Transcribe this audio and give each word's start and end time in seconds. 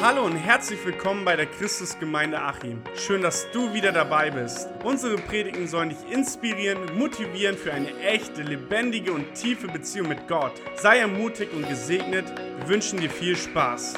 Hallo 0.00 0.24
und 0.26 0.36
herzlich 0.36 0.78
willkommen 0.86 1.24
bei 1.24 1.34
der 1.34 1.46
Christusgemeinde 1.46 2.40
Achim. 2.40 2.80
Schön, 2.94 3.20
dass 3.20 3.50
du 3.50 3.74
wieder 3.74 3.90
dabei 3.90 4.30
bist. 4.30 4.68
Unsere 4.84 5.16
Predigten 5.16 5.66
sollen 5.66 5.88
dich 5.88 5.98
inspirieren, 6.08 6.96
motivieren 6.96 7.56
für 7.56 7.72
eine 7.72 7.98
echte, 7.98 8.42
lebendige 8.42 9.12
und 9.12 9.34
tiefe 9.34 9.66
Beziehung 9.66 10.06
mit 10.06 10.28
Gott. 10.28 10.52
Sei 10.76 10.98
ermutigt 10.98 11.52
und 11.52 11.68
gesegnet. 11.68 12.26
Wir 12.60 12.68
wünschen 12.68 13.00
dir 13.00 13.10
viel 13.10 13.34
Spaß. 13.34 13.94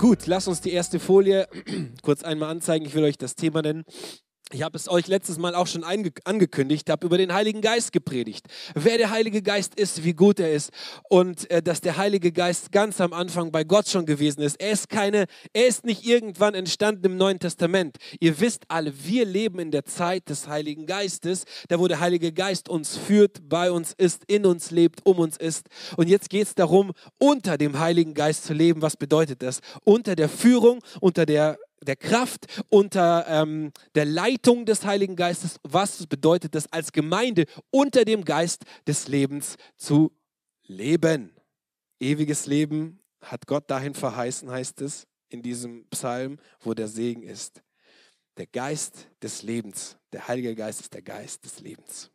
Gut, 0.00 0.26
lass 0.26 0.48
uns 0.48 0.62
die 0.62 0.72
erste 0.72 0.98
Folie 0.98 1.46
kurz 2.10 2.24
einmal 2.24 2.50
anzeigen. 2.50 2.88
Ich 2.88 2.94
will 2.96 3.04
euch 3.04 3.18
das 3.18 3.36
Thema 3.36 3.62
nennen. 3.62 3.84
Ich 4.52 4.62
habe 4.62 4.76
es 4.76 4.90
euch 4.90 5.06
letztes 5.06 5.38
Mal 5.38 5.54
auch 5.54 5.68
schon 5.68 5.84
angekündigt, 5.84 6.90
habe 6.90 7.06
über 7.06 7.16
den 7.16 7.32
Heiligen 7.32 7.60
Geist 7.60 7.92
gepredigt. 7.92 8.46
Wer 8.74 8.98
der 8.98 9.10
Heilige 9.10 9.42
Geist 9.42 9.76
ist, 9.76 10.02
wie 10.02 10.12
gut 10.12 10.40
er 10.40 10.52
ist 10.52 10.70
und 11.08 11.48
äh, 11.52 11.62
dass 11.62 11.80
der 11.80 11.98
Heilige 11.98 12.32
Geist 12.32 12.72
ganz 12.72 13.00
am 13.00 13.12
Anfang 13.12 13.52
bei 13.52 13.62
Gott 13.62 13.88
schon 13.88 14.06
gewesen 14.06 14.40
ist. 14.42 14.60
Er 14.60 14.72
ist 14.72 14.88
keine, 14.88 15.26
er 15.52 15.68
ist 15.68 15.84
nicht 15.84 16.04
irgendwann 16.04 16.54
entstanden 16.54 17.04
im 17.04 17.16
Neuen 17.16 17.38
Testament. 17.38 17.98
Ihr 18.18 18.40
wisst 18.40 18.64
alle, 18.66 18.92
wir 19.04 19.24
leben 19.24 19.60
in 19.60 19.70
der 19.70 19.84
Zeit 19.84 20.28
des 20.28 20.48
Heiligen 20.48 20.86
Geistes, 20.86 21.44
da 21.68 21.78
wo 21.78 21.86
der 21.86 22.00
Heilige 22.00 22.32
Geist 22.32 22.68
uns 22.68 22.96
führt, 22.96 23.48
bei 23.48 23.70
uns 23.70 23.94
ist, 23.96 24.24
in 24.26 24.46
uns 24.46 24.72
lebt, 24.72 25.06
um 25.06 25.20
uns 25.20 25.36
ist. 25.36 25.68
Und 25.96 26.08
jetzt 26.08 26.28
geht 26.28 26.48
es 26.48 26.56
darum, 26.56 26.90
unter 27.18 27.56
dem 27.56 27.78
Heiligen 27.78 28.14
Geist 28.14 28.46
zu 28.46 28.52
leben. 28.52 28.82
Was 28.82 28.96
bedeutet 28.96 29.44
das? 29.44 29.60
Unter 29.84 30.16
der 30.16 30.28
Führung, 30.28 30.80
unter 30.98 31.24
der 31.24 31.56
der 31.82 31.96
Kraft, 31.96 32.46
unter 32.68 33.26
ähm, 33.28 33.72
der 33.94 34.04
Leitung 34.04 34.66
des 34.66 34.84
Heiligen 34.84 35.16
Geistes. 35.16 35.58
Was 35.62 36.06
bedeutet 36.06 36.54
das 36.54 36.72
als 36.72 36.92
Gemeinde 36.92 37.46
unter 37.70 38.04
dem 38.04 38.24
Geist 38.24 38.64
des 38.86 39.08
Lebens 39.08 39.56
zu 39.76 40.12
leben? 40.64 41.34
Ewiges 41.98 42.46
Leben 42.46 43.00
hat 43.22 43.46
Gott 43.46 43.70
dahin 43.70 43.94
verheißen, 43.94 44.50
heißt 44.50 44.80
es 44.80 45.06
in 45.28 45.42
diesem 45.42 45.86
Psalm, 45.88 46.38
wo 46.60 46.74
der 46.74 46.88
Segen 46.88 47.22
ist. 47.22 47.62
Der 48.36 48.46
Geist 48.46 49.08
des 49.22 49.42
Lebens, 49.42 49.96
der 50.12 50.26
Heilige 50.28 50.54
Geist 50.54 50.80
ist 50.80 50.94
der 50.94 51.02
Geist 51.02 51.44
des 51.44 51.60
Lebens. 51.60 52.10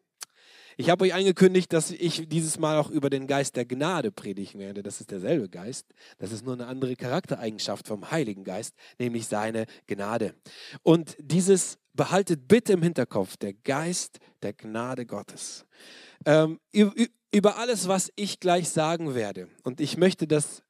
Ich 0.78 0.90
habe 0.90 1.06
euch 1.06 1.14
angekündigt, 1.14 1.72
dass 1.72 1.92
ich 1.92 2.28
dieses 2.28 2.59
Mal 2.59 2.78
auch 2.78 2.90
über 2.90 3.09
den 3.09 3.28
Geist 3.28 3.56
der 3.56 3.66
Gnade 3.66 4.12
predigen 4.12 4.59
werde. 4.59 4.84
Das 4.84 5.00
ist 5.00 5.12
derselbe 5.12 5.48
Geist. 5.48 5.86
Das 6.18 6.31
ist 6.31 6.45
nur 6.45 6.54
eine 6.54 6.68
andere 6.68 6.95
Charaktereigenschaft 6.95 7.88
vom 7.88 8.12
Heiligen 8.12 8.44
Geist, 8.44 8.76
nämlich 9.00 9.28
seine 9.28 9.66
Gnade. 9.88 10.36
Und 10.84 11.16
dieses 11.20 11.78
behaltet 11.94 12.48
bitte 12.48 12.73
im 12.73 12.84
Hinterkopf, 12.84 13.38
der 13.38 13.53
Geist 13.53 14.20
der 14.42 14.53
Gnade 14.53 15.06
Gottes. 15.06 15.66
Ähm, 16.26 16.59
über 17.31 17.58
alles, 17.58 17.88
was 17.88 18.12
ich 18.16 18.40
gleich 18.40 18.70
sagen 18.70 19.16
werde. 19.16 19.48
Und 19.64 19.80
ich 19.80 19.98
möchte 19.98 20.28
das 20.28 20.64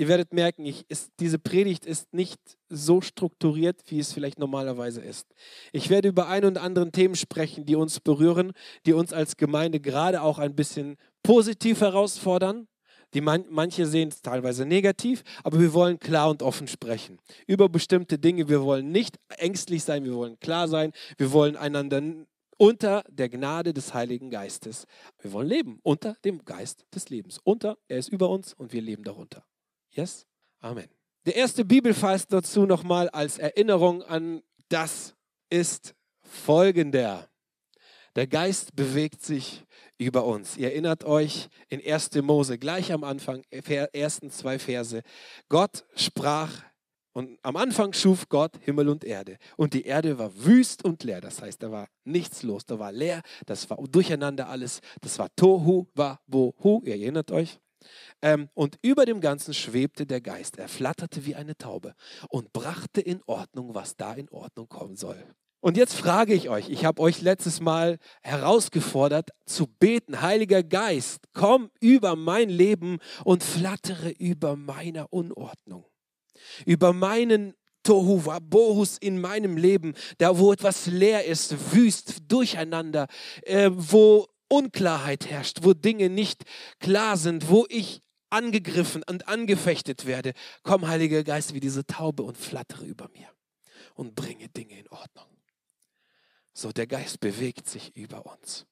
Ihr 0.00 0.08
werdet 0.08 0.32
merken, 0.32 0.64
ich, 0.64 0.86
ist, 0.88 1.12
diese 1.20 1.38
Predigt 1.38 1.84
ist 1.84 2.14
nicht 2.14 2.40
so 2.70 3.02
strukturiert, 3.02 3.82
wie 3.88 3.98
es 3.98 4.14
vielleicht 4.14 4.38
normalerweise 4.38 5.02
ist. 5.02 5.26
Ich 5.72 5.90
werde 5.90 6.08
über 6.08 6.26
ein 6.26 6.46
und 6.46 6.56
anderen 6.56 6.90
Themen 6.90 7.16
sprechen, 7.16 7.66
die 7.66 7.76
uns 7.76 8.00
berühren, 8.00 8.52
die 8.86 8.94
uns 8.94 9.12
als 9.12 9.36
Gemeinde 9.36 9.78
gerade 9.78 10.22
auch 10.22 10.38
ein 10.38 10.56
bisschen 10.56 10.96
positiv 11.22 11.82
herausfordern. 11.82 12.66
Die 13.12 13.20
man, 13.20 13.44
manche 13.50 13.84
sehen 13.84 14.08
es 14.08 14.22
teilweise 14.22 14.64
negativ, 14.64 15.22
aber 15.44 15.60
wir 15.60 15.74
wollen 15.74 15.98
klar 15.98 16.30
und 16.30 16.42
offen 16.42 16.66
sprechen 16.66 17.18
über 17.46 17.68
bestimmte 17.68 18.18
Dinge. 18.18 18.48
Wir 18.48 18.62
wollen 18.62 18.90
nicht 18.90 19.18
ängstlich 19.36 19.84
sein, 19.84 20.04
wir 20.04 20.14
wollen 20.14 20.40
klar 20.40 20.66
sein, 20.66 20.92
wir 21.18 21.30
wollen 21.30 21.56
einander 21.56 22.00
unter 22.56 23.04
der 23.10 23.28
Gnade 23.28 23.74
des 23.74 23.92
Heiligen 23.92 24.30
Geistes. 24.30 24.86
Wir 25.20 25.34
wollen 25.34 25.48
leben 25.48 25.78
unter 25.82 26.16
dem 26.24 26.42
Geist 26.46 26.86
des 26.94 27.10
Lebens. 27.10 27.38
Unter, 27.44 27.76
er 27.86 27.98
ist 27.98 28.08
über 28.08 28.30
uns 28.30 28.54
und 28.54 28.72
wir 28.72 28.80
leben 28.80 29.04
darunter. 29.04 29.44
Yes? 29.90 30.26
Amen. 30.60 30.88
Der 31.26 31.36
erste 31.36 31.64
Bibelvers 31.64 32.26
dazu 32.26 32.64
nochmal 32.64 33.08
als 33.10 33.38
Erinnerung 33.38 34.02
an 34.02 34.42
das 34.68 35.14
ist 35.50 35.94
folgender. 36.22 37.28
Der 38.16 38.26
Geist 38.26 38.74
bewegt 38.74 39.22
sich 39.22 39.64
über 39.98 40.24
uns. 40.24 40.56
Ihr 40.56 40.70
erinnert 40.70 41.04
euch 41.04 41.48
in 41.68 41.84
1. 41.84 42.14
Mose, 42.22 42.58
gleich 42.58 42.92
am 42.92 43.04
Anfang, 43.04 43.42
ersten 43.92 44.30
zwei 44.30 44.58
Verse. 44.58 45.02
Gott 45.48 45.84
sprach 45.94 46.62
und 47.12 47.38
am 47.42 47.56
Anfang 47.56 47.92
schuf 47.92 48.28
Gott 48.28 48.56
Himmel 48.62 48.88
und 48.88 49.04
Erde. 49.04 49.38
Und 49.56 49.74
die 49.74 49.84
Erde 49.84 50.18
war 50.18 50.32
wüst 50.44 50.84
und 50.84 51.02
leer. 51.02 51.20
Das 51.20 51.42
heißt, 51.42 51.62
da 51.62 51.70
war 51.70 51.88
nichts 52.04 52.42
los. 52.42 52.64
Da 52.64 52.78
war 52.78 52.92
leer. 52.92 53.22
Das 53.46 53.68
war 53.68 53.78
durcheinander 53.88 54.48
alles. 54.48 54.80
Das 55.00 55.18
war 55.18 55.28
Tohu, 55.34 55.86
war 55.94 56.20
Bohu. 56.26 56.82
Ihr 56.84 56.94
erinnert 56.94 57.30
euch? 57.32 57.58
Ähm, 58.22 58.48
und 58.54 58.78
über 58.82 59.06
dem 59.06 59.20
Ganzen 59.20 59.54
schwebte 59.54 60.06
der 60.06 60.20
Geist. 60.20 60.58
Er 60.58 60.68
flatterte 60.68 61.26
wie 61.26 61.34
eine 61.34 61.56
Taube 61.56 61.94
und 62.28 62.52
brachte 62.52 63.00
in 63.00 63.22
Ordnung, 63.26 63.74
was 63.74 63.96
da 63.96 64.14
in 64.14 64.28
Ordnung 64.30 64.68
kommen 64.68 64.96
soll. 64.96 65.22
Und 65.62 65.76
jetzt 65.76 65.94
frage 65.94 66.32
ich 66.32 66.48
euch, 66.48 66.70
ich 66.70 66.86
habe 66.86 67.02
euch 67.02 67.20
letztes 67.20 67.60
Mal 67.60 67.98
herausgefordert 68.22 69.30
zu 69.44 69.66
beten, 69.66 70.22
Heiliger 70.22 70.62
Geist, 70.62 71.20
komm 71.34 71.70
über 71.80 72.16
mein 72.16 72.48
Leben 72.48 72.98
und 73.24 73.44
flattere 73.44 74.08
über 74.10 74.56
meiner 74.56 75.12
Unordnung, 75.12 75.84
über 76.64 76.94
meinen 76.94 77.54
Tohu 77.82 78.22
Bohus 78.42 78.96
in 78.98 79.20
meinem 79.20 79.56
Leben, 79.56 79.94
da 80.18 80.38
wo 80.38 80.52
etwas 80.52 80.86
leer 80.86 81.26
ist, 81.26 81.74
wüst, 81.74 82.30
durcheinander, 82.30 83.06
äh, 83.42 83.70
wo 83.72 84.26
Unklarheit 84.50 85.26
herrscht, 85.30 85.60
wo 85.62 85.72
Dinge 85.72 86.10
nicht 86.10 86.44
klar 86.80 87.16
sind, 87.16 87.48
wo 87.48 87.66
ich 87.68 88.02
angegriffen 88.30 89.02
und 89.08 89.28
angefechtet 89.28 90.06
werde, 90.06 90.32
komm, 90.62 90.86
Heiliger 90.86 91.24
Geist, 91.24 91.54
wie 91.54 91.60
diese 91.60 91.86
Taube 91.86 92.22
und 92.22 92.36
flattere 92.36 92.84
über 92.84 93.08
mir 93.10 93.28
und 93.94 94.14
bringe 94.14 94.48
Dinge 94.48 94.78
in 94.78 94.88
Ordnung. 94.88 95.26
So, 96.52 96.72
der 96.72 96.86
Geist 96.86 97.20
bewegt 97.20 97.68
sich 97.68 97.96
über 97.96 98.26
uns. 98.26 98.66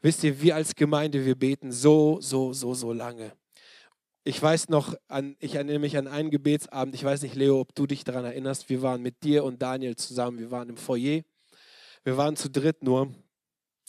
Wisst 0.00 0.22
ihr, 0.24 0.40
wir 0.40 0.54
als 0.54 0.74
Gemeinde, 0.74 1.24
wir 1.24 1.34
beten 1.34 1.72
so, 1.72 2.20
so, 2.20 2.52
so, 2.52 2.74
so 2.74 2.92
lange. 2.92 3.32
Ich 4.24 4.40
weiß 4.40 4.68
noch, 4.68 4.94
an, 5.08 5.36
ich 5.40 5.54
erinnere 5.54 5.78
mich 5.78 5.96
an 5.96 6.06
einen 6.06 6.30
Gebetsabend, 6.30 6.94
ich 6.94 7.02
weiß 7.02 7.22
nicht, 7.22 7.34
Leo, 7.34 7.60
ob 7.60 7.74
du 7.74 7.86
dich 7.86 8.04
daran 8.04 8.24
erinnerst, 8.24 8.68
wir 8.68 8.82
waren 8.82 9.02
mit 9.02 9.22
dir 9.24 9.42
und 9.44 9.62
Daniel 9.62 9.96
zusammen, 9.96 10.38
wir 10.38 10.50
waren 10.50 10.68
im 10.68 10.76
Foyer, 10.76 11.22
wir 12.04 12.16
waren 12.16 12.36
zu 12.36 12.50
dritt 12.50 12.82
nur 12.82 13.12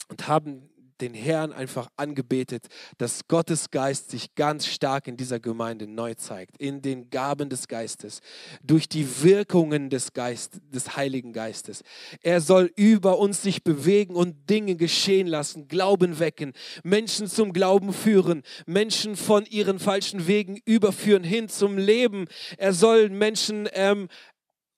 und 0.08 0.28
haben 0.28 0.70
den 1.00 1.14
Herrn 1.14 1.52
einfach 1.52 1.88
angebetet, 1.96 2.66
dass 2.98 3.26
Gottes 3.28 3.70
Geist 3.70 4.10
sich 4.10 4.34
ganz 4.34 4.66
stark 4.66 5.08
in 5.08 5.16
dieser 5.16 5.40
Gemeinde 5.40 5.86
neu 5.86 6.14
zeigt, 6.14 6.56
in 6.58 6.82
den 6.82 7.10
Gaben 7.10 7.48
des 7.48 7.68
Geistes, 7.68 8.20
durch 8.62 8.88
die 8.88 9.22
Wirkungen 9.22 9.90
des 9.90 10.12
Geist, 10.12 10.60
des 10.72 10.96
Heiligen 10.96 11.32
Geistes. 11.32 11.82
Er 12.22 12.40
soll 12.40 12.72
über 12.76 13.18
uns 13.18 13.42
sich 13.42 13.64
bewegen 13.64 14.14
und 14.14 14.48
Dinge 14.48 14.76
geschehen 14.76 15.26
lassen, 15.26 15.68
Glauben 15.68 16.18
wecken, 16.18 16.52
Menschen 16.82 17.26
zum 17.26 17.52
Glauben 17.52 17.92
führen, 17.92 18.42
Menschen 18.66 19.16
von 19.16 19.46
ihren 19.46 19.78
falschen 19.78 20.26
Wegen 20.26 20.58
überführen 20.64 21.24
hin 21.24 21.48
zum 21.48 21.78
Leben. 21.78 22.26
Er 22.56 22.72
soll 22.72 23.08
Menschen 23.08 23.68
ähm, 23.72 24.08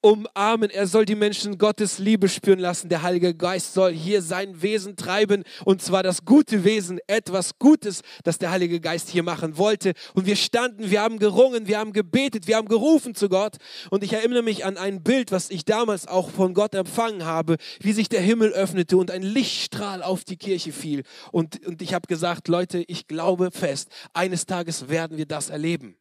umarmen. 0.03 0.69
Er 0.69 0.87
soll 0.87 1.05
die 1.05 1.15
Menschen 1.15 1.57
Gottes 1.57 1.99
Liebe 1.99 2.29
spüren 2.29 2.59
lassen. 2.59 2.89
Der 2.89 3.03
Heilige 3.03 3.35
Geist 3.35 3.73
soll 3.73 3.93
hier 3.93 4.21
sein 4.21 4.61
Wesen 4.61 4.97
treiben 4.97 5.45
und 5.65 5.81
zwar 5.81 6.03
das 6.03 6.25
gute 6.25 6.65
Wesen, 6.65 6.99
etwas 7.07 7.59
Gutes, 7.59 8.03
das 8.25 8.39
der 8.39 8.51
Heilige 8.51 8.81
Geist 8.81 9.09
hier 9.09 9.23
machen 9.23 9.57
wollte. 9.57 9.95
Und 10.15 10.27
wir 10.27 10.37
standen, 10.37 10.91
wir 10.91 11.01
haben 11.01 11.19
gerungen, 11.19 11.67
wir 11.67 11.79
haben 11.79 11.93
gebetet, 11.93 12.47
wir 12.47 12.57
haben 12.57 12.69
gerufen 12.69 13.15
zu 13.15 13.29
Gott. 13.29 13.57
Und 13.91 14.05
ich 14.05 14.13
erinnere 14.13 14.43
mich 14.43 14.65
an 14.65 14.77
ein 14.77 15.03
Bild, 15.03 15.33
was 15.33 15.51
ich 15.51 15.65
damals 15.65 16.07
auch 16.07 16.31
von 16.31 16.53
Gott 16.53 16.75
empfangen 16.75 17.25
habe, 17.25 17.57
wie 17.81 17.93
sich 17.93 18.09
der 18.09 18.21
Himmel 18.21 18.53
öffnete 18.53 18.97
und 18.97 19.11
ein 19.11 19.23
Lichtstrahl 19.23 20.03
auf 20.03 20.25
die 20.25 20.37
Kirche 20.37 20.73
fiel. 20.73 21.05
Und, 21.31 21.65
und 21.67 21.81
ich 21.81 21.95
habe 21.95 22.09
gesagt, 22.09 22.49
Leute, 22.49 22.85
ich 22.89 23.07
glaube 23.07 23.51
fest, 23.53 23.89
eines 24.13 24.47
Tages 24.47 24.89
werden 24.89 25.17
wir 25.17 25.27
das 25.27 25.49
erleben. 25.49 25.97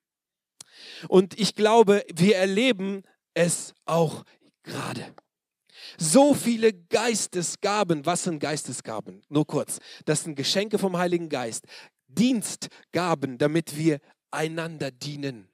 Und 1.08 1.40
ich 1.40 1.56
glaube, 1.56 2.04
wir 2.14 2.38
erleben 2.38 3.04
es 3.34 3.74
auch 3.86 4.24
gerade. 4.64 5.14
So 5.98 6.34
viele 6.34 6.74
Geistesgaben. 6.74 8.06
Was 8.06 8.24
sind 8.24 8.40
Geistesgaben? 8.40 9.22
Nur 9.30 9.46
kurz. 9.46 9.80
Das 10.06 10.24
sind 10.24 10.36
Geschenke 10.36 10.78
vom 10.78 10.98
Heiligen 10.98 11.30
Geist. 11.30 11.66
Dienstgaben, 12.08 13.38
damit 13.38 13.78
wir 13.78 14.00
einander 14.32 14.92
dienen. 14.92 15.48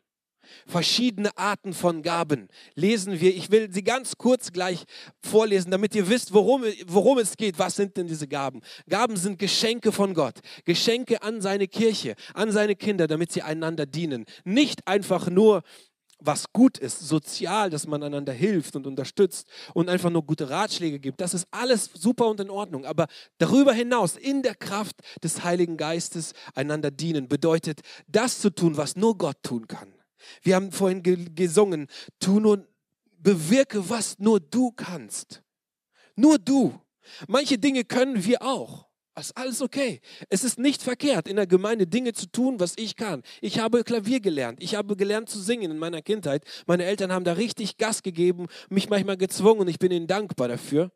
Verschiedene 0.65 1.38
Arten 1.38 1.74
von 1.74 2.01
Gaben 2.01 2.47
lesen 2.75 3.19
wir. 3.19 3.35
Ich 3.35 3.51
will 3.51 3.71
sie 3.71 3.83
ganz 3.83 4.18
kurz 4.18 4.51
gleich 4.51 4.83
vorlesen, 5.21 5.71
damit 5.71 5.95
ihr 5.95 6.09
wisst, 6.09 6.33
worum, 6.33 6.63
worum 6.85 7.18
es 7.18 7.38
geht. 7.38 7.59
Was 7.59 7.75
sind 7.75 7.97
denn 7.97 8.07
diese 8.07 8.27
Gaben? 8.27 8.62
Gaben 8.89 9.18
sind 9.18 9.39
Geschenke 9.39 9.91
von 9.91 10.13
Gott. 10.13 10.39
Geschenke 10.65 11.21
an 11.21 11.41
seine 11.41 11.68
Kirche, 11.68 12.15
an 12.33 12.51
seine 12.51 12.75
Kinder, 12.75 13.07
damit 13.07 13.31
sie 13.31 13.41
einander 13.41 13.85
dienen. 13.85 14.25
Nicht 14.45 14.88
einfach 14.88 15.29
nur 15.29 15.63
was 16.19 16.52
gut 16.52 16.78
ist, 16.78 17.00
sozial, 17.00 17.69
dass 17.69 17.88
man 17.88 18.02
einander 18.02 18.34
hilft 18.34 18.75
und 18.75 18.88
unterstützt 18.88 19.48
und 19.74 19.90
einfach 19.90 20.10
nur 20.10 20.24
gute 20.24 20.50
Ratschläge 20.50 21.00
gibt. 21.00 21.22
Das 21.22 21.34
ist 21.34 21.48
alles 21.52 21.90
super 21.94 22.28
und 22.28 22.40
in 22.40 22.50
Ordnung. 22.50 22.86
Aber 22.86 23.08
darüber 23.38 23.74
hinaus, 23.74 24.18
in 24.18 24.42
der 24.42 24.56
Kraft 24.56 24.96
des 25.24 25.44
Heiligen 25.44 25.78
Geistes 25.78 26.34
einander 26.56 26.92
dienen, 26.92 27.28
bedeutet 27.28 27.81
das 28.08 28.40
zu 28.40 28.50
tun, 28.50 28.78
was 28.78 28.96
nur 28.96 29.18
Gott 29.18 29.38
tun 29.44 29.68
kann. 29.68 29.94
Wir 30.42 30.56
haben 30.56 30.72
vorhin 30.72 31.04
gesungen, 31.36 31.88
tu 32.20 32.40
nur, 32.40 32.68
bewirke, 33.20 33.90
was 33.90 34.18
nur 34.20 34.40
du 34.40 34.72
kannst. 34.72 35.44
Nur 36.16 36.40
du. 36.40 36.80
Manche 37.28 37.58
Dinge 37.58 37.84
können 37.84 38.24
wir 38.25 38.42
auch. 38.42 38.87
Ist 39.19 39.36
alles 39.36 39.64
okay. 39.64 40.00
Es 40.30 40.44
ist 40.44 40.60
nicht 40.60 40.84
verkehrt, 40.84 41.28
in 41.28 41.38
der 41.38 41.48
Gemeinde 41.48 41.88
Dinge 41.88 42.14
zu 42.14 42.28
tun, 42.28 42.60
was 42.60 42.74
ich 42.78 42.96
kann. 42.96 43.24
Ich 43.42 43.60
habe 43.60 43.84
Klavier 43.84 44.19
gelernt. 44.19 44.62
Ich 44.62 44.75
habe 44.75 44.96
gelernt 44.96 45.28
zu 45.28 45.40
singen 45.40 45.72
in 45.72 45.80
meiner 45.80 46.04
Kindheit. 46.04 46.44
Meine 46.68 46.86
Eltern 46.86 47.12
haben 47.12 47.25
da 47.25 47.34
richtig 47.34 47.78
Gas 47.78 48.04
gegeben, 48.04 48.46
mich 48.69 48.90
manchmal 48.90 49.18
gezwungen 49.18 49.62
und 49.62 49.69
ich 49.69 49.80
bin 49.80 49.92
ihnen 49.92 50.06
dankbar 50.06 50.50
dafür. 50.50 50.92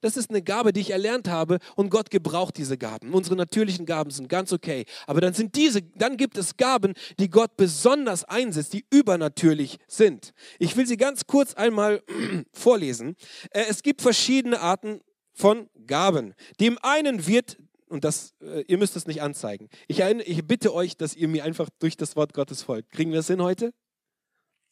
Das 0.00 0.16
ist 0.16 0.30
eine 0.30 0.42
Gabe, 0.42 0.72
die 0.72 0.80
ich 0.80 0.90
erlernt 0.90 1.28
habe 1.28 1.58
und 1.76 1.88
Gott 1.88 2.10
gebraucht 2.10 2.56
diese 2.56 2.76
Gaben. 2.76 3.14
Unsere 3.14 3.36
natürlichen 3.36 3.86
Gaben 3.86 4.10
sind 4.10 4.28
ganz 4.28 4.52
okay, 4.52 4.84
aber 5.06 5.20
dann 5.20 5.32
sind 5.32 5.54
diese, 5.54 5.82
dann 5.82 6.16
gibt 6.16 6.36
es 6.36 6.56
Gaben, 6.56 6.94
die 7.20 7.30
Gott 7.30 7.56
besonders 7.56 8.24
einsetzt, 8.24 8.72
die 8.72 8.84
übernatürlich 8.90 9.78
sind. 9.86 10.32
Ich 10.58 10.76
will 10.76 10.88
sie 10.88 10.96
ganz 10.96 11.28
kurz 11.28 11.54
einmal 11.54 12.02
vorlesen. 12.52 13.14
Äh, 13.50 13.66
es 13.68 13.84
gibt 13.84 14.02
verschiedene 14.02 14.60
Arten 14.60 15.00
von 15.32 15.68
Gaben. 15.86 16.34
Dem 16.60 16.78
einen 16.82 17.26
wird, 17.26 17.58
und 17.88 18.04
das, 18.04 18.34
äh, 18.40 18.62
ihr 18.62 18.78
müsst 18.78 18.96
es 18.96 19.06
nicht 19.06 19.22
anzeigen, 19.22 19.68
ich, 19.88 20.00
ich 20.00 20.46
bitte 20.46 20.74
euch, 20.74 20.96
dass 20.96 21.14
ihr 21.14 21.28
mir 21.28 21.44
einfach 21.44 21.68
durch 21.78 21.96
das 21.96 22.16
Wort 22.16 22.34
Gottes 22.34 22.62
folgt. 22.62 22.90
Kriegen 22.90 23.12
wir 23.12 23.20
es 23.20 23.26
hin 23.26 23.42
heute? 23.42 23.72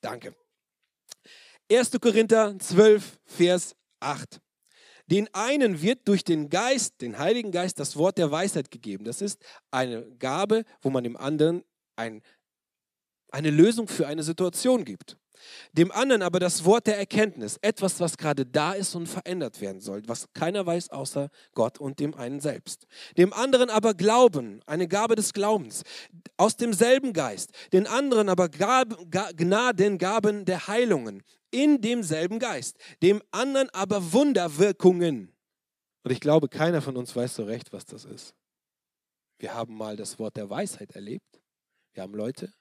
Danke. 0.01 0.35
1. 1.71 1.93
Korinther 2.01 2.59
12, 2.59 3.21
Vers 3.25 3.77
8. 4.01 4.41
Den 5.07 5.29
einen 5.35 5.83
wird 5.83 6.07
durch 6.07 6.25
den 6.25 6.49
Geist, 6.51 7.01
den 7.01 7.19
Heiligen 7.19 7.51
Geist, 7.51 7.81
das 7.81 7.97
Wort 7.97 8.17
der 8.17 8.31
Weisheit 8.31 8.71
gegeben. 8.71 9.05
Das 9.05 9.21
ist 9.21 9.43
eine 9.71 10.09
Gabe, 10.19 10.65
wo 10.83 10.91
man 10.91 11.03
dem 11.03 11.17
anderen 11.17 11.65
ein, 11.97 12.23
eine 13.31 13.51
Lösung 13.51 13.89
für 13.89 14.07
eine 14.07 14.23
Situation 14.23 14.85
gibt. 14.85 15.17
Dem 15.73 15.93
anderen 15.93 16.23
aber 16.23 16.41
das 16.41 16.65
Wort 16.65 16.87
der 16.87 16.99
Erkenntnis, 16.99 17.59
etwas, 17.63 18.01
was 18.01 18.17
gerade 18.17 18.47
da 18.47 18.73
ist 18.73 18.95
und 18.95 19.07
verändert 19.07 19.61
werden 19.61 19.81
soll, 19.81 20.03
was 20.07 20.33
keiner 20.33 20.67
weiß 20.67 20.91
außer 20.91 21.29
Gott 21.55 21.79
und 21.79 22.01
dem 22.01 22.15
einen 22.15 22.41
selbst. 22.41 22.87
Dem 23.17 23.33
anderen 23.33 23.71
aber 23.71 23.95
Glauben, 23.95 24.61
eine 24.67 24.89
Gabe 24.89 25.17
des 25.17 25.33
Glaubens, 25.33 25.83
aus 26.37 26.57
demselben 26.57 27.13
Geist. 27.13 27.51
Den 27.73 27.87
anderen 27.87 28.29
aber 28.29 28.49
Gnadengaben 28.49 30.45
der 30.45 30.69
Heilungen, 30.69 31.23
in 31.51 31.81
demselben 31.81 32.39
Geist. 32.39 32.79
Dem 33.03 33.23
anderen 33.31 33.71
aber 33.71 34.13
Wunderwirkungen. 34.13 35.33
Und 36.03 36.11
ich 36.11 36.21
glaube, 36.21 36.49
keiner 36.49 36.81
von 36.81 36.97
uns 36.97 37.15
weiß 37.15 37.35
so 37.35 37.45
recht, 37.45 37.73
was 37.73 37.85
das 37.85 38.05
ist. 38.05 38.35
Wir 39.39 39.55
haben 39.55 39.77
mal 39.77 39.97
das 39.97 40.19
Wort 40.19 40.37
der 40.37 40.49
Weisheit 40.51 40.93
erlebt. 40.93 41.41
Wir 41.93 42.03
haben 42.03 42.15
Leute, 42.15 42.53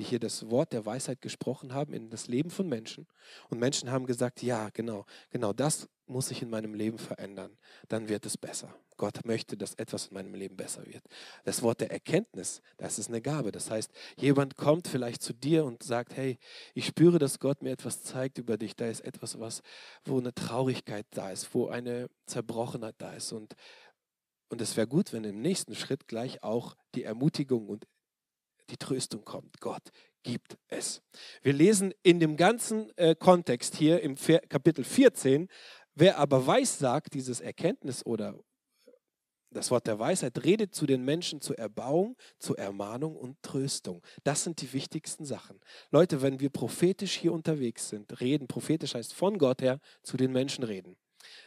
die 0.00 0.04
hier 0.06 0.18
das 0.18 0.48
Wort 0.48 0.72
der 0.72 0.86
Weisheit 0.86 1.20
gesprochen 1.20 1.74
haben 1.74 1.92
in 1.92 2.08
das 2.08 2.26
Leben 2.26 2.48
von 2.48 2.66
Menschen. 2.66 3.06
Und 3.50 3.58
Menschen 3.58 3.90
haben 3.90 4.06
gesagt, 4.06 4.42
ja, 4.42 4.70
genau, 4.70 5.04
genau 5.28 5.52
das 5.52 5.90
muss 6.06 6.28
sich 6.28 6.40
in 6.40 6.48
meinem 6.48 6.72
Leben 6.72 6.96
verändern. 6.96 7.58
Dann 7.88 8.08
wird 8.08 8.24
es 8.24 8.38
besser. 8.38 8.74
Gott 8.96 9.26
möchte, 9.26 9.58
dass 9.58 9.74
etwas 9.74 10.06
in 10.06 10.14
meinem 10.14 10.34
Leben 10.34 10.56
besser 10.56 10.86
wird. 10.86 11.04
Das 11.44 11.60
Wort 11.60 11.82
der 11.82 11.90
Erkenntnis, 11.90 12.62
das 12.78 12.98
ist 12.98 13.10
eine 13.10 13.20
Gabe. 13.20 13.52
Das 13.52 13.70
heißt, 13.70 13.90
jemand 14.16 14.56
kommt 14.56 14.88
vielleicht 14.88 15.20
zu 15.22 15.34
dir 15.34 15.66
und 15.66 15.82
sagt, 15.82 16.16
hey, 16.16 16.38
ich 16.72 16.86
spüre, 16.86 17.18
dass 17.18 17.38
Gott 17.38 17.60
mir 17.60 17.72
etwas 17.72 18.02
zeigt 18.02 18.38
über 18.38 18.56
dich. 18.56 18.76
Da 18.76 18.86
ist 18.86 19.00
etwas, 19.02 19.38
was, 19.38 19.60
wo 20.06 20.18
eine 20.18 20.32
Traurigkeit 20.32 21.04
da 21.10 21.30
ist, 21.30 21.54
wo 21.54 21.68
eine 21.68 22.08
Zerbrochenheit 22.24 22.94
da 22.96 23.12
ist. 23.12 23.32
Und, 23.32 23.54
und 24.48 24.62
es 24.62 24.78
wäre 24.78 24.86
gut, 24.86 25.12
wenn 25.12 25.24
im 25.24 25.42
nächsten 25.42 25.74
Schritt 25.74 26.08
gleich 26.08 26.42
auch 26.42 26.74
die 26.94 27.04
Ermutigung 27.04 27.68
und 27.68 27.86
die 28.70 28.76
Tröstung 28.76 29.24
kommt. 29.24 29.60
Gott 29.60 29.90
gibt 30.22 30.58
es. 30.68 31.02
Wir 31.42 31.52
lesen 31.52 31.92
in 32.02 32.20
dem 32.20 32.36
ganzen 32.36 32.96
äh, 32.96 33.14
Kontext 33.14 33.76
hier 33.76 34.00
im 34.02 34.16
Kapitel 34.16 34.84
14, 34.84 35.48
wer 35.94 36.18
aber 36.18 36.46
weiß 36.46 36.78
sagt, 36.78 37.14
dieses 37.14 37.40
Erkenntnis 37.40 38.04
oder 38.04 38.34
das 39.52 39.70
Wort 39.70 39.86
der 39.86 39.98
Weisheit 39.98 40.44
redet 40.44 40.74
zu 40.74 40.86
den 40.86 41.04
Menschen 41.04 41.40
zur 41.40 41.58
Erbauung, 41.58 42.16
zur 42.38 42.58
Ermahnung 42.58 43.16
und 43.16 43.42
Tröstung. 43.42 44.00
Das 44.22 44.44
sind 44.44 44.60
die 44.60 44.72
wichtigsten 44.72 45.24
Sachen. 45.24 45.58
Leute, 45.90 46.22
wenn 46.22 46.38
wir 46.38 46.50
prophetisch 46.50 47.16
hier 47.16 47.32
unterwegs 47.32 47.88
sind, 47.88 48.20
reden, 48.20 48.46
prophetisch 48.46 48.94
heißt 48.94 49.12
von 49.12 49.38
Gott 49.38 49.62
her 49.62 49.80
zu 50.02 50.16
den 50.16 50.30
Menschen 50.32 50.62
reden, 50.62 50.96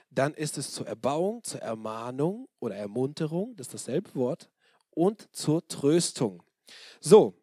dann 0.09 0.33
ist 0.33 0.57
es 0.57 0.71
zur 0.71 0.87
Erbauung, 0.87 1.43
zur 1.43 1.61
Ermahnung 1.61 2.47
oder 2.59 2.75
Ermunterung, 2.75 3.55
das 3.55 3.67
ist 3.67 3.73
dasselbe 3.73 4.13
Wort, 4.15 4.49
und 4.91 5.33
zur 5.33 5.65
Tröstung. 5.67 6.43
So, 6.99 7.41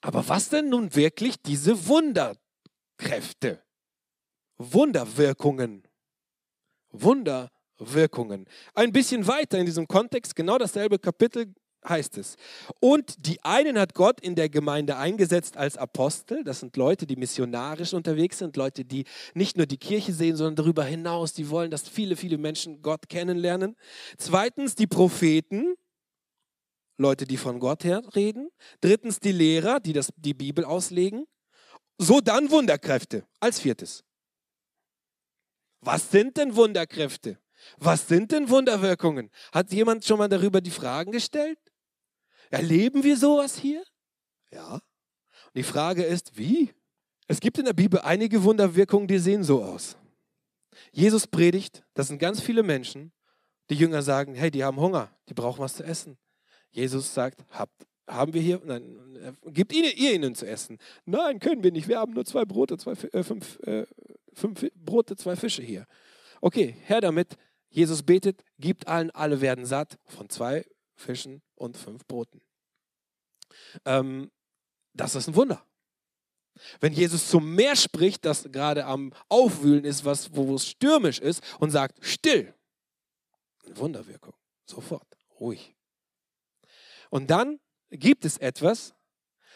aber 0.00 0.28
was 0.28 0.48
denn 0.48 0.68
nun 0.68 0.94
wirklich 0.94 1.40
diese 1.42 1.86
Wunderkräfte? 1.86 3.62
Wunderwirkungen. 4.58 5.86
Wunderwirkungen. 6.90 8.46
Ein 8.74 8.92
bisschen 8.92 9.26
weiter 9.26 9.58
in 9.58 9.66
diesem 9.66 9.86
Kontext, 9.86 10.34
genau 10.34 10.58
dasselbe 10.58 10.98
Kapitel 10.98 11.54
heißt 11.88 12.18
es. 12.18 12.36
Und 12.80 13.26
die 13.26 13.42
einen 13.42 13.78
hat 13.78 13.94
Gott 13.94 14.20
in 14.20 14.34
der 14.34 14.48
Gemeinde 14.48 14.96
eingesetzt 14.96 15.56
als 15.56 15.76
Apostel. 15.76 16.44
Das 16.44 16.60
sind 16.60 16.76
Leute, 16.76 17.06
die 17.06 17.16
missionarisch 17.16 17.94
unterwegs 17.94 18.38
sind, 18.38 18.56
Leute, 18.56 18.84
die 18.84 19.04
nicht 19.34 19.56
nur 19.56 19.66
die 19.66 19.78
Kirche 19.78 20.12
sehen, 20.12 20.36
sondern 20.36 20.56
darüber 20.56 20.84
hinaus, 20.84 21.32
die 21.32 21.48
wollen, 21.48 21.70
dass 21.70 21.88
viele, 21.88 22.16
viele 22.16 22.38
Menschen 22.38 22.82
Gott 22.82 23.08
kennenlernen. 23.08 23.76
Zweitens 24.18 24.74
die 24.74 24.86
Propheten. 24.86 25.74
Leute, 27.00 27.24
die 27.24 27.38
von 27.38 27.58
Gott 27.58 27.82
her 27.84 28.02
reden. 28.14 28.50
Drittens 28.80 29.20
die 29.20 29.32
Lehrer, 29.32 29.80
die 29.80 29.92
das, 29.92 30.12
die 30.16 30.34
Bibel 30.34 30.64
auslegen. 30.64 31.26
So 31.98 32.20
dann 32.20 32.50
Wunderkräfte 32.50 33.26
als 33.40 33.58
viertes. 33.58 34.04
Was 35.80 36.10
sind 36.10 36.36
denn 36.36 36.54
Wunderkräfte? 36.54 37.38
Was 37.78 38.06
sind 38.06 38.32
denn 38.32 38.48
Wunderwirkungen? 38.48 39.30
Hat 39.52 39.72
jemand 39.72 40.04
schon 40.04 40.18
mal 40.18 40.28
darüber 40.28 40.60
die 40.60 40.70
Fragen 40.70 41.10
gestellt? 41.10 41.58
Erleben 42.50 43.02
wir 43.02 43.16
sowas 43.16 43.56
hier? 43.56 43.82
Ja. 44.50 44.74
Und 44.74 44.82
die 45.54 45.62
Frage 45.62 46.04
ist, 46.04 46.36
wie? 46.36 46.72
Es 47.26 47.40
gibt 47.40 47.58
in 47.58 47.64
der 47.64 47.72
Bibel 47.72 48.00
einige 48.00 48.42
Wunderwirkungen, 48.42 49.06
die 49.06 49.18
sehen 49.18 49.44
so 49.44 49.62
aus. 49.62 49.96
Jesus 50.92 51.26
predigt, 51.26 51.82
das 51.94 52.08
sind 52.08 52.18
ganz 52.18 52.40
viele 52.40 52.62
Menschen. 52.62 53.12
Die 53.70 53.74
Jünger 53.74 54.02
sagen, 54.02 54.34
hey, 54.34 54.50
die 54.50 54.64
haben 54.64 54.78
Hunger, 54.78 55.14
die 55.28 55.34
brauchen 55.34 55.60
was 55.60 55.76
zu 55.76 55.84
essen. 55.84 56.18
Jesus 56.70 57.12
sagt, 57.12 57.44
habt, 57.50 57.86
haben 58.06 58.34
wir 58.34 58.40
hier, 58.40 58.60
nein, 58.64 59.36
gibt 59.46 59.72
ihnen, 59.72 59.92
ihr 59.96 60.14
ihnen 60.14 60.34
zu 60.34 60.46
essen. 60.46 60.78
Nein, 61.04 61.38
können 61.38 61.62
wir 61.62 61.72
nicht, 61.72 61.88
wir 61.88 61.98
haben 61.98 62.12
nur 62.12 62.24
zwei 62.24 62.44
Brote, 62.44 62.78
zwei, 62.78 62.92
äh, 62.92 63.22
fünf, 63.22 63.58
äh, 63.60 63.86
fünf 64.32 64.66
Brote, 64.74 65.16
zwei 65.16 65.36
Fische 65.36 65.62
hier. 65.62 65.86
Okay, 66.40 66.76
her 66.86 67.00
damit. 67.00 67.36
Jesus 67.68 68.02
betet, 68.02 68.42
gibt 68.58 68.88
allen, 68.88 69.10
alle 69.12 69.40
werden 69.40 69.64
satt 69.64 69.98
von 70.06 70.28
zwei 70.28 70.66
Fischen 70.96 71.40
und 71.54 71.76
fünf 71.76 72.04
Broten. 72.06 72.40
Ähm, 73.84 74.30
das 74.92 75.14
ist 75.14 75.28
ein 75.28 75.36
Wunder. 75.36 75.64
Wenn 76.80 76.92
Jesus 76.92 77.28
zum 77.28 77.54
Meer 77.54 77.76
spricht, 77.76 78.24
das 78.24 78.50
gerade 78.50 78.84
am 78.84 79.12
Aufwühlen 79.28 79.84
ist, 79.84 80.04
was, 80.04 80.34
wo 80.34 80.54
es 80.56 80.66
stürmisch 80.66 81.20
ist, 81.20 81.42
und 81.60 81.70
sagt, 81.70 82.04
still, 82.04 82.52
Wunderwirkung, 83.66 84.34
sofort, 84.66 85.06
ruhig. 85.38 85.76
Und 87.10 87.30
dann 87.30 87.60
gibt 87.90 88.24
es 88.24 88.38
etwas, 88.38 88.94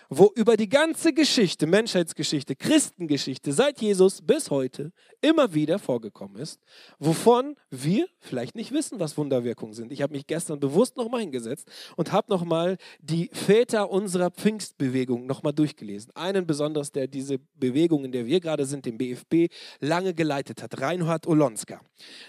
wo 0.09 0.31
über 0.35 0.57
die 0.57 0.69
ganze 0.69 1.13
Geschichte, 1.13 1.67
Menschheitsgeschichte, 1.67 2.57
Christengeschichte 2.57 3.53
seit 3.53 3.81
Jesus 3.81 4.23
bis 4.23 4.51
heute 4.51 4.93
immer 5.21 5.55
wieder 5.55 5.79
vorgekommen 5.79 6.37
ist, 6.37 6.61
wovon 6.99 7.57
wir 7.71 8.07
vielleicht 8.21 8.55
nicht 8.55 8.73
wissen, 8.73 9.01
was 9.01 9.17
Wunderwirkungen 9.17 9.75
sind. 9.75 9.93
Ich 9.93 10.03
habe 10.03 10.13
mich 10.13 10.27
gestern 10.27 10.61
bewusst 10.61 10.97
nochmal 10.97 11.21
hingesetzt 11.21 11.71
und 11.97 12.13
habe 12.13 12.31
nochmal 12.31 12.77
die 13.01 13.31
Väter 13.33 13.91
unserer 13.91 14.31
Pfingstbewegung 14.31 15.27
nochmal 15.27 15.53
durchgelesen. 15.53 16.15
Einen 16.15 16.47
besonders, 16.47 16.93
der 16.93 17.07
diese 17.07 17.39
Bewegung, 17.55 18.05
in 18.05 18.13
der 18.13 18.27
wir 18.27 18.41
gerade 18.41 18.67
sind, 18.67 18.87
den 18.87 18.99
BFB, 18.99 19.53
lange 19.81 20.15
geleitet 20.15 20.63
hat, 20.63 20.81
Reinhard 20.81 21.27
Olonska. 21.27 21.81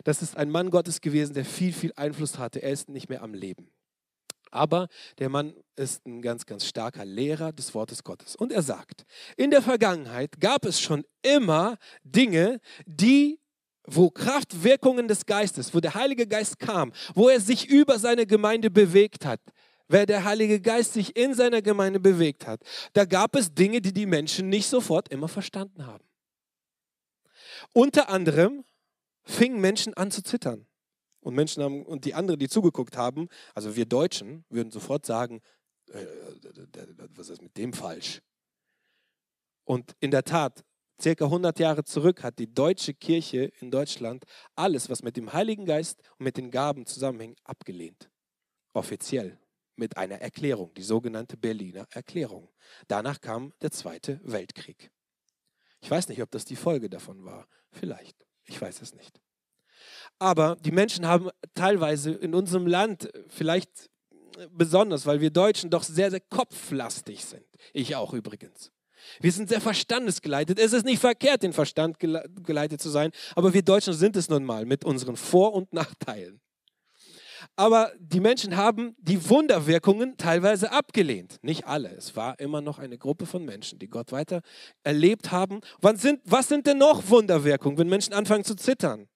Das 0.03 0.21
ist 0.21 0.37
ein 0.37 0.49
Mann 0.49 0.69
Gottes 0.69 1.01
gewesen, 1.01 1.33
der 1.33 1.45
viel, 1.45 1.73
viel 1.73 1.93
Einfluss 1.95 2.37
hatte. 2.37 2.61
Er 2.61 2.71
ist 2.71 2.89
nicht 2.89 3.09
mehr 3.09 3.21
am 3.21 3.33
Leben. 3.33 3.69
Aber 4.55 4.87
der 5.19 5.29
Mann 5.29 5.53
ist 5.75 6.05
ein 6.05 6.21
ganz, 6.21 6.45
ganz 6.45 6.65
starker 6.65 7.03
Lehrer 7.03 7.51
des 7.51 7.75
Wortes 7.75 8.03
Gottes. 8.03 8.35
Und 8.35 8.53
er 8.53 8.61
sagt, 8.61 9.05
in 9.35 9.51
der 9.51 9.61
Vergangenheit 9.61 10.39
gab 10.39 10.65
es 10.65 10.79
schon 10.79 11.03
immer 11.21 11.77
Dinge, 12.03 12.59
die 12.85 13.39
wo 13.87 14.09
Kraftwirkungen 14.09 15.07
des 15.07 15.27
Geistes, 15.27 15.75
wo 15.75 15.79
der 15.79 15.93
Heilige 15.93 16.25
Geist 16.25 16.57
kam, 16.57 16.91
wo 17.13 17.29
er 17.29 17.39
sich 17.39 17.67
über 17.67 17.99
seine 17.99 18.25
Gemeinde 18.25 18.71
bewegt 18.71 19.25
hat, 19.25 19.39
wer 19.87 20.07
der 20.07 20.23
Heilige 20.23 20.59
Geist 20.59 20.93
sich 20.93 21.15
in 21.15 21.35
seiner 21.35 21.61
Gemeinde 21.61 21.99
bewegt 21.99 22.47
hat, 22.47 22.61
da 22.93 23.05
gab 23.05 23.35
es 23.35 23.53
Dinge, 23.53 23.81
die 23.81 23.93
die 23.93 24.07
Menschen 24.07 24.49
nicht 24.49 24.67
sofort 24.67 25.09
immer 25.09 25.27
verstanden 25.27 25.85
haben. 25.85 26.03
Unter 27.73 28.09
anderem 28.09 28.63
fingen 29.23 29.61
Menschen 29.61 29.93
an 29.93 30.09
zu 30.09 30.23
zittern. 30.23 30.65
Und 31.25 31.33
Menschen 31.33 31.63
haben, 31.63 31.83
und 31.83 32.05
die 32.05 32.13
anderen, 32.13 32.39
die 32.39 32.47
zugeguckt 32.47 32.97
haben, 32.97 33.29
also 33.55 33.75
wir 33.75 33.87
Deutschen, 33.87 34.45
würden 34.49 34.69
sofort 34.69 35.07
sagen, 35.07 35.41
äh, 35.89 36.05
was 37.15 37.29
ist 37.29 37.41
mit 37.41 37.57
dem 37.57 37.73
falsch? 37.73 38.21
Und 39.63 39.95
in 39.99 40.11
der 40.11 40.23
Tat, 40.23 40.63
circa 41.01 41.25
100 41.25 41.57
Jahre 41.57 41.83
zurück 41.83 42.21
hat 42.21 42.37
die 42.37 42.53
deutsche 42.53 42.93
Kirche 42.93 43.51
in 43.59 43.71
Deutschland 43.71 44.25
alles, 44.55 44.87
was 44.87 45.01
mit 45.01 45.17
dem 45.17 45.33
Heiligen 45.33 45.65
Geist 45.65 45.99
und 46.19 46.25
mit 46.25 46.37
den 46.37 46.51
Gaben 46.51 46.85
zusammenhängt, 46.85 47.39
abgelehnt. 47.43 48.11
Offiziell. 48.73 49.39
Mit 49.77 49.97
einer 49.97 50.21
Erklärung, 50.21 50.75
die 50.75 50.83
sogenannte 50.83 51.37
Berliner 51.37 51.87
Erklärung. 51.89 52.49
Danach 52.87 53.19
kam 53.19 53.51
der 53.61 53.71
Zweite 53.71 54.21
Weltkrieg. 54.23 54.91
Ich 55.81 55.89
weiß 55.89 56.07
nicht, 56.07 56.21
ob 56.21 56.29
das 56.29 56.45
die 56.45 56.55
Folge 56.55 56.87
davon 56.87 57.25
war. 57.25 57.47
Vielleicht. 57.71 58.27
Ich 58.43 58.61
weiß 58.61 58.83
es 58.83 58.93
nicht. 58.93 59.24
Aber 60.19 60.55
die 60.61 60.71
Menschen 60.71 61.07
haben 61.07 61.29
teilweise 61.53 62.11
in 62.11 62.33
unserem 62.33 62.67
Land 62.67 63.09
vielleicht 63.27 63.89
besonders, 64.51 65.05
weil 65.05 65.21
wir 65.21 65.29
Deutschen 65.29 65.69
doch 65.69 65.83
sehr, 65.83 66.11
sehr 66.11 66.19
kopflastig 66.19 67.23
sind. 67.23 67.45
Ich 67.73 67.95
auch 67.95 68.13
übrigens. 68.13 68.71
Wir 69.21 69.31
sind 69.31 69.49
sehr 69.49 69.61
verstandesgeleitet. 69.61 70.59
Es 70.59 70.73
ist 70.73 70.85
nicht 70.85 70.99
verkehrt, 70.99 71.43
den 71.43 71.53
Verstand 71.53 71.99
geleitet 71.99 72.81
zu 72.81 72.89
sein, 72.89 73.11
aber 73.35 73.53
wir 73.53 73.61
Deutschen 73.61 73.93
sind 73.93 74.15
es 74.15 74.29
nun 74.29 74.43
mal 74.43 74.65
mit 74.65 74.83
unseren 74.83 75.15
Vor- 75.15 75.53
und 75.53 75.71
Nachteilen. 75.73 76.41
Aber 77.55 77.91
die 77.99 78.19
Menschen 78.19 78.57
haben 78.57 78.95
die 78.97 79.29
Wunderwirkungen 79.29 80.17
teilweise 80.17 80.71
abgelehnt. 80.71 81.37
Nicht 81.43 81.67
alle. 81.67 81.89
Es 81.89 82.15
war 82.15 82.39
immer 82.39 82.59
noch 82.59 82.79
eine 82.79 82.97
Gruppe 82.97 83.25
von 83.27 83.45
Menschen, 83.45 83.77
die 83.77 83.87
Gott 83.87 84.11
weiter 84.11 84.41
erlebt 84.83 85.31
haben. 85.31 85.61
Sind, 85.93 86.21
was 86.25 86.47
sind 86.47 86.65
denn 86.65 86.79
noch 86.79 87.07
Wunderwirkungen, 87.07 87.77
wenn 87.77 87.87
Menschen 87.87 88.13
anfangen 88.13 88.43
zu 88.43 88.55
zittern? 88.55 89.07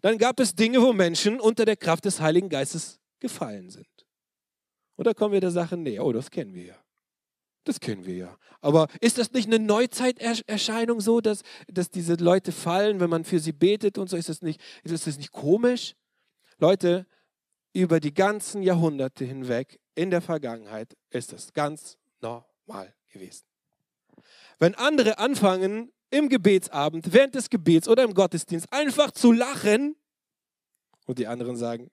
Dann 0.00 0.18
gab 0.18 0.40
es 0.40 0.54
Dinge, 0.54 0.80
wo 0.80 0.92
Menschen 0.92 1.40
unter 1.40 1.64
der 1.64 1.76
Kraft 1.76 2.04
des 2.04 2.20
Heiligen 2.20 2.48
Geistes 2.48 3.00
gefallen 3.20 3.70
sind. 3.70 3.86
Und 4.96 5.06
da 5.06 5.14
kommen 5.14 5.32
wir 5.32 5.40
der 5.40 5.50
Sache 5.50 5.76
näher. 5.76 6.04
Oh, 6.04 6.12
das 6.12 6.30
kennen 6.30 6.54
wir 6.54 6.64
ja. 6.64 6.76
Das 7.64 7.78
kennen 7.78 8.04
wir 8.04 8.16
ja. 8.16 8.38
Aber 8.60 8.88
ist 9.00 9.18
das 9.18 9.32
nicht 9.32 9.46
eine 9.46 9.58
Neuzeiterscheinung 9.58 11.00
so, 11.00 11.20
dass, 11.20 11.42
dass 11.68 11.90
diese 11.90 12.14
Leute 12.14 12.52
fallen, 12.52 13.00
wenn 13.00 13.10
man 13.10 13.24
für 13.24 13.38
sie 13.38 13.52
betet 13.52 13.98
und 13.98 14.08
so? 14.08 14.16
Ist 14.16 14.28
das 14.28 14.42
nicht, 14.42 14.60
ist 14.82 15.06
das 15.06 15.18
nicht 15.18 15.32
komisch? 15.32 15.94
Leute, 16.58 17.06
über 17.72 18.00
die 18.00 18.12
ganzen 18.12 18.62
Jahrhunderte 18.62 19.24
hinweg 19.24 19.80
in 19.94 20.10
der 20.10 20.20
Vergangenheit 20.20 20.96
ist 21.10 21.32
das 21.32 21.52
ganz 21.52 21.98
normal 22.20 22.94
gewesen. 23.10 23.44
Wenn 24.58 24.74
andere 24.74 25.18
anfangen, 25.18 25.92
im 26.12 26.28
Gebetsabend, 26.28 27.12
während 27.12 27.34
des 27.34 27.50
Gebets 27.50 27.88
oder 27.88 28.04
im 28.04 28.14
Gottesdienst 28.14 28.72
einfach 28.72 29.10
zu 29.10 29.32
lachen 29.32 29.96
und 31.06 31.18
die 31.18 31.26
anderen 31.26 31.56
sagen, 31.56 31.90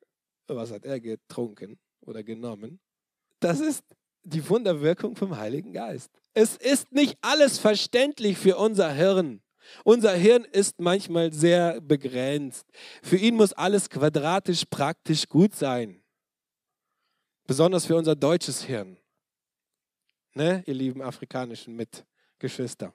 was 0.48 0.72
hat 0.72 0.86
er 0.86 1.00
getrunken 1.00 1.80
oder 2.02 2.24
genommen, 2.24 2.80
das 3.40 3.60
ist 3.60 3.84
die 4.24 4.48
Wunderwirkung 4.48 5.16
vom 5.16 5.38
Heiligen 5.38 5.74
Geist. 5.74 6.12
Es 6.34 6.58
ist 6.58 6.92
nicht 6.92 7.18
alles 7.22 7.58
verständlich 7.58 8.38
für 8.38 8.58
unser 8.58 8.92
Hirn. 8.92 9.42
Unser 9.84 10.14
Hirn 10.14 10.44
ist 10.46 10.80
manchmal 10.80 11.32
sehr 11.32 11.80
begrenzt. 11.82 12.66
Für 13.02 13.18
ihn 13.18 13.36
muss 13.36 13.54
alles 13.54 13.90
quadratisch 13.90 14.66
praktisch 14.66 15.28
gut 15.28 15.56
sein. 15.56 16.02
Besonders 17.46 17.86
für 17.86 17.96
unser 17.96 18.16
deutsches 18.16 18.64
Hirn. 18.64 18.98
Ne, 20.34 20.64
ihr 20.66 20.74
lieben 20.74 21.02
afrikanischen 21.02 21.76
Mitgeschwister. 21.76 22.94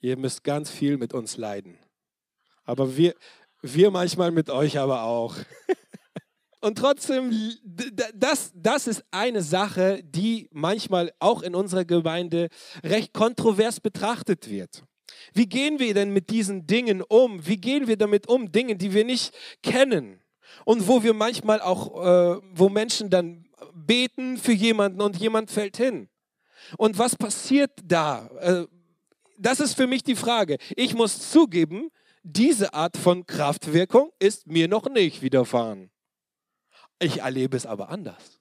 Ihr 0.00 0.16
müsst 0.16 0.44
ganz 0.44 0.70
viel 0.70 0.96
mit 0.96 1.12
uns 1.12 1.36
leiden. 1.36 1.78
Aber 2.64 2.96
wir, 2.96 3.14
wir 3.62 3.90
manchmal 3.90 4.30
mit 4.30 4.50
euch 4.50 4.78
aber 4.78 5.02
auch. 5.02 5.36
Und 6.62 6.76
trotzdem, 6.76 7.32
das, 8.14 8.52
das 8.54 8.86
ist 8.86 9.02
eine 9.10 9.42
Sache, 9.42 10.02
die 10.02 10.48
manchmal 10.52 11.10
auch 11.18 11.42
in 11.42 11.54
unserer 11.54 11.86
Gemeinde 11.86 12.48
recht 12.84 13.14
kontrovers 13.14 13.80
betrachtet 13.80 14.50
wird. 14.50 14.84
Wie 15.32 15.48
gehen 15.48 15.78
wir 15.78 15.94
denn 15.94 16.12
mit 16.12 16.30
diesen 16.30 16.66
Dingen 16.66 17.02
um? 17.02 17.46
Wie 17.46 17.56
gehen 17.56 17.86
wir 17.86 17.96
damit 17.96 18.28
um? 18.28 18.52
Dinge, 18.52 18.76
die 18.76 18.92
wir 18.92 19.04
nicht 19.04 19.34
kennen. 19.62 20.20
Und 20.64 20.86
wo 20.86 21.02
wir 21.02 21.14
manchmal 21.14 21.60
auch, 21.60 22.04
äh, 22.04 22.40
wo 22.52 22.68
Menschen 22.68 23.08
dann 23.08 23.46
beten 23.72 24.36
für 24.36 24.52
jemanden 24.52 25.00
und 25.00 25.16
jemand 25.16 25.50
fällt 25.50 25.76
hin. 25.76 26.08
Und 26.76 26.98
was 26.98 27.16
passiert 27.16 27.70
da? 27.82 28.28
Äh, 28.40 28.66
das 29.40 29.60
ist 29.60 29.74
für 29.74 29.86
mich 29.86 30.02
die 30.02 30.16
Frage. 30.16 30.58
Ich 30.76 30.94
muss 30.94 31.30
zugeben, 31.30 31.90
diese 32.22 32.74
Art 32.74 32.96
von 32.96 33.26
Kraftwirkung 33.26 34.12
ist 34.18 34.46
mir 34.46 34.68
noch 34.68 34.88
nicht 34.88 35.22
widerfahren. 35.22 35.90
Ich 36.98 37.20
erlebe 37.20 37.56
es 37.56 37.64
aber 37.64 37.88
anders. 37.88 38.40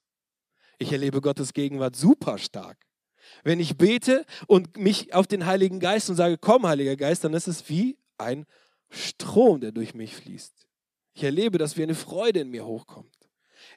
Ich 0.78 0.92
erlebe 0.92 1.22
Gottes 1.22 1.54
Gegenwart 1.54 1.96
super 1.96 2.38
stark. 2.38 2.78
Wenn 3.44 3.60
ich 3.60 3.78
bete 3.78 4.26
und 4.48 4.78
mich 4.78 5.14
auf 5.14 5.28
den 5.28 5.46
Heiligen 5.46 5.80
Geist 5.80 6.10
und 6.10 6.16
sage, 6.16 6.38
komm, 6.38 6.68
Heiliger 6.68 6.96
Geist, 6.96 7.24
dann 7.24 7.34
ist 7.34 7.48
es 7.48 7.70
wie 7.70 7.98
ein 8.18 8.46
Strom, 8.90 9.62
der 9.62 9.72
durch 9.72 9.94
mich 9.94 10.16
fließt. 10.16 10.68
Ich 11.14 11.24
erlebe, 11.24 11.58
dass 11.58 11.78
wie 11.78 11.84
eine 11.84 11.96
Freude 11.96 12.40
in 12.42 12.50
mir 12.50 12.66
hochkommt. 12.66 13.19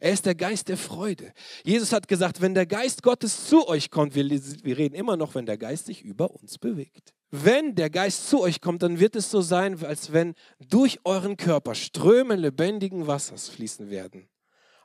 Er 0.00 0.12
ist 0.12 0.26
der 0.26 0.34
Geist 0.34 0.68
der 0.68 0.76
Freude. 0.76 1.32
Jesus 1.64 1.92
hat 1.92 2.08
gesagt, 2.08 2.40
wenn 2.40 2.54
der 2.54 2.66
Geist 2.66 3.02
Gottes 3.02 3.46
zu 3.46 3.68
euch 3.68 3.90
kommt, 3.90 4.14
wir, 4.14 4.28
wir 4.28 4.78
reden 4.78 4.94
immer 4.94 5.16
noch, 5.16 5.34
wenn 5.34 5.46
der 5.46 5.58
Geist 5.58 5.86
sich 5.86 6.02
über 6.02 6.30
uns 6.30 6.58
bewegt. 6.58 7.14
Wenn 7.30 7.74
der 7.74 7.90
Geist 7.90 8.28
zu 8.28 8.40
euch 8.40 8.60
kommt, 8.60 8.82
dann 8.82 9.00
wird 9.00 9.16
es 9.16 9.30
so 9.30 9.40
sein, 9.40 9.82
als 9.84 10.12
wenn 10.12 10.34
durch 10.58 11.00
euren 11.04 11.36
Körper 11.36 11.74
Ströme 11.74 12.36
lebendigen 12.36 13.06
Wassers 13.06 13.48
fließen 13.48 13.90
werden 13.90 14.28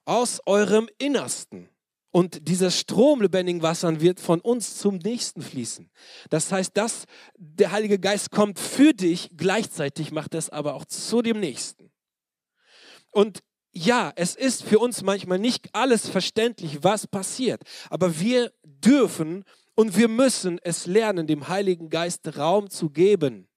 aus 0.07 0.39
eurem 0.45 0.89
Innersten. 0.97 1.69
Und 2.11 2.47
dieser 2.47 2.71
Strom 2.71 3.21
lebendigen 3.21 3.61
Wassern 3.61 3.99
wird 3.99 4.19
von 4.19 4.39
uns 4.39 4.77
zum 4.77 4.95
Nächsten 4.95 5.41
fließen. 5.41 5.91
Das 6.29 6.51
heißt, 6.51 6.75
dass 6.75 7.03
der 7.37 7.71
Heilige 7.71 7.99
Geist 7.99 8.31
kommt 8.31 8.57
für 8.57 8.93
dich, 8.93 9.29
gleichzeitig 9.35 10.11
macht 10.11 10.33
es 10.33 10.49
aber 10.49 10.73
auch 10.73 10.85
zu 10.85 11.21
dem 11.21 11.39
Nächsten. 11.39 11.91
Und 13.11 13.43
ja, 13.77 14.11
es 14.15 14.35
ist 14.35 14.63
für 14.63 14.79
uns 14.79 15.03
manchmal 15.03 15.39
nicht 15.39 15.69
alles 15.73 16.09
verständlich, 16.09 16.83
was 16.83 17.07
passiert, 17.07 17.61
aber 17.89 18.19
wir 18.19 18.51
dürfen 18.63 19.43
und 19.75 19.95
wir 19.95 20.07
müssen 20.07 20.59
es 20.63 20.85
lernen, 20.85 21.27
dem 21.27 21.47
Heiligen 21.47 21.89
Geist 21.89 22.37
Raum 22.37 22.69
zu 22.69 22.89
geben 22.89 23.47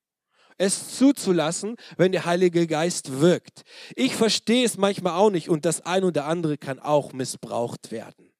es 0.61 0.99
zuzulassen, 0.99 1.77
wenn 1.97 2.13
der 2.13 2.27
Heilige 2.27 2.67
Geist 2.67 3.21
wirkt. 3.21 3.63
Ich 3.97 4.15
verstehe 4.15 4.67
es 4.67 4.77
manchmal 4.77 5.15
auch 5.15 5.31
nicht 5.31 5.49
und 5.49 5.65
das 5.65 5.87
ein 5.87 6.05
oder 6.05 6.27
andere 6.27 6.59
kann 6.59 6.79
auch 6.79 7.15
missbraucht 7.15 7.91
werden. 7.91 8.31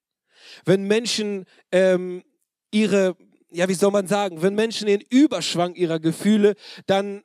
Wenn 0.63 0.83
Menschen 0.83 1.45
ähm, 1.71 2.23
ihre, 2.69 3.17
ja, 3.49 3.67
wie 3.67 3.73
soll 3.73 3.89
man 3.89 4.05
sagen, 4.05 4.43
wenn 4.43 4.53
Menschen 4.53 4.85
den 4.85 5.01
Überschwang 5.01 5.73
ihrer 5.73 5.99
Gefühle 5.99 6.53
dann 6.85 7.23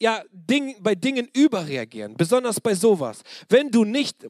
ja, 0.00 0.22
Ding, 0.30 0.76
bei 0.80 0.94
Dingen 0.94 1.28
überreagieren, 1.34 2.16
besonders 2.16 2.60
bei 2.60 2.74
sowas. 2.74 3.22
Wenn 3.48 3.70
du 3.70 3.84
nicht, 3.84 4.28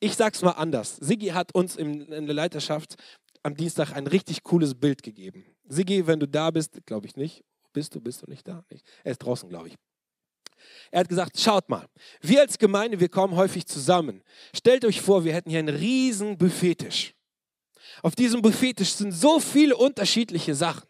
ich 0.00 0.14
sag's 0.14 0.42
mal 0.42 0.52
anders, 0.52 0.96
Sigi 0.96 1.28
hat 1.28 1.54
uns 1.54 1.76
in, 1.76 2.10
in 2.12 2.26
der 2.26 2.34
Leiterschaft 2.34 2.96
am 3.42 3.54
Dienstag 3.56 3.92
ein 3.92 4.06
richtig 4.06 4.42
cooles 4.42 4.74
Bild 4.74 5.02
gegeben. 5.02 5.44
Sigi, 5.68 6.06
wenn 6.06 6.20
du 6.20 6.26
da 6.26 6.50
bist, 6.50 6.78
glaube 6.86 7.06
ich 7.06 7.16
nicht, 7.16 7.42
bist 7.72 7.94
du, 7.94 8.00
bist 8.00 8.22
du 8.22 8.30
nicht 8.30 8.46
da? 8.46 8.64
Nicht. 8.70 8.84
Er 9.04 9.12
ist 9.12 9.18
draußen, 9.18 9.48
glaube 9.48 9.68
ich. 9.68 9.74
Er 10.90 11.00
hat 11.00 11.08
gesagt, 11.08 11.38
schaut 11.38 11.68
mal, 11.68 11.86
wir 12.20 12.40
als 12.40 12.58
Gemeinde, 12.58 13.00
wir 13.00 13.08
kommen 13.08 13.36
häufig 13.36 13.66
zusammen. 13.66 14.22
Stellt 14.54 14.84
euch 14.84 15.00
vor, 15.00 15.24
wir 15.24 15.32
hätten 15.32 15.50
hier 15.50 15.60
einen 15.60 15.74
riesen 15.74 16.36
Buffettisch. 16.36 17.14
Auf 18.02 18.14
diesem 18.14 18.42
Buffettisch 18.42 18.92
sind 18.92 19.12
so 19.12 19.40
viele 19.40 19.76
unterschiedliche 19.76 20.54
Sachen. 20.54 20.89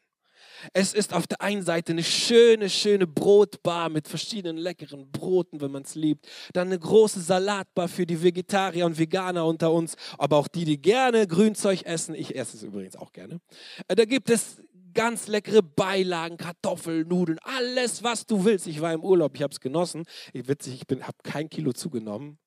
Es 0.72 0.92
ist 0.92 1.12
auf 1.12 1.26
der 1.26 1.40
einen 1.40 1.62
Seite 1.62 1.92
eine 1.92 2.02
schöne, 2.02 2.68
schöne 2.68 3.06
Brotbar 3.06 3.88
mit 3.88 4.08
verschiedenen 4.08 4.56
leckeren 4.56 5.10
Broten, 5.10 5.60
wenn 5.60 5.70
man 5.70 5.82
es 5.82 5.94
liebt. 5.94 6.26
Dann 6.52 6.68
eine 6.68 6.78
große 6.78 7.20
Salatbar 7.20 7.88
für 7.88 8.06
die 8.06 8.22
Vegetarier 8.22 8.86
und 8.86 8.98
Veganer 8.98 9.46
unter 9.46 9.72
uns, 9.72 9.96
aber 10.18 10.36
auch 10.36 10.48
die, 10.48 10.64
die 10.64 10.80
gerne 10.80 11.26
Grünzeug 11.26 11.82
essen. 11.84 12.14
Ich 12.14 12.36
esse 12.36 12.56
es 12.56 12.62
übrigens 12.62 12.96
auch 12.96 13.12
gerne. 13.12 13.40
Äh, 13.88 13.96
da 13.96 14.04
gibt 14.04 14.30
es 14.30 14.62
ganz 14.92 15.28
leckere 15.28 15.62
Beilagen, 15.62 16.36
Kartoffeln, 16.36 17.06
Nudeln, 17.08 17.38
alles, 17.42 18.02
was 18.02 18.26
du 18.26 18.44
willst. 18.44 18.66
Ich 18.66 18.80
war 18.80 18.92
im 18.92 19.04
Urlaub, 19.04 19.34
ich 19.36 19.42
habe 19.42 19.52
es 19.52 19.60
genossen. 19.60 20.04
Ich, 20.32 20.48
witzig, 20.48 20.82
ich 20.82 21.02
habe 21.02 21.18
kein 21.22 21.48
Kilo 21.48 21.72
zugenommen. 21.72 22.38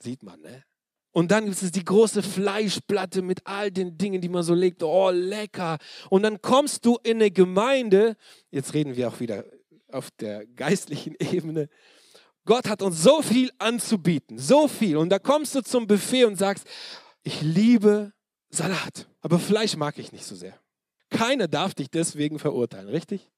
Sieht 0.00 0.22
man, 0.22 0.40
ne? 0.40 0.62
Und 1.16 1.30
dann 1.30 1.46
gibt 1.46 1.62
es 1.62 1.72
die 1.72 1.82
große 1.82 2.22
Fleischplatte 2.22 3.22
mit 3.22 3.40
all 3.46 3.70
den 3.70 3.96
Dingen, 3.96 4.20
die 4.20 4.28
man 4.28 4.42
so 4.42 4.52
legt. 4.52 4.82
Oh, 4.82 5.08
lecker. 5.08 5.78
Und 6.10 6.24
dann 6.24 6.42
kommst 6.42 6.84
du 6.84 6.98
in 7.04 7.16
eine 7.16 7.30
Gemeinde, 7.30 8.16
jetzt 8.50 8.74
reden 8.74 8.96
wir 8.96 9.08
auch 9.08 9.18
wieder 9.18 9.46
auf 9.90 10.10
der 10.20 10.44
geistlichen 10.44 11.14
Ebene. 11.18 11.70
Gott 12.44 12.68
hat 12.68 12.82
uns 12.82 13.02
so 13.02 13.22
viel 13.22 13.50
anzubieten, 13.56 14.36
so 14.36 14.68
viel. 14.68 14.98
Und 14.98 15.08
da 15.08 15.18
kommst 15.18 15.54
du 15.54 15.62
zum 15.62 15.86
Buffet 15.86 16.26
und 16.26 16.36
sagst, 16.36 16.66
Ich 17.22 17.40
liebe 17.40 18.12
Salat, 18.50 19.08
aber 19.22 19.38
Fleisch 19.38 19.74
mag 19.74 19.96
ich 19.96 20.12
nicht 20.12 20.26
so 20.26 20.34
sehr. 20.34 20.60
Keiner 21.08 21.48
darf 21.48 21.72
dich 21.72 21.88
deswegen 21.88 22.38
verurteilen, 22.38 22.90
richtig? 22.90 23.30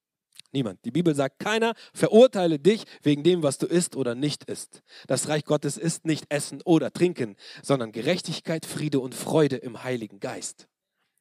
Niemand. 0.51 0.83
Die 0.83 0.91
Bibel 0.91 1.13
sagt, 1.13 1.39
keiner 1.39 1.73
verurteile 1.93 2.57
dich 2.57 2.85
wegen 3.03 3.23
dem, 3.23 3.43
was 3.43 3.59
du 3.59 3.67
isst 3.67 3.95
oder 3.95 4.15
nicht 4.15 4.45
isst. 4.45 4.81
Das 5.07 5.27
Reich 5.27 5.45
Gottes 5.45 5.77
ist 5.77 6.05
nicht 6.05 6.25
Essen 6.29 6.61
oder 6.63 6.91
Trinken, 6.91 7.35
sondern 7.61 7.91
Gerechtigkeit, 7.91 8.65
Friede 8.65 8.99
und 8.99 9.13
Freude 9.13 9.57
im 9.57 9.83
Heiligen 9.83 10.19
Geist. 10.19 10.67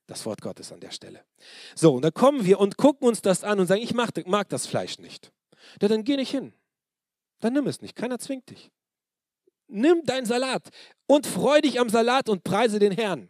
Das 0.06 0.24
Wort 0.24 0.40
Gottes 0.40 0.72
an 0.72 0.80
der 0.80 0.90
Stelle. 0.90 1.22
So, 1.74 1.94
und 1.94 2.02
dann 2.02 2.14
kommen 2.14 2.46
wir 2.46 2.58
und 2.58 2.78
gucken 2.78 3.06
uns 3.06 3.20
das 3.20 3.44
an 3.44 3.60
und 3.60 3.66
sagen, 3.66 3.82
ich 3.82 3.92
mag, 3.92 4.10
mag 4.26 4.48
das 4.48 4.66
Fleisch 4.66 4.98
nicht. 4.98 5.30
Ja, 5.82 5.88
dann 5.88 6.04
geh 6.04 6.16
nicht 6.16 6.30
hin. 6.30 6.54
Dann 7.40 7.52
nimm 7.52 7.66
es 7.66 7.82
nicht. 7.82 7.94
Keiner 7.94 8.18
zwingt 8.18 8.48
dich. 8.48 8.70
Nimm 9.66 10.02
deinen 10.04 10.24
Salat 10.24 10.70
und 11.06 11.26
freu 11.26 11.60
dich 11.60 11.78
am 11.78 11.90
Salat 11.90 12.30
und 12.30 12.42
preise 12.42 12.78
den 12.78 12.92
Herrn. 12.92 13.28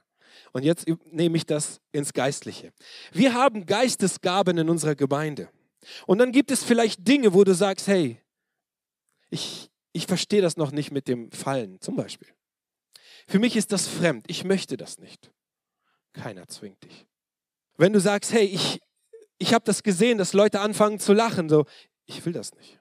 Und 0.53 0.63
jetzt 0.63 0.87
nehme 1.11 1.37
ich 1.37 1.47
das 1.47 1.81
ins 1.91 2.13
Geistliche. 2.13 2.73
Wir 3.13 3.35
haben 3.35 3.67
Geistesgaben 3.67 4.57
in 4.57 4.71
unserer 4.71 4.95
Gemeinde. 4.95 5.49
Und 6.07 6.19
dann 6.19 6.33
gibt 6.33 6.51
es 6.51 6.65
vielleicht 6.65 7.07
Dinge, 7.07 7.35
wo 7.35 7.45
du 7.45 7.55
sagst, 7.55 7.87
hey, 7.87 8.21
ich, 9.31 9.71
ich 9.93 10.07
verstehe 10.07 10.43
das 10.43 10.57
noch 10.57 10.71
nicht 10.71 10.91
mit 10.91 11.09
dem 11.09 11.31
Fallen 11.31 11.81
zum 11.81 11.97
Beispiel. 11.97 12.29
Für 13.27 13.39
mich 13.39 13.57
ist 13.57 13.73
das 13.73 13.87
fremd. 13.87 14.25
Ich 14.29 14.45
möchte 14.45 14.77
das 14.77 14.99
nicht. 14.99 15.31
Keiner 16.13 16.49
zwingt 16.49 16.83
dich. 16.83 17.07
Wenn 17.77 17.93
du 17.93 18.01
sagst, 18.01 18.33
hey, 18.33 18.47
ich, 18.47 18.81
ich 19.39 19.55
habe 19.55 19.65
das 19.65 19.83
gesehen, 19.83 20.19
dass 20.19 20.33
Leute 20.33 20.61
anfangen 20.61 20.99
zu 20.99 21.13
lachen, 21.13 21.49
so, 21.49 21.67
ich 22.07 22.25
will 22.25 22.33
das 22.33 22.55
nicht. 22.55 22.81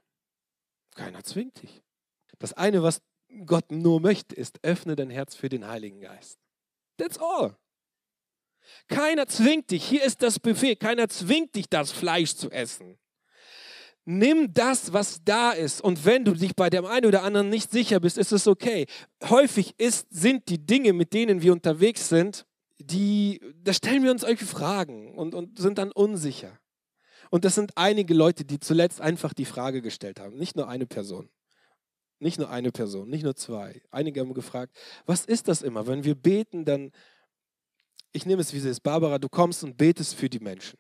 Keiner 0.96 1.24
zwingt 1.24 1.62
dich. 1.62 1.84
Das 2.40 2.54
eine, 2.54 2.82
was 2.82 3.02
Gott 3.46 3.72
nur 3.72 4.00
möchte, 4.00 4.36
ist, 4.36 4.64
öffne 4.64 4.96
dein 4.96 5.10
Herz 5.10 5.36
für 5.36 5.50
den 5.50 5.68
Heiligen 5.68 6.02
Geist. 6.02 6.40
That's 6.98 7.20
all. 7.20 7.56
Keiner 8.88 9.28
zwingt 9.28 9.72
dich. 9.72 9.84
Hier 9.84 10.04
ist 10.04 10.22
das 10.22 10.40
Buffet. 10.40 10.76
Keiner 10.76 11.10
zwingt 11.10 11.56
dich, 11.56 11.70
das 11.70 11.92
Fleisch 11.92 12.36
zu 12.36 12.50
essen. 12.52 12.98
Nimm 14.06 14.54
das, 14.54 14.94
was 14.94 15.22
da 15.26 15.52
ist. 15.52 15.82
Und 15.82 16.06
wenn 16.06 16.24
du 16.24 16.34
dich 16.34 16.56
bei 16.56 16.70
dem 16.70 16.86
einen 16.86 17.06
oder 17.06 17.24
anderen 17.24 17.50
nicht 17.50 17.72
sicher 17.72 18.00
bist, 18.00 18.18
ist 18.18 18.32
es 18.32 18.48
okay. 18.48 18.86
Häufig 19.26 19.74
ist, 19.78 20.08
sind 20.10 20.48
die 20.48 20.66
Dinge, 20.66 20.94
mit 20.94 21.14
denen 21.14 21.42
wir 21.42 21.52
unterwegs 21.52 22.08
sind, 22.08 22.46
die, 22.80 23.42
da 23.64 23.74
stellen 23.74 24.04
wir 24.04 24.12
uns 24.12 24.24
irgendwie 24.24 24.46
Fragen 24.46 25.14
und, 25.16 25.36
und 25.36 25.60
sind 25.60 25.78
dann 25.78 25.92
unsicher. 25.92 26.58
Und 27.30 27.44
das 27.44 27.56
sind 27.56 27.74
einige 27.76 28.14
Leute, 28.14 28.46
die 28.46 28.60
zuletzt 28.60 29.02
einfach 29.02 29.34
die 29.34 29.46
Frage 29.46 29.82
gestellt 29.82 30.20
haben. 30.20 30.38
Nicht 30.38 30.56
nur 30.56 30.70
eine 30.70 30.86
Person. 30.86 31.30
Nicht 32.20 32.40
nur 32.40 32.50
eine 32.50 32.72
Person, 32.72 33.10
nicht 33.10 33.24
nur 33.24 33.36
zwei. 33.36 33.82
Einige 33.92 34.22
haben 34.22 34.34
gefragt, 34.34 34.76
was 35.06 35.26
ist 35.26 35.48
das 35.48 35.62
immer? 35.62 35.86
Wenn 35.86 36.04
wir 36.04 36.16
beten, 36.16 36.66
dann 36.66 36.92
ich 38.12 38.26
nehme 38.26 38.42
es, 38.42 38.54
wie 38.54 38.58
es 38.58 38.66
ist. 38.66 38.82
Barbara, 38.82 39.20
du 39.20 39.30
kommst 39.30 39.64
und 39.64 39.78
betest 39.78 40.16
für 40.16 40.30
die 40.30 40.40
Menschen. 40.40 40.80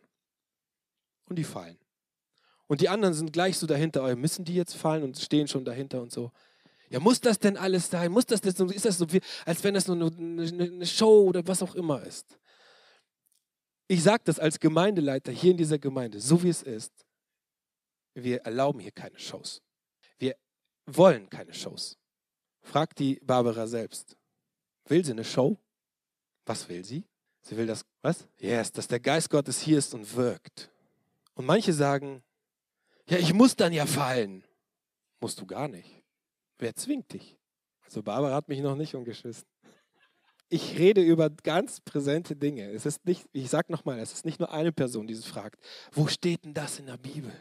Und 1.25 1.37
die 1.37 1.43
fallen. 1.43 1.77
Und 2.67 2.81
die 2.81 2.89
anderen 2.89 3.13
sind 3.13 3.31
gleich 3.31 3.57
so 3.57 3.65
dahinter, 3.65 4.03
oh, 4.03 4.15
müssen 4.15 4.45
die 4.45 4.55
jetzt 4.55 4.75
fallen 4.75 5.03
und 5.03 5.17
stehen 5.17 5.47
schon 5.47 5.65
dahinter 5.65 6.01
und 6.01 6.11
so. 6.11 6.31
Ja, 6.89 6.99
muss 6.99 7.19
das 7.19 7.39
denn 7.39 7.57
alles 7.57 7.89
sein? 7.89 8.11
Muss 8.11 8.25
das 8.25 8.41
denn 8.41 8.53
so, 8.53 8.65
ist 8.65 8.85
das 8.85 8.97
so, 8.97 9.11
wie, 9.11 9.21
als 9.45 9.63
wenn 9.63 9.73
das 9.73 9.87
nur 9.87 10.11
eine, 10.11 10.43
eine 10.43 10.85
Show 10.85 11.23
oder 11.23 11.45
was 11.45 11.61
auch 11.61 11.75
immer 11.75 12.01
ist? 12.03 12.39
Ich 13.87 14.03
sage 14.03 14.23
das 14.25 14.39
als 14.39 14.59
Gemeindeleiter 14.59 15.31
hier 15.31 15.51
in 15.51 15.57
dieser 15.57 15.79
Gemeinde, 15.79 16.19
so 16.19 16.43
wie 16.43 16.49
es 16.49 16.63
ist. 16.63 17.05
Wir 18.13 18.41
erlauben 18.41 18.79
hier 18.79 18.91
keine 18.91 19.19
Shows. 19.19 19.61
Wir 20.17 20.35
wollen 20.85 21.29
keine 21.29 21.53
Shows. 21.53 21.97
Frag 22.61 22.95
die 22.95 23.19
Barbara 23.21 23.67
selbst. 23.67 24.17
Will 24.85 25.03
sie 25.05 25.11
eine 25.11 25.23
Show? 25.23 25.57
Was 26.45 26.67
will 26.67 26.83
sie? 26.83 27.05
Sie 27.47 27.55
will 27.55 27.65
das, 27.65 27.85
was? 28.01 28.27
Yes, 28.39 28.73
dass 28.73 28.89
der 28.89 28.99
Geist 28.99 29.29
Gottes 29.29 29.61
hier 29.61 29.77
ist 29.77 29.93
und 29.93 30.17
wirkt. 30.17 30.69
Und 31.33 31.45
manche 31.45 31.71
sagen, 31.71 32.21
ja, 33.07 33.17
ich 33.19 33.33
muss 33.33 33.55
dann 33.55 33.71
ja 33.71 33.85
fallen. 33.85 34.43
Musst 35.21 35.39
du 35.39 35.45
gar 35.45 35.69
nicht. 35.69 36.03
Wer 36.57 36.75
zwingt 36.75 37.13
dich? 37.13 37.37
Also 37.85 38.03
Barbara 38.03 38.35
hat 38.35 38.49
mich 38.49 38.59
noch 38.59 38.75
nicht 38.75 38.95
umgeschissen. 38.95 39.47
Ich 40.49 40.77
rede 40.77 41.01
über 41.01 41.29
ganz 41.29 41.79
präsente 41.79 42.35
Dinge. 42.35 42.69
Es 42.71 42.85
ist 42.85 43.05
nicht, 43.05 43.25
ich 43.31 43.49
sage 43.49 43.71
nochmal, 43.71 43.99
es 43.99 44.11
ist 44.11 44.25
nicht 44.25 44.39
nur 44.39 44.51
eine 44.51 44.73
Person, 44.73 45.07
die 45.07 45.13
es 45.13 45.25
fragt, 45.25 45.65
wo 45.93 46.07
steht 46.07 46.43
denn 46.43 46.53
das 46.53 46.79
in 46.79 46.87
der 46.87 46.97
Bibel, 46.97 47.31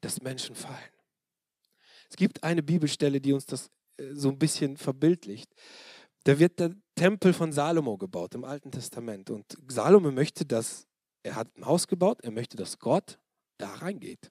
dass 0.00 0.22
Menschen 0.22 0.54
fallen? 0.54 0.78
Es 2.08 2.16
gibt 2.16 2.42
eine 2.42 2.62
Bibelstelle, 2.62 3.20
die 3.20 3.34
uns 3.34 3.44
das 3.44 3.70
äh, 3.98 4.14
so 4.14 4.30
ein 4.30 4.38
bisschen 4.38 4.78
verbildlicht. 4.78 5.54
Da 6.24 6.38
wird 6.38 6.58
der 6.58 6.74
Tempel 6.94 7.32
von 7.32 7.52
Salomo 7.52 7.96
gebaut 7.96 8.34
im 8.34 8.44
Alten 8.44 8.70
Testament. 8.70 9.30
Und 9.30 9.56
Salomo 9.68 10.10
möchte, 10.10 10.46
dass, 10.46 10.86
er 11.22 11.36
hat 11.36 11.56
ein 11.56 11.66
Haus 11.66 11.88
gebaut, 11.88 12.20
er 12.22 12.30
möchte, 12.30 12.56
dass 12.56 12.78
Gott 12.78 13.18
da 13.58 13.72
reingeht. 13.74 14.30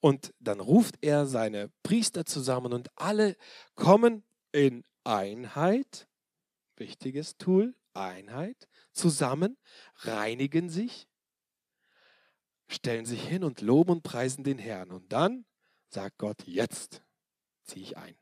Und 0.00 0.32
dann 0.38 0.60
ruft 0.60 0.96
er 1.00 1.26
seine 1.26 1.70
Priester 1.82 2.24
zusammen 2.24 2.72
und 2.72 2.88
alle 2.96 3.36
kommen 3.74 4.22
in 4.52 4.84
Einheit, 5.02 6.08
wichtiges 6.76 7.36
Tool, 7.36 7.74
Einheit, 7.94 8.68
zusammen, 8.92 9.56
reinigen 9.96 10.70
sich, 10.70 11.08
stellen 12.68 13.06
sich 13.06 13.26
hin 13.26 13.42
und 13.42 13.60
loben 13.60 13.90
und 13.90 14.02
preisen 14.02 14.44
den 14.44 14.58
Herrn. 14.58 14.92
Und 14.92 15.12
dann 15.12 15.46
sagt 15.88 16.18
Gott, 16.18 16.46
jetzt 16.46 17.02
ziehe 17.64 17.82
ich 17.82 17.96
ein. 17.96 18.16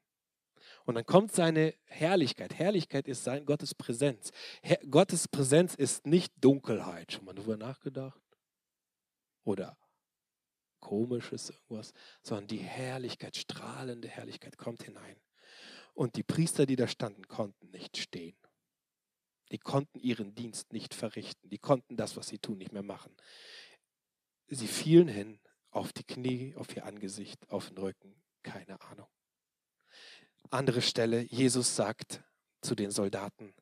Und 0.87 0.95
dann 0.95 1.05
kommt 1.05 1.33
seine 1.33 1.75
Herrlichkeit. 1.85 2.55
Herrlichkeit 2.55 3.09
ist 3.09 3.25
sein 3.25 3.45
Gottes 3.45 3.75
Präsenz. 3.75 4.31
Her 4.63 4.79
Gottes 4.89 5.27
Präsenz 5.27 5.75
ist 5.75 6.07
nicht 6.07 6.33
Dunkelheit. 6.41 7.13
Schon 7.13 7.25
mal 7.25 7.35
darüber 7.35 7.57
nachgedacht? 7.57 8.23
Oder 9.43 9.77
komisches 10.79 11.51
irgendwas, 11.51 11.93
sondern 12.23 12.47
die 12.47 12.59
Herrlichkeit, 12.59 13.37
strahlende 13.37 14.07
Herrlichkeit 14.07 14.57
kommt 14.57 14.85
hinein. 14.85 15.17
Und 15.95 16.15
die 16.15 16.23
Priester, 16.23 16.67
die 16.67 16.77
da 16.77 16.87
standen, 16.87 17.27
konnten 17.27 17.71
nicht 17.71 17.97
stehen. 17.97 18.37
Die 19.51 19.59
konnten 19.59 19.99
ihren 19.99 20.35
Dienst 20.37 20.73
nicht 20.73 20.95
verrichten. 20.95 21.51
Die 21.51 21.59
konnten 21.59 21.97
das, 21.97 22.17
was 22.17 22.29
sie 22.29 22.39
tun, 22.39 22.59
nicht 22.59 22.73
mehr 22.73 22.83
machen. 22.85 23.17
Sie 24.47 24.69
fielen 24.69 25.09
hin 25.09 25.41
auf 25.71 25.93
die 25.93 26.05
Knie, 26.05 26.55
auf 26.55 26.75
ihr 26.77 26.85
Angesicht, 26.85 27.51
auf 27.51 27.69
den 27.69 27.79
Rücken, 27.79 28.23
keine 28.45 28.81
Ahnung. 28.83 29.09
Andere 30.51 30.83
Stelle, 30.83 31.23
Jesus 31.23 31.77
sagt 31.77 32.23
zu 32.61 32.75
den 32.75 32.91
Soldaten, 32.91 33.55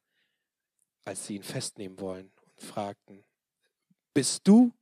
als 1.04 1.26
sie 1.26 1.36
ihn 1.36 1.42
festnehmen 1.42 1.98
wollen 2.00 2.32
und 2.42 2.60
fragten, 2.60 3.24
bist 4.12 4.46
du 4.46 4.72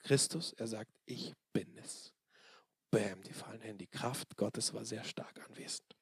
Christus? 0.00 0.52
Er 0.54 0.66
sagt, 0.66 0.92
ich 1.04 1.34
bin 1.52 1.76
es. 1.78 2.12
Bäm, 2.90 3.22
die 3.22 3.32
fallen 3.32 3.60
hin. 3.60 3.78
Die 3.78 3.86
Kraft 3.86 4.36
Gottes 4.36 4.72
war 4.72 4.84
sehr 4.84 5.04
stark 5.04 5.40
anwesend. 5.48 5.96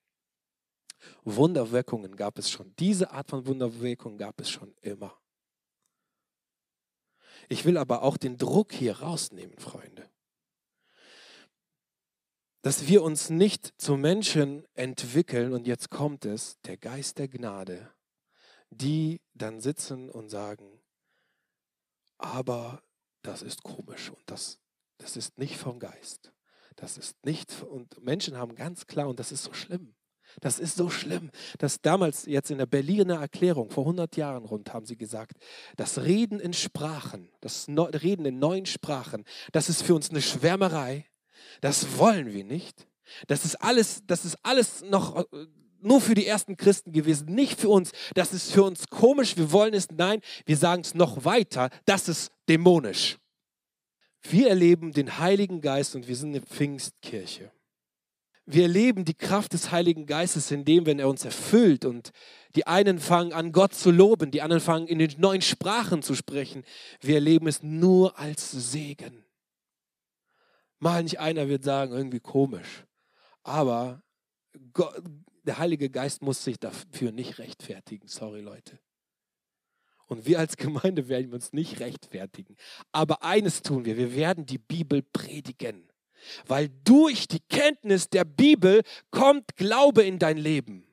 Wunderwirkungen 1.24 2.16
gab 2.16 2.38
es 2.38 2.50
schon. 2.50 2.74
Diese 2.78 3.10
Art 3.10 3.28
von 3.28 3.46
Wunderwirkungen 3.46 4.18
gab 4.18 4.40
es 4.40 4.50
schon 4.50 4.74
immer. 4.80 5.18
Ich 7.48 7.64
will 7.64 7.76
aber 7.76 8.02
auch 8.02 8.16
den 8.16 8.38
Druck 8.38 8.72
hier 8.72 9.00
rausnehmen, 9.00 9.58
Freunde 9.58 10.08
dass 12.64 12.88
wir 12.88 13.02
uns 13.02 13.28
nicht 13.28 13.74
zu 13.76 13.98
Menschen 13.98 14.66
entwickeln, 14.72 15.52
und 15.52 15.66
jetzt 15.66 15.90
kommt 15.90 16.24
es, 16.24 16.58
der 16.62 16.78
Geist 16.78 17.18
der 17.18 17.28
Gnade, 17.28 17.90
die 18.70 19.20
dann 19.34 19.60
sitzen 19.60 20.08
und 20.08 20.30
sagen, 20.30 20.80
aber 22.16 22.82
das 23.20 23.42
ist 23.42 23.62
komisch 23.62 24.08
und 24.08 24.22
das, 24.24 24.60
das 24.96 25.18
ist 25.18 25.36
nicht 25.36 25.58
vom 25.58 25.78
Geist. 25.78 26.32
Das 26.76 26.96
ist 26.96 27.22
nicht, 27.26 27.52
und 27.64 28.02
Menschen 28.02 28.38
haben 28.38 28.54
ganz 28.54 28.86
klar, 28.86 29.08
und 29.08 29.20
das 29.20 29.30
ist 29.30 29.42
so 29.42 29.52
schlimm, 29.52 29.94
das 30.40 30.58
ist 30.58 30.76
so 30.76 30.88
schlimm, 30.88 31.30
dass 31.58 31.82
damals 31.82 32.24
jetzt 32.24 32.50
in 32.50 32.56
der 32.56 32.64
Berliner 32.64 33.20
Erklärung 33.20 33.68
vor 33.68 33.84
100 33.84 34.16
Jahren 34.16 34.46
rund 34.46 34.72
haben 34.72 34.86
sie 34.86 34.96
gesagt, 34.96 35.36
das 35.76 35.98
Reden 35.98 36.40
in 36.40 36.54
Sprachen, 36.54 37.30
das 37.42 37.68
Reden 37.68 38.24
in 38.24 38.38
neuen 38.38 38.64
Sprachen, 38.64 39.26
das 39.52 39.68
ist 39.68 39.82
für 39.82 39.94
uns 39.94 40.08
eine 40.08 40.22
Schwärmerei, 40.22 41.10
das 41.60 41.98
wollen 41.98 42.32
wir 42.32 42.44
nicht. 42.44 42.86
Das 43.26 43.44
ist 43.44 43.56
alles, 43.56 44.02
das 44.06 44.24
ist 44.24 44.38
alles 44.42 44.82
noch 44.82 45.16
äh, 45.16 45.46
nur 45.80 46.00
für 46.00 46.14
die 46.14 46.26
ersten 46.26 46.56
Christen 46.56 46.92
gewesen, 46.92 47.26
nicht 47.26 47.60
für 47.60 47.68
uns. 47.68 47.92
Das 48.14 48.32
ist 48.32 48.52
für 48.52 48.62
uns 48.62 48.88
komisch, 48.88 49.36
wir 49.36 49.52
wollen 49.52 49.74
es. 49.74 49.88
Nein, 49.90 50.20
wir 50.46 50.56
sagen 50.56 50.82
es 50.82 50.94
noch 50.94 51.24
weiter, 51.24 51.70
das 51.84 52.08
ist 52.08 52.32
dämonisch. 52.48 53.18
Wir 54.22 54.48
erleben 54.48 54.92
den 54.92 55.18
Heiligen 55.18 55.60
Geist 55.60 55.94
und 55.94 56.08
wir 56.08 56.16
sind 56.16 56.30
eine 56.30 56.40
Pfingstkirche. 56.40 57.50
Wir 58.46 58.62
erleben 58.62 59.04
die 59.04 59.14
Kraft 59.14 59.52
des 59.52 59.70
Heiligen 59.70 60.06
Geistes, 60.06 60.50
indem, 60.50 60.84
wenn 60.86 60.98
er 60.98 61.08
uns 61.08 61.24
erfüllt 61.24 61.84
und 61.84 62.10
die 62.56 62.66
einen 62.66 62.98
fangen 62.98 63.32
an, 63.32 63.52
Gott 63.52 63.74
zu 63.74 63.90
loben, 63.90 64.30
die 64.30 64.42
anderen 64.42 64.62
fangen 64.62 64.86
in 64.86 64.98
den 64.98 65.12
neuen 65.18 65.42
Sprachen 65.42 66.02
zu 66.02 66.14
sprechen. 66.14 66.64
Wir 67.00 67.16
erleben 67.16 67.46
es 67.46 67.62
nur 67.62 68.18
als 68.18 68.50
Segen. 68.50 69.23
Manch 70.78 71.18
einer 71.18 71.48
wird 71.48 71.64
sagen, 71.64 71.92
irgendwie 71.92 72.20
komisch. 72.20 72.84
Aber 73.42 74.02
Gott, 74.72 75.02
der 75.44 75.58
Heilige 75.58 75.90
Geist 75.90 76.22
muss 76.22 76.44
sich 76.44 76.58
dafür 76.58 77.12
nicht 77.12 77.38
rechtfertigen. 77.38 78.08
Sorry, 78.08 78.40
Leute. 78.40 78.78
Und 80.06 80.26
wir 80.26 80.38
als 80.38 80.56
Gemeinde 80.56 81.08
werden 81.08 81.32
uns 81.32 81.52
nicht 81.52 81.80
rechtfertigen. 81.80 82.56
Aber 82.92 83.22
eines 83.22 83.62
tun 83.62 83.84
wir, 83.84 83.96
wir 83.96 84.14
werden 84.14 84.46
die 84.46 84.58
Bibel 84.58 85.02
predigen. 85.02 85.88
Weil 86.46 86.70
durch 86.84 87.28
die 87.28 87.40
Kenntnis 87.40 88.08
der 88.08 88.24
Bibel 88.24 88.82
kommt 89.10 89.56
Glaube 89.56 90.02
in 90.02 90.18
dein 90.18 90.38
Leben. 90.38 90.86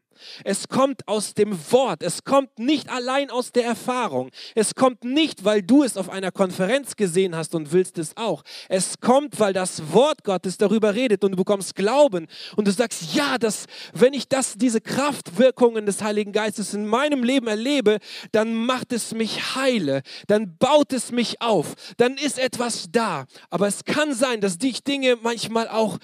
Es 0.44 0.68
kommt 0.68 1.08
aus 1.08 1.34
dem 1.34 1.58
Wort. 1.72 2.04
Es 2.04 2.24
kommt 2.24 2.60
nicht 2.60 2.90
allein 2.90 3.30
aus 3.30 3.52
der 3.52 3.66
Erfahrung. 3.66 4.32
Es 4.56 4.76
kommt 4.76 5.04
nicht, 5.04 5.46
weil 5.46 5.62
du 5.62 5.84
es 5.84 5.98
auf 5.98 6.10
einer 6.10 6.32
Konferenz 6.32 6.96
gesehen 6.96 7.36
hast 7.36 7.56
und 7.56 7.72
willst 7.72 7.98
es 7.98 8.16
auch. 8.18 8.44
Es 8.70 9.00
kommt, 9.00 9.40
weil 9.40 9.54
das 9.54 9.94
Wort 9.94 10.24
Gottes 10.24 10.58
darüber 10.58 10.96
redet 10.96 11.24
und 11.24 11.32
du 11.32 11.38
bekommst 11.38 11.76
Glauben 11.76 12.28
und 12.56 12.68
du 12.68 12.72
sagst, 12.72 13.14
ja, 13.14 13.38
dass, 13.38 13.66
wenn 13.94 14.14
ich 14.14 14.28
das, 14.28 14.56
diese 14.56 14.82
Kraftwirkungen 14.82 15.86
des 15.86 16.02
Heiligen 16.02 16.32
Geistes 16.32 16.74
in 16.74 16.86
meinem 16.86 17.24
Leben 17.24 17.48
erlebe, 17.48 18.00
dann 18.32 18.54
macht 18.54 18.94
es 18.94 19.14
mich 19.14 19.56
heile, 19.56 20.02
dann 20.28 20.58
baut 20.58 20.94
es 20.94 21.12
mich 21.12 21.42
auf, 21.42 21.76
dann 21.98 22.18
ist 22.18 22.40
etwas 22.40 22.88
da. 22.92 23.26
Aber 23.50 23.68
es 23.68 23.86
kann 23.86 24.14
sein, 24.14 24.42
dass 24.42 24.58
dich 24.58 24.84
Dinge 24.84 25.18
manchmal 25.22 25.68
auch 25.68 25.98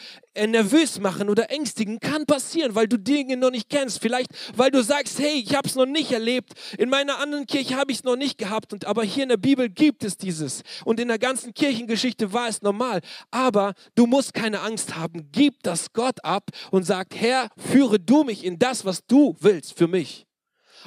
nervös 0.45 0.99
machen 0.99 1.29
oder 1.29 1.49
ängstigen, 1.49 1.99
kann 1.99 2.25
passieren, 2.25 2.75
weil 2.75 2.87
du 2.87 2.97
Dinge 2.97 3.37
noch 3.37 3.51
nicht 3.51 3.69
kennst. 3.69 3.99
Vielleicht, 4.01 4.29
weil 4.55 4.69
du 4.69 4.83
sagst, 4.83 5.17
hey, 5.19 5.43
ich 5.43 5.55
habe 5.55 5.67
es 5.67 5.75
noch 5.75 5.85
nicht 5.85 6.11
erlebt. 6.11 6.53
In 6.77 6.89
meiner 6.89 7.19
anderen 7.19 7.47
Kirche 7.47 7.75
habe 7.75 7.91
ich 7.91 7.99
es 7.99 8.03
noch 8.03 8.15
nicht 8.15 8.37
gehabt. 8.37 8.73
Und, 8.73 8.85
aber 8.85 9.03
hier 9.03 9.23
in 9.23 9.29
der 9.29 9.37
Bibel 9.37 9.69
gibt 9.69 10.03
es 10.03 10.17
dieses. 10.17 10.63
Und 10.85 10.99
in 10.99 11.07
der 11.07 11.19
ganzen 11.19 11.53
Kirchengeschichte 11.53 12.33
war 12.33 12.47
es 12.47 12.61
normal. 12.61 13.01
Aber 13.31 13.73
du 13.95 14.05
musst 14.05 14.33
keine 14.33 14.61
Angst 14.61 14.95
haben. 14.95 15.29
Gib 15.31 15.63
das 15.63 15.93
Gott 15.93 16.23
ab 16.23 16.51
und 16.71 16.83
sag, 16.83 17.15
Herr, 17.15 17.49
führe 17.57 17.99
du 17.99 18.23
mich 18.23 18.45
in 18.45 18.59
das, 18.59 18.85
was 18.85 19.05
du 19.07 19.35
willst 19.39 19.77
für 19.77 19.87
mich. 19.87 20.26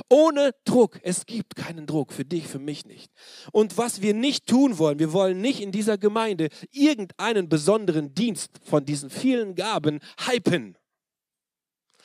Ohne 0.08 0.54
Druck. 0.64 0.98
Es 1.02 1.26
gibt 1.26 1.56
keinen 1.56 1.86
Druck 1.86 2.12
für 2.12 2.24
dich, 2.24 2.46
für 2.46 2.58
mich 2.58 2.86
nicht. 2.86 3.12
Und 3.52 3.78
was 3.78 4.00
wir 4.00 4.14
nicht 4.14 4.46
tun 4.46 4.78
wollen, 4.78 4.98
wir 4.98 5.12
wollen 5.12 5.40
nicht 5.40 5.60
in 5.60 5.72
dieser 5.72 5.98
Gemeinde 5.98 6.48
irgendeinen 6.70 7.48
besonderen 7.48 8.14
Dienst 8.14 8.50
von 8.64 8.84
diesen 8.84 9.10
vielen 9.10 9.54
Gaben 9.54 10.00
hypen. 10.26 10.76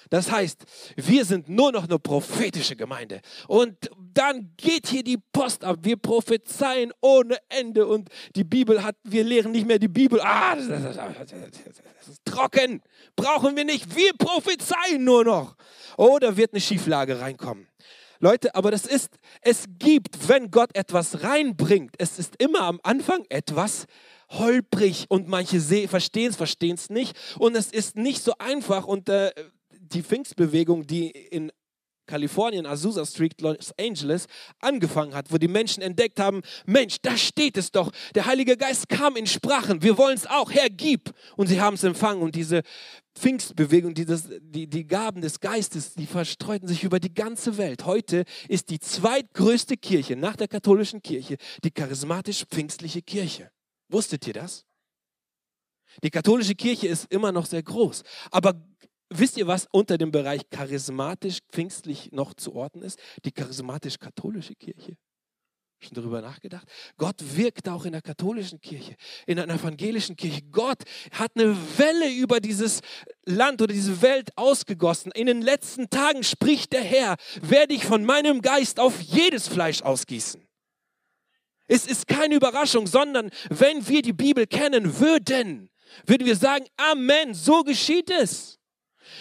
Das 0.09 0.31
heißt, 0.31 0.63
wir 0.95 1.25
sind 1.25 1.49
nur 1.49 1.71
noch 1.71 1.85
eine 1.85 1.99
prophetische 1.99 2.75
Gemeinde. 2.75 3.21
Und 3.47 3.75
dann 4.13 4.51
geht 4.57 4.87
hier 4.87 5.03
die 5.03 5.17
Post 5.17 5.63
ab. 5.63 5.79
Wir 5.81 5.97
prophezeien 5.97 6.91
ohne 7.01 7.37
Ende. 7.49 7.87
Und 7.87 8.09
die 8.35 8.43
Bibel 8.43 8.83
hat, 8.83 8.95
wir 9.03 9.23
lehren 9.23 9.51
nicht 9.51 9.67
mehr 9.67 9.79
die 9.79 9.87
Bibel. 9.87 10.19
Ah, 10.21 10.55
das, 10.55 10.67
ist 12.07 12.21
trocken. 12.25 12.81
Brauchen 13.15 13.55
wir 13.55 13.65
nicht. 13.65 13.95
Wir 13.95 14.13
prophezeien 14.13 15.03
nur 15.03 15.23
noch. 15.23 15.55
Oder 15.97 16.37
wird 16.37 16.53
eine 16.53 16.61
Schieflage 16.61 17.19
reinkommen. 17.19 17.67
Leute, 18.19 18.55
aber 18.55 18.71
das 18.71 18.85
ist, 18.85 19.17
es 19.41 19.65
gibt, 19.77 20.29
wenn 20.29 20.49
Gott 20.49 20.75
etwas 20.75 21.23
reinbringt, 21.23 21.95
es 21.97 22.17
ist 22.17 22.35
immer 22.41 22.61
am 22.61 22.79
Anfang 22.83 23.25
etwas 23.29 23.85
holprig 24.29 25.05
und 25.09 25.27
manche 25.27 25.59
verstehen 25.87 26.29
es, 26.29 26.35
verstehen 26.35 26.75
es 26.75 26.89
nicht 26.89 27.15
und 27.37 27.55
es 27.55 27.71
ist 27.71 27.95
nicht 27.97 28.23
so 28.23 28.33
einfach 28.39 28.85
und 28.85 29.09
äh, 29.09 29.31
die 29.71 30.01
Pfingstbewegung, 30.01 30.87
die 30.87 31.09
in 31.09 31.51
Kalifornien, 32.05 32.65
Azusa 32.65 33.05
Street, 33.05 33.39
Los 33.41 33.73
Angeles, 33.79 34.27
angefangen 34.59 35.13
hat, 35.13 35.31
wo 35.31 35.37
die 35.37 35.47
Menschen 35.47 35.81
entdeckt 35.81 36.19
haben, 36.19 36.41
Mensch, 36.65 36.97
da 37.01 37.17
steht 37.17 37.57
es 37.57 37.71
doch, 37.71 37.91
der 38.13 38.25
Heilige 38.25 38.57
Geist 38.57 38.89
kam 38.89 39.15
in 39.15 39.27
Sprachen, 39.27 39.81
wir 39.81 39.97
wollen 39.97 40.15
es 40.15 40.27
auch, 40.27 40.51
Herr, 40.51 40.69
gib. 40.69 41.13
Und 41.35 41.47
sie 41.47 41.61
haben 41.61 41.75
es 41.75 41.83
empfangen 41.83 42.21
und 42.21 42.35
diese 42.35 42.61
Pfingstbewegung, 43.17 43.93
die, 43.93 44.05
das, 44.05 44.27
die, 44.41 44.67
die 44.67 44.85
Gaben 44.85 45.21
des 45.21 45.39
Geistes, 45.39 45.93
die 45.93 46.05
verstreuten 46.05 46.67
sich 46.67 46.83
über 46.83 46.99
die 46.99 47.13
ganze 47.13 47.57
Welt. 47.57 47.85
Heute 47.85 48.25
ist 48.49 48.69
die 48.69 48.79
zweitgrößte 48.79 49.77
Kirche 49.77 50.15
nach 50.15 50.35
der 50.35 50.47
katholischen 50.47 51.01
Kirche 51.01 51.37
die 51.63 51.71
charismatisch-pfingstliche 51.71 53.01
Kirche. 53.01 53.51
Wusstet 53.89 54.27
ihr 54.27 54.33
das? 54.33 54.65
Die 56.03 56.09
katholische 56.09 56.55
Kirche 56.55 56.87
ist 56.87 57.05
immer 57.11 57.31
noch 57.31 57.45
sehr 57.45 57.63
groß, 57.63 58.03
aber 58.31 58.53
Wisst 59.17 59.37
ihr, 59.37 59.47
was 59.47 59.67
unter 59.71 59.97
dem 59.97 60.11
Bereich 60.11 60.41
charismatisch 60.49 61.39
pfingstlich 61.51 62.11
noch 62.11 62.33
zu 62.33 62.53
orten 62.53 62.81
ist? 62.81 62.99
Die 63.23 63.31
charismatisch-katholische 63.31 64.55
Kirche. 64.55 64.97
Schon 65.79 65.93
darüber 65.93 66.21
nachgedacht? 66.21 66.67
Gott 66.97 67.15
wirkt 67.35 67.69
auch 67.69 67.85
in 67.85 67.91
der 67.91 68.01
katholischen 68.01 68.59
Kirche, 68.61 68.95
in 69.27 69.39
einer 69.39 69.53
evangelischen 69.53 70.15
Kirche. 70.15 70.41
Gott 70.51 70.83
hat 71.11 71.31
eine 71.35 71.55
Welle 71.77 72.11
über 72.11 72.39
dieses 72.39 72.81
Land 73.25 73.61
oder 73.61 73.73
diese 73.73 74.01
Welt 74.01 74.29
ausgegossen. 74.37 75.11
In 75.11 75.27
den 75.27 75.41
letzten 75.41 75.89
Tagen 75.89 76.23
spricht 76.23 76.73
der 76.73 76.83
Herr, 76.83 77.17
werde 77.41 77.73
ich 77.73 77.85
von 77.85 78.03
meinem 78.05 78.41
Geist 78.41 78.79
auf 78.79 78.99
jedes 79.01 79.47
Fleisch 79.47 79.81
ausgießen. 79.81 80.45
Es 81.67 81.87
ist 81.87 82.07
keine 82.07 82.35
Überraschung, 82.35 82.87
sondern 82.87 83.29
wenn 83.49 83.87
wir 83.87 84.01
die 84.01 84.13
Bibel 84.13 84.47
kennen 84.47 84.99
würden, 84.99 85.69
würden 86.05 86.25
wir 86.25 86.35
sagen, 86.35 86.65
Amen, 86.77 87.33
so 87.33 87.63
geschieht 87.63 88.09
es. 88.09 88.59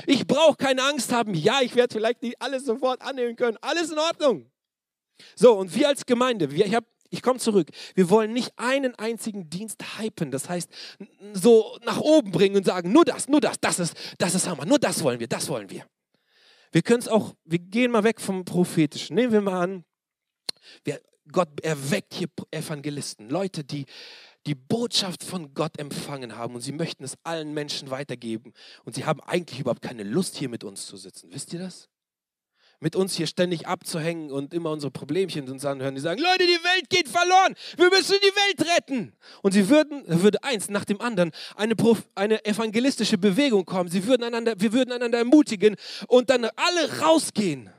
Ich 0.06 0.26
brauche 0.26 0.56
keine 0.56 0.82
Angst 0.82 1.12
haben. 1.12 1.34
Ja, 1.34 1.60
ich 1.62 1.74
werde 1.74 1.94
vielleicht 1.94 2.22
nicht 2.22 2.40
alles 2.40 2.64
sofort 2.64 3.02
annehmen 3.02 3.36
können. 3.36 3.56
Alles 3.60 3.90
in 3.90 3.98
Ordnung. 3.98 4.50
So, 5.36 5.56
und 5.58 5.74
wir 5.74 5.88
als 5.88 6.06
Gemeinde, 6.06 6.50
wir, 6.50 6.66
ich, 6.66 6.76
ich 7.10 7.22
komme 7.22 7.38
zurück, 7.38 7.68
wir 7.94 8.10
wollen 8.10 8.32
nicht 8.32 8.52
einen 8.56 8.94
einzigen 8.96 9.48
Dienst 9.48 9.82
hypen, 9.98 10.30
das 10.30 10.48
heißt, 10.48 10.68
so 11.32 11.78
nach 11.84 12.00
oben 12.00 12.32
bringen 12.32 12.56
und 12.56 12.66
sagen, 12.66 12.92
nur 12.92 13.04
das, 13.04 13.28
nur 13.28 13.40
das, 13.40 13.60
das 13.60 13.78
ist, 13.78 13.94
das 14.18 14.34
ist 14.34 14.48
Hammer, 14.48 14.66
nur 14.66 14.78
das 14.78 15.02
wollen 15.04 15.20
wir, 15.20 15.28
das 15.28 15.48
wollen 15.48 15.70
wir. 15.70 15.86
Wir 16.72 16.82
können 16.82 16.98
es 16.98 17.08
auch, 17.08 17.34
wir 17.44 17.60
gehen 17.60 17.92
mal 17.92 18.02
weg 18.02 18.20
vom 18.20 18.44
Prophetischen. 18.44 19.14
Nehmen 19.14 19.32
wir 19.32 19.40
mal 19.40 19.62
an, 19.62 19.84
wir, 20.82 21.00
Gott 21.30 21.60
erweckt 21.60 22.14
hier 22.14 22.28
Evangelisten, 22.50 23.30
Leute, 23.30 23.62
die, 23.62 23.86
die 24.46 24.54
Botschaft 24.54 25.24
von 25.24 25.54
Gott 25.54 25.78
empfangen 25.78 26.36
haben 26.36 26.54
und 26.54 26.60
sie 26.60 26.72
möchten 26.72 27.04
es 27.04 27.16
allen 27.22 27.54
Menschen 27.54 27.90
weitergeben. 27.90 28.52
Und 28.84 28.94
sie 28.94 29.04
haben 29.04 29.20
eigentlich 29.20 29.60
überhaupt 29.60 29.82
keine 29.82 30.02
Lust, 30.02 30.36
hier 30.36 30.48
mit 30.48 30.64
uns 30.64 30.86
zu 30.86 30.96
sitzen. 30.96 31.32
Wisst 31.32 31.52
ihr 31.52 31.60
das? 31.60 31.88
Mit 32.80 32.96
uns 32.96 33.14
hier 33.14 33.26
ständig 33.26 33.66
abzuhängen 33.66 34.30
und 34.30 34.52
immer 34.52 34.70
unsere 34.70 34.90
Problemchen 34.90 35.48
uns 35.48 35.64
anhören. 35.64 35.94
Die 35.94 36.00
sagen, 36.00 36.20
Leute, 36.20 36.44
die 36.44 36.64
Welt 36.64 36.90
geht 36.90 37.08
verloren. 37.08 37.54
Wir 37.76 37.88
müssen 37.88 38.16
die 38.20 38.26
Welt 38.26 38.68
retten. 38.76 39.12
Und 39.42 39.52
sie 39.52 39.70
würden, 39.70 40.02
würde 40.06 40.42
eins 40.42 40.68
nach 40.68 40.84
dem 40.84 41.00
anderen 41.00 41.30
eine, 41.56 41.74
eine 42.14 42.44
evangelistische 42.44 43.16
Bewegung 43.16 43.64
kommen. 43.64 43.88
Sie 43.90 44.06
würden 44.06 44.24
einander, 44.24 44.54
wir 44.58 44.72
würden 44.74 44.92
einander 44.92 45.18
ermutigen 45.18 45.76
und 46.08 46.28
dann 46.28 46.44
alle 46.44 47.00
rausgehen. 47.00 47.70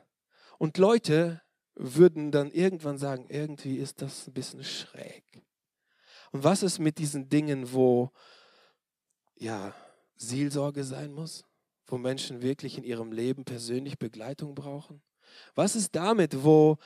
Und 0.58 0.78
Leute 0.78 1.41
würden 1.75 2.32
dann 2.32 2.49
irgendwann 2.49 2.97
sagen, 2.97 3.25
irgendwie 3.30 3.78
ist 3.78 4.01
das 4.01 4.28
ein 4.28 4.34
bisschen 4.34 4.63
schräg. 4.63 5.23
Und 6.32 6.44
was 6.44 6.64
ist 6.64 6.80
mit 6.80 6.98
diesen 6.98 7.30
Dingen, 7.30 7.72
wo 7.72 8.12
ja 9.38 9.74
Seelsorge 10.16 10.84
sein 10.84 11.14
muss, 11.14 11.46
wo 11.88 11.98
Menschen 11.98 12.42
wirklich 12.42 12.78
in 12.78 12.84
ihrem 12.84 13.12
Leben 13.12 13.46
persönlich 13.46 13.98
Begleitung 13.98 14.56
brauchen? 14.56 15.02
Was 15.56 15.76
ist 15.76 15.96
damit, 15.96 16.44
wo 16.44 16.78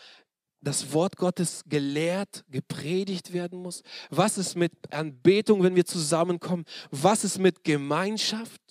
das 0.62 0.93
Wort 0.93 1.15
Gottes 1.15 1.63
gelehrt, 1.67 2.43
gepredigt 2.49 3.34
werden 3.34 3.62
muss? 3.62 3.82
Was 4.10 4.38
ist 4.38 4.56
mit 4.56 4.73
Anbetung, 4.91 5.63
wenn 5.63 5.75
wir 5.75 5.86
zusammenkommen? 5.86 6.65
Was 6.91 7.23
ist 7.23 7.39
mit 7.39 7.63
Gemeinschaft? 7.63 8.62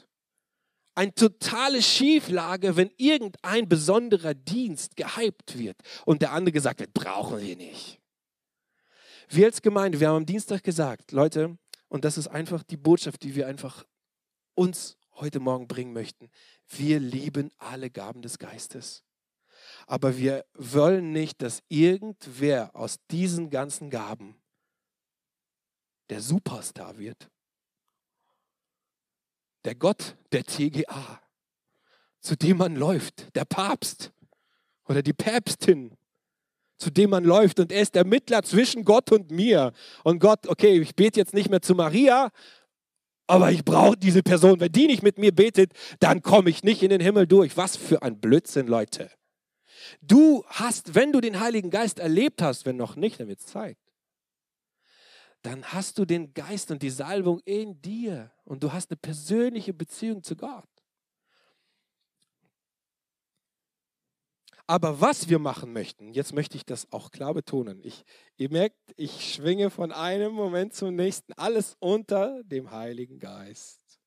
Eine 0.95 1.15
totale 1.15 1.81
Schieflage, 1.81 2.77
wenn 2.77 2.91
irgendein 2.97 3.69
besonderer 3.69 4.35
Dienst 4.35 4.97
gehypt 4.97 5.57
wird 5.57 5.77
und 6.05 6.23
der 6.23 6.33
andere 6.33 6.53
gesagt 6.53 6.81
wird, 6.81 6.93
brauchen 6.93 7.41
wir 7.41 7.57
nicht. 7.57 7.98
Wir 9.31 9.45
als 9.45 9.61
Gemeinde, 9.61 10.01
wir 10.01 10.09
haben 10.09 10.17
am 10.17 10.27
Dienstag 10.27 10.64
gesagt, 10.64 11.12
Leute, 11.12 11.59
und 11.88 12.07
das 12.07 12.17
ist 12.17 12.29
einfach 12.29 12.62
die 12.62 12.79
Botschaft, 12.79 13.23
die 13.23 13.35
wir 13.35 13.47
einfach 13.47 13.85
uns 14.55 14.97
heute 15.17 15.38
Morgen 15.38 15.69
bringen 15.69 15.93
möchten. 15.93 16.31
Wir 16.67 16.99
lieben 16.99 17.51
alle 17.59 17.91
Gaben 17.91 18.23
des 18.23 18.38
Geistes. 18.38 19.05
Aber 19.87 20.17
wir 20.17 20.47
wollen 20.55 21.12
nicht, 21.12 21.43
dass 21.43 21.62
irgendwer 21.69 22.75
aus 22.75 22.97
diesen 23.11 23.51
ganzen 23.51 23.91
Gaben 23.91 24.41
der 26.09 26.23
Superstar 26.23 26.97
wird. 26.97 27.31
Der 29.67 29.75
Gott 29.75 30.17
der 30.33 30.45
TGA, 30.45 31.21
zu 32.21 32.35
dem 32.35 32.57
man 32.57 32.77
läuft, 32.77 33.37
der 33.37 33.45
Papst 33.45 34.11
oder 34.85 35.03
die 35.03 35.12
Päpstin 35.12 35.98
zu 36.79 36.91
dem 36.91 37.11
man 37.11 37.25
läuft. 37.25 37.61
Und 37.61 37.73
er 37.73 37.83
ist 37.83 37.95
der 37.95 38.07
Mittler 38.07 38.43
zwischen 38.43 38.85
Gott 38.85 39.12
und 39.12 39.31
mir. 39.31 39.73
Und 40.05 40.21
Gott, 40.21 40.47
okay, 40.47 40.81
ich 40.81 40.95
bete 40.95 41.21
jetzt 41.21 41.35
nicht 41.35 41.51
mehr 41.51 41.61
zu 41.61 41.75
Maria, 41.75 42.31
aber 43.27 43.53
ich 43.53 43.64
brauche 43.64 43.97
diese 43.97 44.23
Person. 44.23 44.61
Wenn 44.61 44.73
die 44.73 44.87
nicht 44.87 45.03
mit 45.03 45.19
mir 45.19 45.35
betet, 45.35 45.73
dann 46.01 46.23
komme 46.23 46.51
ich 46.51 46.62
nicht 46.62 46.83
in 46.83 46.91
den 46.91 47.01
Himmel 47.01 47.27
durch. 47.27 47.57
Was 47.57 47.77
für 47.77 48.03
ein 48.03 48.19
Blödsinn, 48.21 48.67
Leute. 48.67 49.11
Du 50.01 50.45
hast, 50.47 50.95
wenn 50.95 51.12
du 51.12 51.21
den 51.21 51.41
Heiligen 51.41 51.71
Geist 51.71 51.99
erlebt 51.99 52.43
hast, 52.43 52.64
wenn 52.67 52.77
noch 52.77 52.97
nicht, 52.97 53.21
dann 53.21 53.29
wird 53.29 53.41
es 53.41 53.47
Zeit. 53.47 53.77
Dann 55.43 55.64
hast 55.64 55.99
du 55.99 56.05
den 56.05 56.35
Geist 56.35 56.71
und 56.71 56.83
die 56.83 56.91
Salbung 56.91 57.41
in 57.45 57.81
dir 57.81 58.33
und 58.45 58.62
du 58.62 58.73
hast 58.73 58.91
eine 58.91 58.97
persönliche 58.97 59.73
Beziehung 59.73 60.23
zu 60.23 60.35
Gott. 60.35 60.69
Aber 64.71 65.01
was 65.01 65.31
wir 65.31 65.39
machen 65.39 65.73
möchten, 65.73 66.13
jetzt 66.13 66.35
möchte 66.35 66.59
ich 66.59 66.67
das 66.67 66.93
auch 66.93 67.11
klar 67.11 67.33
betonen. 67.33 67.81
Ich, 67.83 68.05
ihr 68.37 68.51
merkt, 68.51 68.77
ich 68.97 69.33
schwinge 69.33 69.71
von 69.71 69.93
einem 69.93 70.35
Moment 70.35 70.75
zum 70.75 70.95
nächsten, 70.95 71.33
alles 71.33 71.75
unter 71.81 72.45
dem 72.45 72.71
Heiligen 72.71 73.19
Geist. 73.19 73.99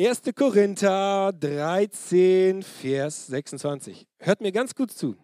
1. 0.00 0.22
Korinther 0.34 1.34
13, 1.34 2.62
Vers 2.62 3.26
26. 3.26 4.08
Hört 4.18 4.40
mir 4.40 4.50
ganz 4.50 4.74
gut 4.74 4.92
zu. 4.92 5.14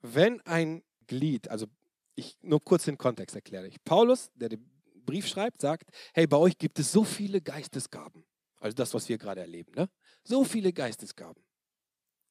Wenn 0.00 0.40
ein 0.46 0.82
Glied, 1.06 1.50
also 1.50 1.66
ich 2.14 2.38
nur 2.40 2.64
kurz 2.64 2.86
den 2.86 2.96
Kontext 2.96 3.36
erkläre 3.36 3.68
ich. 3.68 3.84
Paulus, 3.84 4.30
der 4.34 4.48
den 4.48 4.66
Brief 5.04 5.26
schreibt, 5.28 5.60
sagt, 5.60 5.90
hey, 6.14 6.26
bei 6.26 6.38
euch 6.38 6.56
gibt 6.56 6.78
es 6.78 6.90
so 6.90 7.04
viele 7.04 7.42
Geistesgaben. 7.42 8.24
Also 8.60 8.74
das, 8.74 8.94
was 8.94 9.10
wir 9.10 9.18
gerade 9.18 9.42
erleben. 9.42 9.72
Ne? 9.76 9.90
So 10.24 10.42
viele 10.42 10.72
Geistesgaben. 10.72 11.42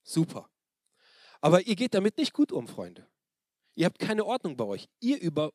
Super. 0.07 0.49
Aber 1.41 1.67
ihr 1.67 1.75
geht 1.75 1.93
damit 1.93 2.17
nicht 2.17 2.33
gut 2.33 2.51
um, 2.51 2.67
Freunde. 2.67 3.07
Ihr 3.75 3.85
habt 3.85 3.99
keine 3.99 4.25
Ordnung 4.25 4.55
bei 4.55 4.63
euch. 4.63 4.87
Ihr 5.01 5.19
über, 5.19 5.51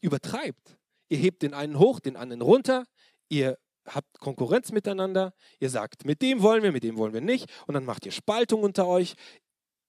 übertreibt. 0.00 0.78
Ihr 1.08 1.18
hebt 1.18 1.42
den 1.42 1.52
einen 1.52 1.78
hoch, 1.78 2.00
den 2.00 2.16
anderen 2.16 2.40
runter. 2.40 2.84
Ihr 3.28 3.58
habt 3.86 4.18
Konkurrenz 4.18 4.72
miteinander. 4.72 5.34
Ihr 5.60 5.68
sagt, 5.68 6.06
mit 6.06 6.22
dem 6.22 6.40
wollen 6.40 6.62
wir, 6.62 6.72
mit 6.72 6.82
dem 6.82 6.96
wollen 6.96 7.12
wir 7.12 7.20
nicht. 7.20 7.50
Und 7.66 7.74
dann 7.74 7.84
macht 7.84 8.06
ihr 8.06 8.12
Spaltung 8.12 8.62
unter 8.62 8.86
euch. 8.86 9.14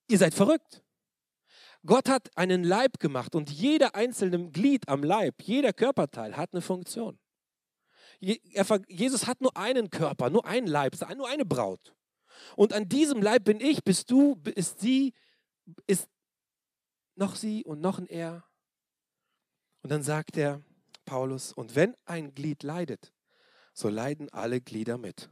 Ihr 0.10 0.18
seid 0.18 0.34
verrückt. 0.34 0.84
Gott 1.86 2.10
hat 2.10 2.36
einen 2.38 2.66
Leib 2.66 3.00
gemacht 3.00 3.34
und 3.34 3.50
jeder 3.50 3.96
einzelne 3.96 4.52
Glied 4.52 4.88
am 4.88 5.04
Leib, 5.04 5.42
jeder 5.42 5.74
Körperteil 5.74 6.38
hat 6.38 6.54
eine 6.54 6.62
Funktion. 6.62 7.20
Jesus 8.20 9.28
hat 9.28 9.42
nur 9.42 9.56
einen 9.58 9.90
Körper, 9.90 10.30
nur 10.30 10.46
einen 10.46 10.68
Leib, 10.68 10.96
nur 11.18 11.28
eine 11.28 11.44
Braut. 11.44 11.94
Und 12.56 12.74
an 12.74 12.90
diesem 12.90 13.22
Leib 13.22 13.46
bin 13.46 13.60
ich, 13.60 13.84
bist 13.84 14.12
du, 14.12 14.40
ist 14.56 14.80
sie, 14.80 15.14
ist 15.88 16.10
noch 17.16 17.36
sie 17.36 17.64
und 17.64 17.82
noch 17.82 18.00
ein 18.00 18.08
Er. 18.08 18.44
Und 19.82 19.92
dann 19.92 20.04
sagt 20.04 20.38
er, 20.38 20.62
Paulus, 21.06 21.52
und 21.52 21.76
wenn 21.76 21.96
ein 22.06 22.34
Glied 22.34 22.64
leidet, 22.64 23.14
so 23.74 23.90
leiden 23.90 24.30
alle 24.30 24.62
Glieder 24.62 24.98
mit. 24.98 25.30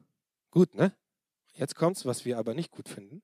Gut, 0.49 0.75
ne? 0.75 0.95
Jetzt 1.53 1.75
kommt's, 1.75 2.05
was 2.05 2.25
wir 2.25 2.37
aber 2.37 2.53
nicht 2.53 2.71
gut 2.71 2.89
finden. 2.89 3.21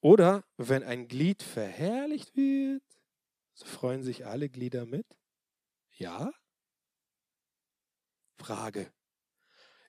Oder 0.00 0.44
wenn 0.56 0.82
ein 0.82 1.08
Glied 1.08 1.42
verherrlicht 1.42 2.36
wird, 2.36 2.82
so 3.54 3.66
freuen 3.66 4.02
sich 4.02 4.26
alle 4.26 4.48
Glieder 4.48 4.86
mit? 4.86 5.06
Ja? 5.96 6.32
Frage. 8.38 8.90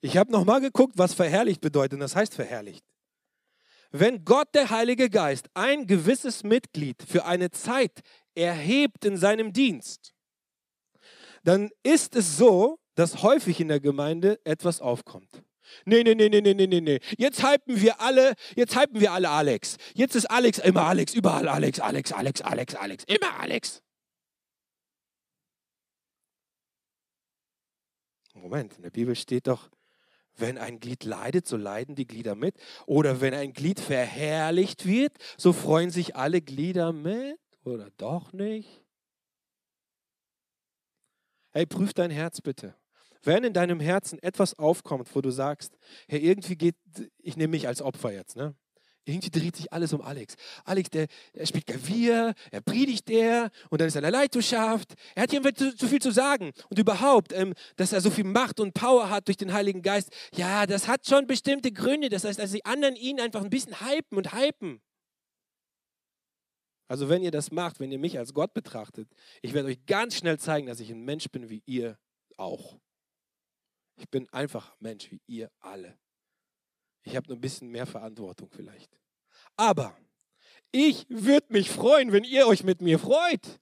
Ich 0.02 0.18
habe 0.18 0.32
nochmal 0.32 0.62
geguckt, 0.62 0.98
was 0.98 1.14
verherrlicht 1.14 1.62
bedeutet. 1.62 2.02
Das 2.02 2.16
heißt 2.16 2.34
verherrlicht. 2.34 2.84
Wenn 3.92 4.24
Gott, 4.26 4.56
der 4.56 4.70
Heilige 4.70 5.10
Geist, 5.10 5.50
ein 5.54 5.86
gewisses 5.86 6.44
Mitglied 6.44 7.04
für 7.04 7.26
eine 7.26 7.52
Zeit 7.52 8.02
erhebt 8.36 9.06
in 9.06 9.18
seinem 9.18 9.54
Dienst, 9.54 10.14
dann 11.44 11.70
ist 11.84 12.16
es 12.16 12.38
so, 12.38 12.80
dass 12.96 13.22
häufig 13.22 13.60
in 13.60 13.68
der 13.68 13.80
Gemeinde 13.80 14.40
etwas 14.46 14.82
aufkommt. 14.82 15.44
Nee, 15.86 16.04
nee, 16.04 16.16
nee, 16.16 16.30
nee, 16.30 16.42
nee, 16.42 16.54
nee, 16.54 16.82
nee. 16.82 17.00
Jetzt 17.18 17.44
hypen 17.44 17.82
wir 17.82 18.02
alle, 18.02 18.34
jetzt 18.56 18.76
hypen 18.76 19.00
wir 19.00 19.12
alle 19.12 19.30
Alex. 19.30 19.78
Jetzt 19.94 20.16
ist 20.16 20.26
Alex 20.26 20.60
immer 20.60 20.84
Alex, 20.84 21.14
überall 21.14 21.48
Alex, 21.48 21.80
Alex, 21.80 22.12
Alex, 22.12 22.42
Alex, 22.42 22.76
Alex, 22.76 23.04
immer 23.06 23.40
Alex. 23.40 23.82
Moment, 28.34 28.76
in 28.78 28.84
der 28.84 28.90
Bibel 28.90 29.16
steht 29.16 29.48
doch, 29.48 29.70
wenn 30.38 30.58
ein 30.58 30.80
Glied 30.80 31.04
leidet, 31.04 31.48
so 31.48 31.58
leiden 31.58 31.96
die 31.96 32.08
Glieder 32.08 32.36
mit. 32.36 32.56
Oder 32.86 33.22
wenn 33.22 33.34
ein 33.34 33.54
Glied 33.54 33.80
verherrlicht 33.80 34.86
wird, 34.86 35.14
so 35.38 35.54
freuen 35.54 35.90
sich 35.90 36.16
alle 36.16 36.42
Glieder 36.42 36.94
mit. 36.94 37.40
Oder 37.64 37.90
doch 37.98 38.34
nicht? 38.34 38.84
Hey, 41.52 41.66
prüf 41.66 41.94
dein 41.94 42.12
Herz 42.12 42.42
bitte. 42.42 42.76
Wenn 43.24 43.44
in 43.44 43.54
deinem 43.54 43.80
Herzen 43.80 44.18
etwas 44.24 44.58
aufkommt, 44.58 45.14
wo 45.16 45.22
du 45.22 45.30
sagst, 45.30 45.78
hey, 46.08 46.20
irgendwie 46.20 46.56
geht, 46.56 46.76
ich 47.20 47.38
nehme 47.38 47.52
mich 47.52 47.68
als 47.68 47.82
Opfer 47.82 48.12
jetzt, 48.12 48.36
ne? 48.36 48.56
Irgendwie 49.06 49.32
dreht 49.32 49.56
sich 49.56 49.74
alles 49.74 49.94
um 49.94 50.02
Alex. 50.02 50.36
Alex, 50.64 50.90
der, 50.92 51.08
der 51.34 51.46
spielt 51.48 51.66
Klavier, 51.66 52.36
er 52.52 52.62
predigt 52.62 53.10
der 53.10 53.50
und 53.70 53.82
dann 53.82 53.88
ist 53.88 53.96
er 53.96 54.00
in 54.00 54.04
der 54.04 54.12
Leiterschaft. 54.12 54.94
Er 55.16 55.24
hat 55.24 55.32
hier 55.32 55.42
zu, 55.56 55.76
zu 55.76 55.88
viel 55.88 56.02
zu 56.02 56.12
sagen. 56.12 56.52
Und 56.70 56.78
überhaupt, 56.78 57.34
ähm, 57.34 57.54
dass 57.78 57.94
er 57.94 58.02
so 58.02 58.12
viel 58.12 58.26
Macht 58.26 58.60
und 58.60 58.74
Power 58.74 59.10
hat 59.10 59.28
durch 59.28 59.38
den 59.38 59.54
Heiligen 59.54 59.82
Geist, 59.82 60.12
ja, 60.36 60.68
das 60.68 60.88
hat 60.88 61.08
schon 61.08 61.26
bestimmte 61.26 61.72
Gründe. 61.72 62.10
Das 62.10 62.24
heißt, 62.24 62.40
dass 62.40 62.52
die 62.52 62.64
anderen 62.64 62.96
ihn 62.96 63.20
einfach 63.20 63.42
ein 63.42 63.50
bisschen 63.50 63.80
hypen 63.82 64.18
und 64.18 64.34
hypen. 64.34 64.82
Also 66.88 67.08
wenn 67.10 67.24
ihr 67.24 67.32
das 67.32 67.52
macht, 67.52 67.80
wenn 67.80 67.92
ihr 67.92 68.00
mich 68.00 68.20
als 68.20 68.34
Gott 68.34 68.54
betrachtet, 68.54 69.10
ich 69.42 69.54
werde 69.54 69.70
euch 69.70 69.86
ganz 69.86 70.18
schnell 70.18 70.38
zeigen, 70.38 70.68
dass 70.68 70.82
ich 70.82 70.92
ein 70.92 71.06
Mensch 71.06 71.30
bin 71.30 71.50
wie 71.50 71.64
ihr 71.66 71.98
auch. 72.38 72.80
Ich 73.96 74.10
bin 74.10 74.28
einfach 74.30 74.76
Mensch 74.80 75.10
wie 75.10 75.22
ihr 75.26 75.50
alle. 75.60 75.98
Ich 77.04 77.16
habe 77.16 77.28
nur 77.28 77.38
ein 77.38 77.42
bisschen 77.42 77.70
mehr 77.70 77.86
Verantwortung 77.86 78.50
vielleicht. 78.52 78.98
Aber 79.58 79.98
ich 80.72 81.06
würde 81.10 81.48
mich 81.50 81.70
freuen, 81.70 82.12
wenn 82.12 82.24
ihr 82.24 82.48
euch 82.48 82.64
mit 82.64 82.82
mir 82.82 83.00
freut. 83.00 83.60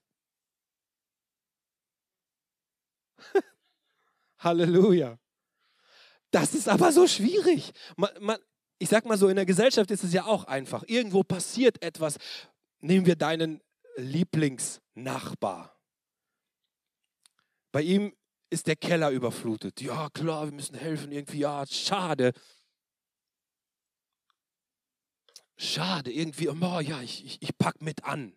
Halleluja. 4.38 5.18
Das 6.30 6.54
ist 6.54 6.68
aber 6.68 6.92
so 6.92 7.06
schwierig. 7.08 7.72
Man, 7.96 8.10
man, 8.20 8.38
ich 8.78 8.88
sag 8.88 9.04
mal 9.04 9.18
so, 9.18 9.28
in 9.28 9.36
der 9.36 9.46
Gesellschaft 9.46 9.90
ist 9.90 10.04
es 10.04 10.12
ja 10.12 10.24
auch 10.24 10.44
einfach. 10.44 10.84
Irgendwo 10.86 11.22
passiert 11.22 11.82
etwas. 11.82 12.18
Nehmen 12.78 13.06
wir 13.06 13.16
deinen 13.16 13.60
Lieblingsnachbar. 13.96 15.76
Bei 17.72 17.82
ihm 17.82 18.14
ist 18.48 18.66
der 18.66 18.76
Keller 18.76 19.10
überflutet. 19.10 19.80
Ja, 19.80 20.08
klar, 20.10 20.46
wir 20.46 20.52
müssen 20.52 20.76
helfen 20.76 21.12
irgendwie. 21.12 21.40
Ja, 21.40 21.66
schade. 21.66 22.32
Schade, 25.62 26.10
irgendwie, 26.10 26.48
oh 26.48 26.80
ja, 26.80 27.02
ich, 27.02 27.22
ich, 27.22 27.42
ich 27.42 27.58
pack 27.58 27.82
mit 27.82 28.04
an. 28.04 28.32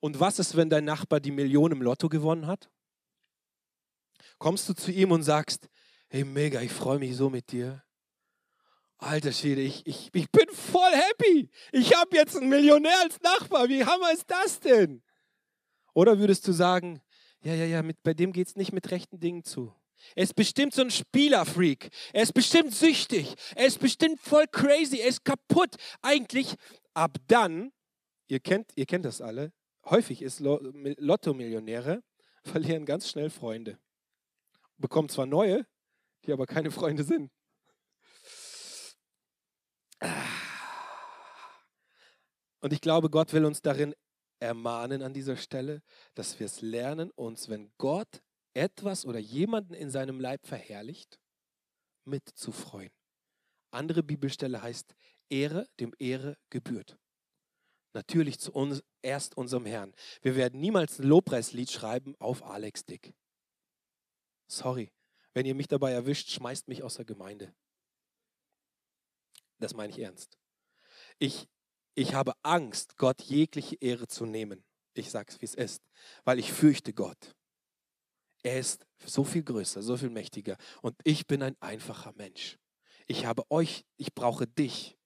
Und 0.00 0.20
was 0.20 0.38
ist, 0.38 0.56
wenn 0.56 0.70
dein 0.70 0.86
Nachbar 0.86 1.20
die 1.20 1.30
Million 1.30 1.70
im 1.70 1.82
Lotto 1.82 2.08
gewonnen 2.08 2.46
hat? 2.46 2.70
Kommst 4.38 4.66
du 4.70 4.72
zu 4.72 4.90
ihm 4.90 5.12
und 5.12 5.22
sagst, 5.22 5.68
hey 6.08 6.24
mega, 6.24 6.62
ich 6.62 6.72
freue 6.72 6.98
mich 6.98 7.14
so 7.14 7.28
mit 7.28 7.52
dir. 7.52 7.84
Alter 8.96 9.32
Schwede, 9.32 9.60
ich, 9.60 9.86
ich, 9.86 10.08
ich 10.14 10.30
bin 10.30 10.48
voll 10.48 10.92
happy. 10.92 11.50
Ich 11.72 11.94
habe 11.94 12.16
jetzt 12.16 12.38
einen 12.38 12.48
Millionär 12.48 12.98
als 13.02 13.20
Nachbar. 13.20 13.68
Wie 13.68 13.84
hammer 13.84 14.12
ist 14.12 14.30
das 14.30 14.60
denn? 14.60 15.02
Oder 15.92 16.18
würdest 16.18 16.48
du 16.48 16.52
sagen, 16.52 17.02
ja, 17.42 17.52
ja, 17.52 17.66
ja, 17.66 17.82
mit, 17.82 18.02
bei 18.02 18.14
dem 18.14 18.32
geht 18.32 18.48
es 18.48 18.56
nicht 18.56 18.72
mit 18.72 18.90
rechten 18.90 19.20
Dingen 19.20 19.44
zu. 19.44 19.74
Er 20.14 20.24
ist 20.24 20.34
bestimmt 20.34 20.74
so 20.74 20.82
ein 20.82 20.90
Spielerfreak. 20.90 21.90
Er 22.12 22.22
ist 22.22 22.34
bestimmt 22.34 22.74
süchtig. 22.74 23.34
Er 23.54 23.66
ist 23.66 23.78
bestimmt 23.78 24.20
voll 24.20 24.46
crazy. 24.46 24.98
Er 24.98 25.08
ist 25.08 25.24
kaputt. 25.24 25.76
Eigentlich, 26.02 26.54
ab 26.94 27.18
dann, 27.26 27.72
ihr 28.26 28.40
kennt, 28.40 28.72
ihr 28.76 28.86
kennt 28.86 29.04
das 29.04 29.20
alle, 29.20 29.52
häufig 29.84 30.22
ist 30.22 30.40
Lotto-Millionäre, 30.40 32.02
verlieren 32.44 32.86
ganz 32.86 33.08
schnell 33.08 33.30
Freunde. 33.30 33.78
Bekommen 34.78 35.08
zwar 35.08 35.26
neue, 35.26 35.66
die 36.24 36.32
aber 36.32 36.46
keine 36.46 36.70
Freunde 36.70 37.04
sind. 37.04 37.30
Und 42.60 42.72
ich 42.72 42.80
glaube, 42.80 43.10
Gott 43.10 43.32
will 43.32 43.44
uns 43.44 43.62
darin 43.62 43.94
ermahnen 44.40 45.02
an 45.02 45.14
dieser 45.14 45.36
Stelle, 45.36 45.82
dass 46.14 46.38
wir 46.40 46.46
es 46.46 46.60
lernen, 46.60 47.10
uns, 47.12 47.48
wenn 47.48 47.72
Gott 47.78 48.22
etwas 48.54 49.06
oder 49.06 49.18
jemanden 49.18 49.74
in 49.74 49.90
seinem 49.90 50.20
Leib 50.20 50.46
verherrlicht, 50.46 51.20
mitzufreuen. 52.04 52.92
Andere 53.70 54.02
Bibelstelle 54.02 54.62
heißt, 54.62 54.94
Ehre 55.30 55.68
dem 55.80 55.94
Ehre 55.98 56.36
gebührt. 56.50 56.98
Natürlich 57.94 58.38
zuerst 58.38 59.36
unserem 59.36 59.66
Herrn. 59.66 59.94
Wir 60.20 60.36
werden 60.36 60.60
niemals 60.60 60.98
ein 60.98 61.06
Lobpreislied 61.06 61.70
schreiben 61.70 62.14
auf 62.18 62.42
Alex 62.42 62.84
Dick. 62.84 63.14
Sorry, 64.46 64.92
wenn 65.32 65.46
ihr 65.46 65.54
mich 65.54 65.68
dabei 65.68 65.92
erwischt, 65.92 66.30
schmeißt 66.30 66.68
mich 66.68 66.82
aus 66.82 66.96
der 66.96 67.04
Gemeinde. 67.04 67.54
Das 69.58 69.74
meine 69.74 69.92
ich 69.92 69.98
ernst. 69.98 70.38
Ich 71.18 71.48
ich 71.94 72.14
habe 72.14 72.32
Angst, 72.42 72.96
Gott 72.96 73.20
jegliche 73.22 73.76
Ehre 73.76 74.08
zu 74.08 74.24
nehmen. 74.24 74.64
Ich 74.94 75.10
sage 75.10 75.30
es, 75.30 75.40
wie 75.40 75.44
es 75.44 75.54
ist, 75.54 75.82
weil 76.24 76.38
ich 76.38 76.52
fürchte 76.52 76.94
Gott. 76.94 77.34
Er 78.42 78.58
ist 78.58 78.86
so 79.04 79.24
viel 79.24 79.42
größer, 79.42 79.82
so 79.82 79.96
viel 79.96 80.10
mächtiger 80.10 80.56
und 80.80 80.96
ich 81.04 81.26
bin 81.26 81.42
ein 81.42 81.56
einfacher 81.60 82.12
Mensch. 82.16 82.58
Ich 83.06 83.26
habe 83.26 83.48
euch, 83.50 83.84
ich 83.96 84.14
brauche 84.14 84.46
dich, 84.46 84.96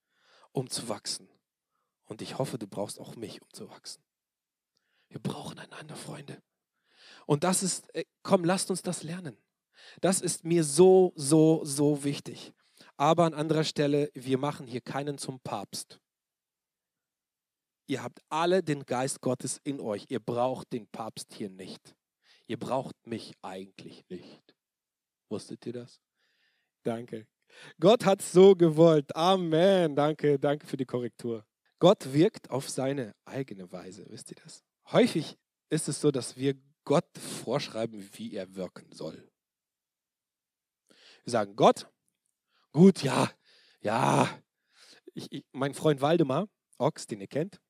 um 0.53 0.71
zu 0.71 0.89
wachsen. 0.89 1.29
Und 2.05 2.23
ich 2.23 2.39
hoffe, 2.39 2.59
du 2.59 2.67
brauchst 2.67 3.01
auch 3.01 3.17
mich, 3.17 3.43
um 3.43 3.49
zu 3.53 3.69
wachsen. 3.69 4.03
Wir 5.09 5.21
brauchen 5.21 5.59
einander, 5.59 5.97
Freunde. 5.97 6.43
Und 7.27 7.45
das 7.45 7.63
ist, 7.63 7.93
äh, 7.95 8.05
komm, 8.23 8.45
lasst 8.45 8.71
uns 8.71 8.83
das 8.83 9.03
lernen. 9.03 9.37
Das 10.01 10.21
ist 10.21 10.45
mir 10.45 10.65
so, 10.65 11.13
so, 11.17 11.65
so 11.65 12.05
wichtig. 12.05 12.53
Aber 12.97 13.25
an 13.25 13.35
anderer 13.35 13.65
Stelle, 13.65 14.11
wir 14.15 14.39
machen 14.39 14.67
hier 14.67 14.81
keinen 14.81 15.19
zum 15.19 15.41
Papst. 15.41 16.01
Ihr 17.87 18.03
habt 18.03 18.21
alle 18.29 18.63
den 18.63 18.85
Geist 18.85 19.21
Gottes 19.21 19.61
in 19.63 19.81
euch. 19.81 20.07
Ihr 20.09 20.21
braucht 20.21 20.73
den 20.73 20.87
Papst 20.89 21.33
hier 21.35 21.51
nicht. 21.51 21.95
Ihr 22.47 22.59
braucht 22.59 22.95
mich 23.07 23.35
eigentlich 23.43 24.05
nicht. 24.09 24.55
Wusstet 25.29 25.67
ihr 25.67 25.73
das? 25.73 26.01
Danke. 26.83 27.27
Gott 27.81 28.05
hat 28.05 28.23
so 28.23 28.55
gewollt. 28.55 29.15
Amen. 29.17 29.97
Danke, 29.97 30.39
danke 30.39 30.67
für 30.67 30.77
die 30.77 30.85
Korrektur. 30.85 31.45
Gott 31.79 32.13
wirkt 32.13 32.51
auf 32.51 32.71
seine 32.71 33.15
eigene 33.25 33.71
Weise. 33.73 34.07
Wisst 34.09 34.31
ihr 34.31 34.37
das? 34.43 34.65
Häufig 34.91 35.37
ist 35.69 35.89
es 35.89 36.01
so, 36.01 36.11
dass 36.11 36.37
wir 36.37 36.55
Gott 36.85 37.19
vorschreiben, 37.19 38.09
wie 38.15 38.35
er 38.35 38.55
wirken 38.55 38.93
soll. 38.93 39.29
Wir 41.25 41.33
sagen, 41.33 41.57
Gott, 41.57 41.91
gut, 42.73 43.03
ja, 43.03 43.31
ja. 43.81 44.29
Ich, 45.13 45.33
ich, 45.33 45.45
mein 45.51 45.75
Freund 45.75 46.01
Waldemar, 46.01 46.49
Ochs, 46.79 47.09
den 47.09 47.21
ihr 47.21 47.27
kennt, 47.27 47.61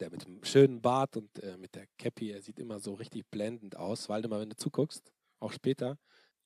der 0.00 0.10
mit 0.10 0.24
dem 0.24 0.44
schönen 0.44 0.80
Bart 0.80 1.16
und 1.16 1.38
äh, 1.42 1.56
mit 1.56 1.74
der 1.74 1.86
Cappy, 1.98 2.30
er 2.30 2.42
sieht 2.42 2.58
immer 2.58 2.78
so 2.78 2.94
richtig 2.94 3.28
blendend 3.30 3.76
aus. 3.76 4.08
Waldemar, 4.08 4.40
wenn 4.40 4.50
du 4.50 4.56
zuguckst, 4.56 5.12
auch 5.40 5.52
später. 5.52 5.98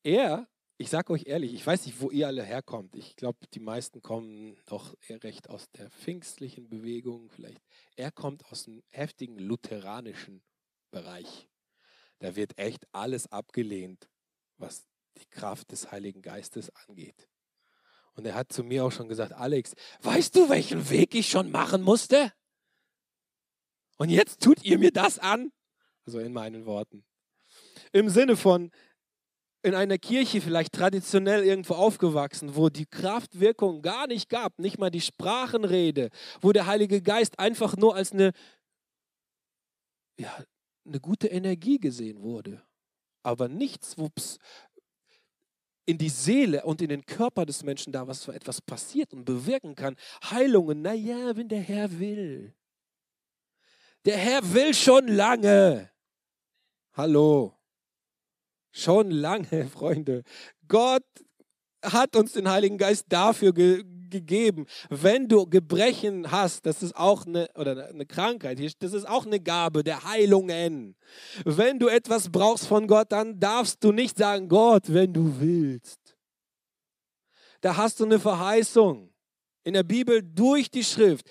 Er, 0.02 0.48
ich 0.76 0.90
sage 0.90 1.12
euch 1.12 1.26
ehrlich, 1.26 1.54
ich 1.54 1.66
weiß 1.66 1.86
nicht, 1.86 2.00
wo 2.00 2.10
ihr 2.10 2.26
alle 2.26 2.42
herkommt. 2.42 2.94
Ich 2.94 3.16
glaube, 3.16 3.38
die 3.52 3.60
meisten 3.60 4.02
kommen 4.02 4.56
doch 4.66 4.94
recht 5.08 5.50
aus 5.50 5.70
der 5.72 5.90
pfingstlichen 5.90 6.68
Bewegung 6.68 7.30
vielleicht. 7.30 7.62
Er 7.96 8.12
kommt 8.12 8.44
aus 8.50 8.64
dem 8.64 8.82
heftigen 8.88 9.38
lutheranischen 9.38 10.42
Bereich. 10.90 11.48
Da 12.20 12.36
wird 12.36 12.58
echt 12.58 12.86
alles 12.92 13.30
abgelehnt, 13.30 14.08
was 14.56 14.86
die 15.16 15.26
Kraft 15.30 15.72
des 15.72 15.90
Heiligen 15.90 16.22
Geistes 16.22 16.70
angeht. 16.88 17.28
Und 18.14 18.26
er 18.26 18.34
hat 18.34 18.52
zu 18.52 18.64
mir 18.64 18.84
auch 18.84 18.90
schon 18.90 19.08
gesagt, 19.08 19.32
Alex, 19.32 19.74
weißt 20.02 20.34
du, 20.34 20.48
welchen 20.48 20.90
Weg 20.90 21.14
ich 21.14 21.28
schon 21.28 21.52
machen 21.52 21.82
musste? 21.82 22.32
Und 23.98 24.10
jetzt 24.10 24.40
tut 24.42 24.64
ihr 24.64 24.78
mir 24.78 24.92
das 24.92 25.18
an? 25.18 25.52
Also 26.06 26.20
in 26.20 26.32
meinen 26.32 26.64
Worten. 26.64 27.04
Im 27.92 28.08
Sinne 28.08 28.36
von, 28.36 28.70
in 29.62 29.74
einer 29.74 29.98
Kirche 29.98 30.40
vielleicht 30.40 30.72
traditionell 30.72 31.44
irgendwo 31.44 31.74
aufgewachsen, 31.74 32.56
wo 32.56 32.68
die 32.68 32.86
Kraftwirkung 32.86 33.82
gar 33.82 34.06
nicht 34.06 34.28
gab, 34.28 34.58
nicht 34.58 34.78
mal 34.78 34.90
die 34.90 35.00
Sprachenrede, 35.00 36.10
wo 36.40 36.52
der 36.52 36.66
Heilige 36.66 37.02
Geist 37.02 37.38
einfach 37.38 37.76
nur 37.76 37.94
als 37.94 38.12
eine, 38.12 38.32
ja, 40.18 40.32
eine 40.86 41.00
gute 41.00 41.26
Energie 41.26 41.78
gesehen 41.78 42.22
wurde. 42.22 42.62
Aber 43.22 43.48
nichts, 43.48 43.98
wo 43.98 44.08
in 45.86 45.98
die 45.98 46.08
Seele 46.08 46.64
und 46.64 46.80
in 46.82 46.88
den 46.90 47.04
Körper 47.04 47.46
des 47.46 47.64
Menschen 47.64 47.92
da 47.92 48.06
was 48.06 48.24
für 48.24 48.34
etwas 48.34 48.60
passiert 48.60 49.12
und 49.12 49.24
bewirken 49.24 49.74
kann. 49.74 49.96
Heilungen, 50.22 50.82
naja, 50.82 51.36
wenn 51.36 51.48
der 51.48 51.62
Herr 51.62 51.98
will. 51.98 52.54
Der 54.04 54.16
Herr 54.16 54.52
will 54.52 54.74
schon 54.74 55.08
lange. 55.08 55.90
Hallo. 56.94 57.54
Schon 58.72 59.10
lange, 59.10 59.68
Freunde. 59.72 60.22
Gott 60.66 61.04
hat 61.82 62.16
uns 62.16 62.32
den 62.32 62.48
Heiligen 62.48 62.78
Geist 62.78 63.06
dafür 63.08 63.52
ge 63.52 63.84
gegeben. 64.10 64.64
Wenn 64.88 65.28
du 65.28 65.46
Gebrechen 65.46 66.30
hast, 66.30 66.64
das 66.64 66.82
ist 66.82 66.96
auch 66.96 67.26
eine, 67.26 67.46
oder 67.54 67.88
eine 67.88 68.06
Krankheit, 68.06 68.58
das 68.82 68.94
ist 68.94 69.06
auch 69.06 69.26
eine 69.26 69.38
Gabe 69.38 69.84
der 69.84 70.02
Heilungen. 70.04 70.96
Wenn 71.44 71.78
du 71.78 71.88
etwas 71.88 72.30
brauchst 72.30 72.66
von 72.66 72.86
Gott, 72.86 73.12
dann 73.12 73.38
darfst 73.38 73.84
du 73.84 73.92
nicht 73.92 74.16
sagen, 74.16 74.48
Gott, 74.48 74.84
wenn 74.86 75.12
du 75.12 75.38
willst. 75.40 76.16
Da 77.60 77.76
hast 77.76 78.00
du 78.00 78.06
eine 78.06 78.18
Verheißung 78.18 79.12
in 79.64 79.74
der 79.74 79.82
Bibel 79.82 80.22
durch 80.22 80.70
die 80.70 80.84
Schrift. 80.84 81.28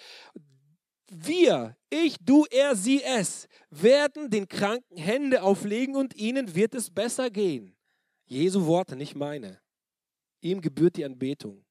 Wir, 1.10 1.78
ich, 1.90 2.18
du, 2.20 2.46
er, 2.52 2.76
sie, 2.76 3.02
es, 3.02 3.48
werden 3.70 4.30
den 4.30 4.48
Kranken 4.48 4.98
Hände 4.98 5.42
auflegen 5.42 5.96
und 5.96 6.16
ihnen 6.16 6.54
wird 6.54 6.76
es 6.76 6.90
besser 6.90 7.30
gehen. 7.30 7.76
Jesu 8.26 8.66
Worte, 8.66 8.98
nicht 8.98 9.16
meine. 9.16 9.62
Ihm 10.42 10.60
gebührt 10.60 10.98
die 10.98 11.06
Anbetung. 11.06 11.64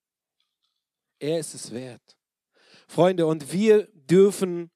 Er 1.18 1.38
ist 1.38 1.54
es 1.54 1.70
wert. 1.70 2.16
Freunde, 2.88 3.26
und 3.26 3.52
wir 3.52 3.88
dürfen 3.92 4.70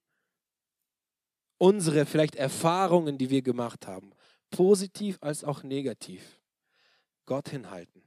unsere 1.57 2.05
vielleicht 2.05 2.35
Erfahrungen, 2.35 3.17
die 3.17 3.29
wir 3.31 3.41
gemacht 3.41 3.87
haben, 3.87 4.11
positiv 4.51 5.17
als 5.21 5.43
auch 5.43 5.63
negativ, 5.63 6.39
Gott 7.25 7.49
hinhalten. 7.49 8.03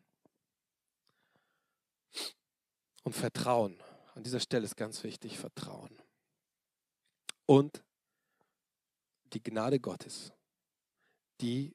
Und 3.02 3.14
Vertrauen. 3.14 3.80
An 4.14 4.22
dieser 4.22 4.40
Stelle 4.40 4.64
ist 4.64 4.76
ganz 4.76 5.02
wichtig, 5.02 5.38
Vertrauen 5.38 6.03
und 7.46 7.82
die 9.32 9.42
Gnade 9.42 9.80
Gottes, 9.80 10.32
die 11.40 11.74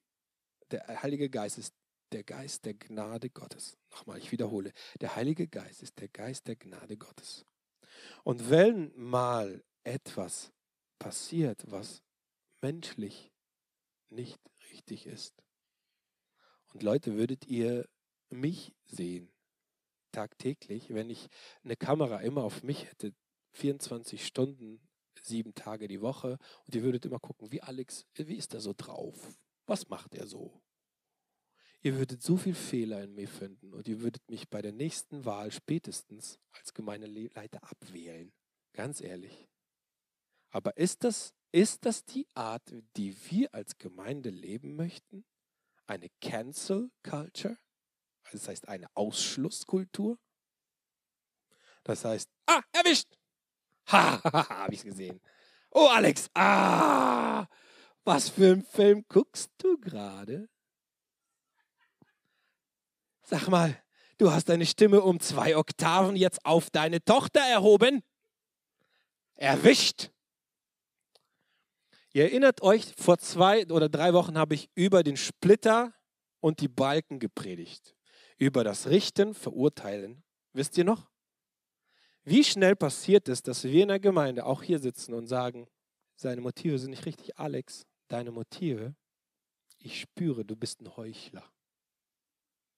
der 0.72 1.02
Heilige 1.02 1.30
Geist 1.30 1.58
ist 1.58 1.74
der 2.12 2.24
Geist 2.24 2.66
der 2.66 2.74
Gnade 2.74 3.30
Gottes. 3.30 3.78
Nochmal, 3.92 4.18
ich 4.18 4.32
wiederhole, 4.32 4.72
der 5.00 5.16
Heilige 5.16 5.48
Geist 5.48 5.84
ist 5.84 6.00
der 6.00 6.08
Geist 6.08 6.48
der 6.48 6.56
Gnade 6.56 6.98
Gottes. 6.98 7.46
Und 8.24 8.50
wenn 8.50 8.92
mal 8.96 9.64
etwas 9.84 10.52
passiert, 10.98 11.70
was 11.70 12.02
menschlich 12.62 13.32
nicht 14.10 14.40
richtig 14.72 15.06
ist, 15.06 15.36
und 16.74 16.84
Leute, 16.84 17.16
würdet 17.16 17.48
ihr 17.48 17.88
mich 18.30 18.74
sehen, 18.86 19.32
tagtäglich, 20.12 20.94
wenn 20.94 21.10
ich 21.10 21.28
eine 21.64 21.76
Kamera 21.76 22.22
immer 22.22 22.44
auf 22.44 22.64
mich 22.64 22.86
hätte, 22.86 23.14
24 23.54 24.26
Stunden 24.26 24.80
sieben 25.22 25.54
Tage 25.54 25.88
die 25.88 26.02
Woche 26.02 26.38
und 26.66 26.76
ihr 26.76 26.84
würdet 26.84 27.06
immer 27.06 27.20
gucken, 27.20 27.52
wie 27.52 27.62
Alex, 27.62 28.06
wie 28.16 28.36
ist 28.36 28.54
er 28.54 28.62
so 28.62 28.74
drauf? 28.76 29.38
Was 29.66 29.88
macht 29.90 30.16
er 30.16 30.28
so? 30.28 30.62
Ihr 31.82 31.98
würdet 31.98 32.22
so 32.22 32.36
viel 32.36 32.56
Fehler 32.56 33.04
in 33.04 33.16
mir 33.16 33.28
finden 33.28 33.74
und 33.74 33.88
ihr 33.88 34.02
würdet 34.02 34.30
mich 34.30 34.50
bei 34.50 34.62
der 34.62 34.74
nächsten 34.74 35.24
Wahl 35.24 35.52
spätestens 35.52 36.40
als 36.52 36.74
Gemeindeleiter 36.74 37.64
abwählen. 37.64 38.34
Ganz 38.74 39.00
ehrlich. 39.00 39.48
Aber 40.50 40.76
ist 40.76 41.04
das, 41.04 41.34
ist 41.52 41.86
das 41.86 42.04
die 42.04 42.28
Art, 42.34 42.74
die 42.98 43.16
wir 43.30 43.54
als 43.54 43.78
Gemeinde 43.78 44.30
leben 44.30 44.76
möchten? 44.76 45.26
Eine 45.88 46.10
Cancel 46.22 46.92
Culture? 47.04 47.58
Also 48.24 48.38
das 48.38 48.48
heißt 48.48 48.68
eine 48.68 48.88
Ausschlusskultur? 48.96 50.20
Das 51.84 52.04
heißt, 52.04 52.30
ah, 52.48 52.62
erwischt! 52.74 53.19
Ha, 53.92 54.22
habe 54.64 54.74
ich 54.74 54.84
gesehen. 54.84 55.20
Oh, 55.72 55.88
Alex, 55.88 56.30
ah, 56.34 57.46
was 58.04 58.30
für 58.30 58.54
einen 58.54 58.64
Film 58.64 59.06
guckst 59.08 59.52
du 59.58 59.78
gerade? 59.80 60.50
Sag 63.22 63.48
mal, 63.48 63.78
du 64.18 64.32
hast 64.32 64.50
deine 64.50 64.66
Stimme 64.66 65.02
um 65.02 65.20
zwei 65.20 65.56
Oktaven 65.56 66.16
jetzt 66.16 66.44
auf 66.46 66.70
deine 66.72 67.04
Tochter 67.04 67.42
erhoben? 67.42 68.02
Erwischt! 69.36 70.12
Ihr 72.12 72.24
erinnert 72.24 72.64
euch, 72.64 72.94
vor 72.98 73.20
zwei 73.20 73.68
oder 73.68 73.88
drei 73.88 74.14
Wochen 74.14 74.38
habe 74.38 74.56
ich 74.56 74.72
über 74.74 75.04
den 75.04 75.16
Splitter 75.16 75.94
und 76.40 76.60
die 76.60 76.68
Balken 76.68 77.20
gepredigt. 77.20 77.96
Über 78.38 78.64
das 78.64 78.88
Richten, 78.88 79.36
Verurteilen. 79.36 80.24
Wisst 80.54 80.78
ihr 80.78 80.86
noch? 80.86 81.08
Wie 82.30 82.44
schnell 82.44 82.76
passiert 82.76 83.28
es, 83.28 83.42
dass 83.42 83.64
wir 83.64 83.82
in 83.82 83.88
der 83.88 84.00
Gemeinde 84.00 84.46
auch 84.46 84.62
hier 84.62 84.78
sitzen 84.78 85.16
und 85.16 85.26
sagen, 85.26 85.68
seine 86.16 86.42
Motive 86.42 86.78
sind 86.78 86.92
nicht 86.92 87.08
richtig. 87.08 87.40
Alex, 87.40 87.88
deine 88.08 88.30
Motive, 88.30 88.94
ich 89.80 90.02
spüre, 90.02 90.46
du 90.46 90.56
bist 90.56 90.80
ein 90.80 90.96
Heuchler. 90.96 91.44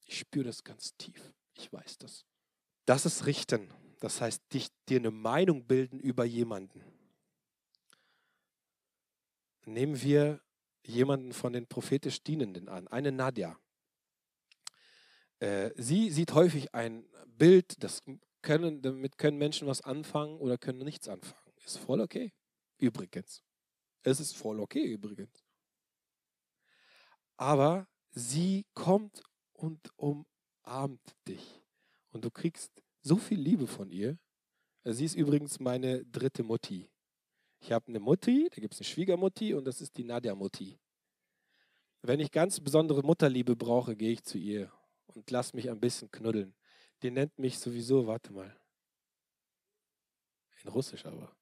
Ich 0.05 0.19
spüre 0.19 0.45
das 0.45 0.63
ganz 0.63 0.95
tief. 0.95 1.33
Ich 1.53 1.73
weiß 1.73 1.97
das. 1.97 2.23
Das 2.85 3.05
ist 3.05 3.25
Richten. 3.25 3.69
Das 3.99 4.21
heißt, 4.21 4.41
dich, 4.53 4.69
dir 4.87 4.99
eine 4.99 5.11
Meinung 5.11 5.65
bilden 5.67 5.99
über 5.99 6.23
jemanden. 6.23 6.81
Nehmen 9.65 10.01
wir 10.01 10.39
jemanden 10.85 11.33
von 11.33 11.51
den 11.51 11.67
prophetisch 11.67 12.23
Dienenden 12.23 12.69
an, 12.69 12.87
eine 12.87 13.11
Nadja. 13.11 13.59
Äh, 15.39 15.71
sie 15.75 16.09
sieht 16.09 16.33
häufig 16.35 16.73
ein 16.73 17.05
Bild, 17.25 17.83
das 17.83 18.01
können, 18.41 18.81
damit 18.81 19.17
können 19.17 19.37
Menschen 19.37 19.67
was 19.67 19.81
anfangen 19.81 20.39
oder 20.39 20.57
können 20.57 20.79
nichts 20.79 21.07
anfangen. 21.07 21.53
Ist 21.65 21.77
voll 21.77 22.01
okay. 22.01 22.33
Übrigens. 22.77 23.43
Es 24.03 24.19
ist 24.19 24.35
voll 24.35 24.59
okay 24.59 24.83
übrigens. 24.83 25.45
Aber 27.37 27.87
sie 28.11 28.65
kommt 28.73 29.21
und 29.53 29.79
umarmt 29.95 31.15
dich. 31.27 31.61
Und 32.09 32.25
du 32.25 32.31
kriegst 32.31 32.71
so 33.01 33.17
viel 33.17 33.39
Liebe 33.39 33.67
von 33.67 33.91
ihr. 33.91 34.17
Sie 34.83 35.05
ist 35.05 35.15
übrigens 35.15 35.59
meine 35.59 36.03
dritte 36.05 36.43
Mutti. 36.43 36.89
Ich 37.59 37.71
habe 37.71 37.87
eine 37.87 37.99
Mutti, 37.99 38.49
da 38.49 38.59
gibt 38.59 38.73
es 38.73 38.79
eine 38.79 38.87
Schwiegermutti 38.87 39.53
und 39.53 39.65
das 39.65 39.81
ist 39.81 39.95
die 39.97 40.03
Nadja-Mutti. 40.03 40.79
Wenn 42.01 42.19
ich 42.19 42.31
ganz 42.31 42.59
besondere 42.59 43.03
Mutterliebe 43.03 43.55
brauche, 43.55 43.95
gehe 43.95 44.13
ich 44.13 44.23
zu 44.23 44.39
ihr 44.39 44.71
und 45.05 45.29
lass 45.29 45.53
mich 45.53 45.69
ein 45.69 45.79
bisschen 45.79 46.09
knuddeln. 46.09 46.55
Die 47.02 47.10
nennt 47.10 47.38
mich 47.38 47.58
sowieso, 47.58 48.06
warte 48.06 48.32
mal. 48.32 48.56
In 50.62 50.68
Russisch 50.70 51.04
aber. 51.04 51.34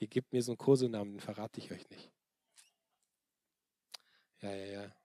Die 0.00 0.08
gibt 0.08 0.32
mir 0.32 0.42
so 0.42 0.52
einen 0.52 0.58
Kosenamen, 0.58 1.14
den 1.14 1.20
verrate 1.20 1.58
ich 1.60 1.72
euch 1.72 1.88
nicht. 1.90 2.12
Ja, 4.40 4.54
ja, 4.54 4.66
ja. 4.66 4.96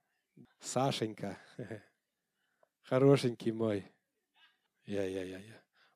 Saschenka. 0.59 1.35
Хорошенький 2.83 3.51
мой. 3.51 3.83
Ja, 4.85 5.03
ja, 5.03 5.23
ja, 5.23 5.37
ja. 5.37 5.55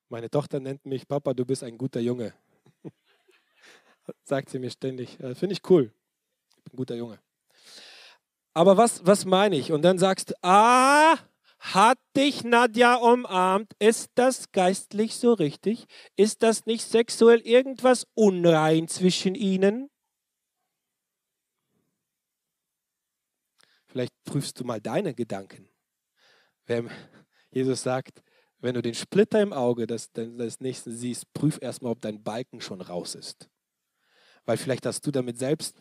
Meine 0.10 0.30
Tochter 0.30 0.60
nennt 0.60 0.86
mich 0.86 1.08
Papa, 1.08 1.34
du 1.34 1.46
bist 1.46 1.64
ein 1.64 1.78
guter 1.78 2.00
Junge. 2.00 2.34
Sagt 4.24 4.50
sie 4.50 4.60
mir 4.60 4.72
ständig. 4.72 5.18
Finde 5.18 5.52
ich 5.52 5.70
cool. 5.70 5.94
Ich 6.50 6.64
bin 6.64 6.74
ein 6.74 6.78
guter 6.78 6.96
Junge. 6.96 7.20
Aber 8.54 8.78
was, 8.78 9.06
was 9.06 9.26
meine 9.26 9.58
ich? 9.58 9.72
Und 9.72 9.82
dann 9.82 10.00
sagst 10.00 10.32
du, 10.32 10.34
ah, 10.42 11.18
hat 11.63 11.99
dich 12.17 12.43
Nadja 12.43 12.97
umarmt? 12.97 13.73
Ist 13.79 14.11
das 14.17 14.51
geistlich 14.51 15.15
so 15.15 15.33
richtig? 15.33 15.87
Ist 16.17 16.43
das 16.43 16.67
nicht 16.67 16.85
sexuell 16.85 17.41
irgendwas 17.41 18.05
unrein 18.15 18.89
zwischen 18.89 19.37
ihnen? 19.37 19.89
Vielleicht 23.87 24.13
prüfst 24.25 24.59
du 24.59 24.65
mal 24.65 24.81
deine 24.81 25.15
Gedanken. 25.15 25.69
Wenn 26.67 26.91
Jesus 27.51 27.83
sagt, 27.83 28.23
wenn 28.59 28.75
du 28.75 28.83
den 28.83 28.95
Splitter 28.95 29.41
im 29.41 29.53
Auge 29.53 29.87
des, 29.87 30.11
des 30.13 30.61
Nächsten 30.61 30.91
siehst, 30.91 31.33
prüf 31.33 31.59
erstmal, 31.61 31.93
ob 31.93 32.01
dein 32.01 32.23
Balken 32.25 32.61
schon 32.61 32.81
raus 32.81 33.15
ist. 33.15 33.49
Weil 34.47 34.57
vielleicht 34.57 34.87
hast 34.87 35.07
du 35.07 35.13
damit 35.13 35.39
selbst 35.39 35.81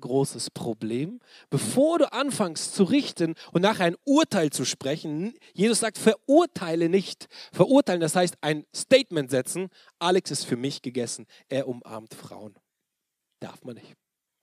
großes 0.00 0.50
Problem. 0.50 1.20
Bevor 1.50 1.98
du 1.98 2.12
anfängst 2.12 2.74
zu 2.74 2.84
richten 2.84 3.34
und 3.52 3.62
nachher 3.62 3.84
ein 3.84 3.96
Urteil 4.04 4.50
zu 4.50 4.64
sprechen, 4.64 5.34
Jesus 5.54 5.80
sagt, 5.80 5.98
verurteile 5.98 6.88
nicht. 6.88 7.28
Verurteilen, 7.52 8.00
das 8.00 8.16
heißt 8.16 8.36
ein 8.40 8.64
Statement 8.74 9.30
setzen. 9.30 9.68
Alex 9.98 10.30
ist 10.30 10.44
für 10.44 10.56
mich 10.56 10.82
gegessen. 10.82 11.26
Er 11.48 11.68
umarmt 11.68 12.14
Frauen. 12.14 12.54
Darf 13.40 13.64
man 13.64 13.74
nicht. 13.76 13.94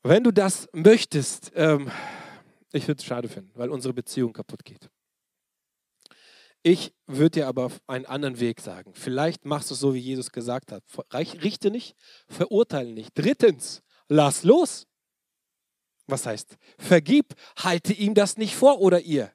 Wenn 0.03 0.23
du 0.23 0.31
das 0.31 0.67
möchtest, 0.73 1.51
ähm, 1.55 1.91
ich 2.71 2.87
würde 2.87 2.99
es 2.99 3.05
schade 3.05 3.27
finden, 3.27 3.51
weil 3.55 3.69
unsere 3.69 3.93
Beziehung 3.93 4.33
kaputt 4.33 4.63
geht. 4.63 4.89
Ich 6.61 6.93
würde 7.07 7.39
dir 7.39 7.47
aber 7.47 7.71
einen 7.87 8.05
anderen 8.05 8.39
Weg 8.39 8.59
sagen. 8.59 8.91
Vielleicht 8.93 9.45
machst 9.45 9.69
du 9.69 9.75
es 9.75 9.79
so, 9.79 9.93
wie 9.93 9.99
Jesus 9.99 10.31
gesagt 10.31 10.71
hat. 10.71 10.83
Richte 11.13 11.71
nicht, 11.71 11.95
verurteile 12.27 12.91
nicht. 12.91 13.11
Drittens, 13.13 13.81
lass 14.09 14.43
los. 14.43 14.85
Was 16.09 16.25
heißt? 16.25 16.57
Vergib, 16.77 17.35
halte 17.57 17.93
ihm 17.93 18.13
das 18.13 18.37
nicht 18.37 18.55
vor 18.55 18.79
oder 18.79 19.01
ihr. 19.01 19.31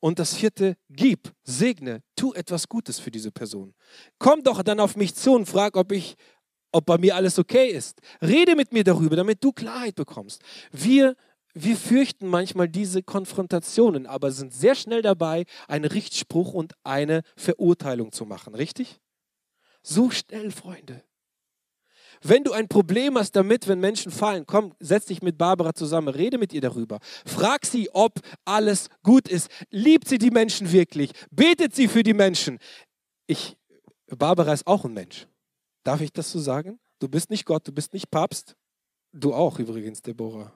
Und 0.00 0.18
das 0.18 0.34
vierte, 0.34 0.76
gib, 0.88 1.32
segne, 1.42 2.02
tu 2.14 2.32
etwas 2.32 2.68
Gutes 2.68 3.00
für 3.00 3.10
diese 3.10 3.32
Person. 3.32 3.74
Komm 4.18 4.42
doch 4.44 4.62
dann 4.62 4.78
auf 4.78 4.96
mich 4.96 5.14
zu 5.14 5.32
und 5.32 5.46
frag, 5.46 5.76
ob 5.76 5.90
ich, 5.90 6.14
ob 6.70 6.86
bei 6.86 6.98
mir 6.98 7.16
alles 7.16 7.38
okay 7.38 7.68
ist. 7.68 8.00
Rede 8.22 8.54
mit 8.54 8.72
mir 8.72 8.84
darüber, 8.84 9.16
damit 9.16 9.42
du 9.42 9.52
Klarheit 9.52 9.96
bekommst. 9.96 10.42
Wir 10.70 11.16
wir 11.54 11.76
fürchten 11.76 12.28
manchmal 12.28 12.68
diese 12.68 13.02
Konfrontationen, 13.02 14.06
aber 14.06 14.30
sind 14.30 14.54
sehr 14.54 14.76
schnell 14.76 15.02
dabei, 15.02 15.44
einen 15.66 15.86
Richtspruch 15.86 16.52
und 16.52 16.74
eine 16.84 17.22
Verurteilung 17.36 18.12
zu 18.12 18.26
machen. 18.26 18.54
Richtig? 18.54 19.00
So 19.82 20.10
schnell, 20.10 20.52
Freunde. 20.52 21.02
Wenn 22.22 22.44
du 22.44 22.52
ein 22.52 22.68
Problem 22.68 23.16
hast 23.16 23.32
damit, 23.36 23.68
wenn 23.68 23.80
Menschen 23.80 24.10
fallen, 24.10 24.46
komm, 24.46 24.74
setz 24.80 25.06
dich 25.06 25.22
mit 25.22 25.38
Barbara 25.38 25.74
zusammen, 25.74 26.08
rede 26.08 26.38
mit 26.38 26.52
ihr 26.52 26.60
darüber. 26.60 26.98
Frag 27.24 27.64
sie, 27.64 27.90
ob 27.92 28.20
alles 28.44 28.88
gut 29.02 29.28
ist. 29.28 29.50
Liebt 29.70 30.08
sie 30.08 30.18
die 30.18 30.30
Menschen 30.30 30.72
wirklich? 30.72 31.12
Betet 31.30 31.74
sie 31.74 31.88
für 31.88 32.02
die 32.02 32.14
Menschen? 32.14 32.58
Ich, 33.26 33.56
Barbara 34.06 34.52
ist 34.52 34.66
auch 34.66 34.84
ein 34.84 34.94
Mensch. 34.94 35.26
Darf 35.84 36.00
ich 36.00 36.12
das 36.12 36.30
so 36.30 36.38
sagen? 36.38 36.80
Du 36.98 37.08
bist 37.08 37.30
nicht 37.30 37.44
Gott, 37.44 37.66
du 37.66 37.72
bist 37.72 37.92
nicht 37.92 38.10
Papst. 38.10 38.56
Du 39.12 39.32
auch 39.32 39.58
übrigens, 39.58 40.02
Deborah 40.02 40.52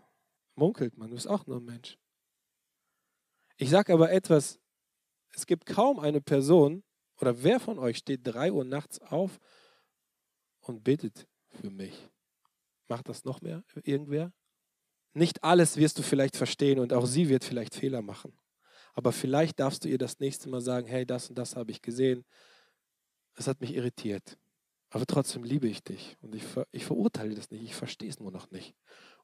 munkelt 0.54 0.98
man, 0.98 1.08
du 1.08 1.14
bist 1.14 1.28
auch 1.28 1.46
nur 1.46 1.58
ein 1.58 1.64
Mensch. 1.64 1.96
Ich 3.56 3.70
sage 3.70 3.92
aber 3.92 4.10
etwas, 4.10 4.58
es 5.34 5.46
gibt 5.46 5.66
kaum 5.66 5.98
eine 5.98 6.20
Person, 6.20 6.82
oder 7.20 7.42
wer 7.42 7.60
von 7.60 7.78
euch 7.78 7.98
steht 7.98 8.20
drei 8.24 8.52
Uhr 8.52 8.64
nachts 8.64 9.00
auf 9.00 9.38
und 10.60 10.82
betet 10.82 11.26
für 11.52 11.70
mich? 11.70 12.08
Macht 12.88 13.08
das 13.08 13.24
noch 13.24 13.40
mehr 13.40 13.64
irgendwer? 13.84 14.32
Nicht 15.14 15.44
alles 15.44 15.76
wirst 15.76 15.98
du 15.98 16.02
vielleicht 16.02 16.36
verstehen 16.36 16.78
und 16.78 16.92
auch 16.92 17.06
sie 17.06 17.28
wird 17.28 17.44
vielleicht 17.44 17.74
Fehler 17.74 18.02
machen. 18.02 18.38
Aber 18.94 19.12
vielleicht 19.12 19.60
darfst 19.60 19.84
du 19.84 19.88
ihr 19.88 19.98
das 19.98 20.18
nächste 20.18 20.48
Mal 20.48 20.60
sagen, 20.60 20.86
hey, 20.86 21.06
das 21.06 21.28
und 21.28 21.36
das 21.36 21.56
habe 21.56 21.70
ich 21.70 21.82
gesehen. 21.82 22.24
Es 23.34 23.46
hat 23.46 23.60
mich 23.60 23.74
irritiert. 23.74 24.38
Aber 24.90 25.06
trotzdem 25.06 25.44
liebe 25.44 25.68
ich 25.68 25.82
dich. 25.82 26.16
Und 26.20 26.34
ich, 26.34 26.44
ver 26.44 26.66
ich 26.70 26.84
verurteile 26.84 27.34
das 27.34 27.50
nicht. 27.50 27.62
Ich 27.62 27.74
verstehe 27.74 28.10
es 28.10 28.20
nur 28.20 28.30
noch 28.30 28.50
nicht. 28.50 28.74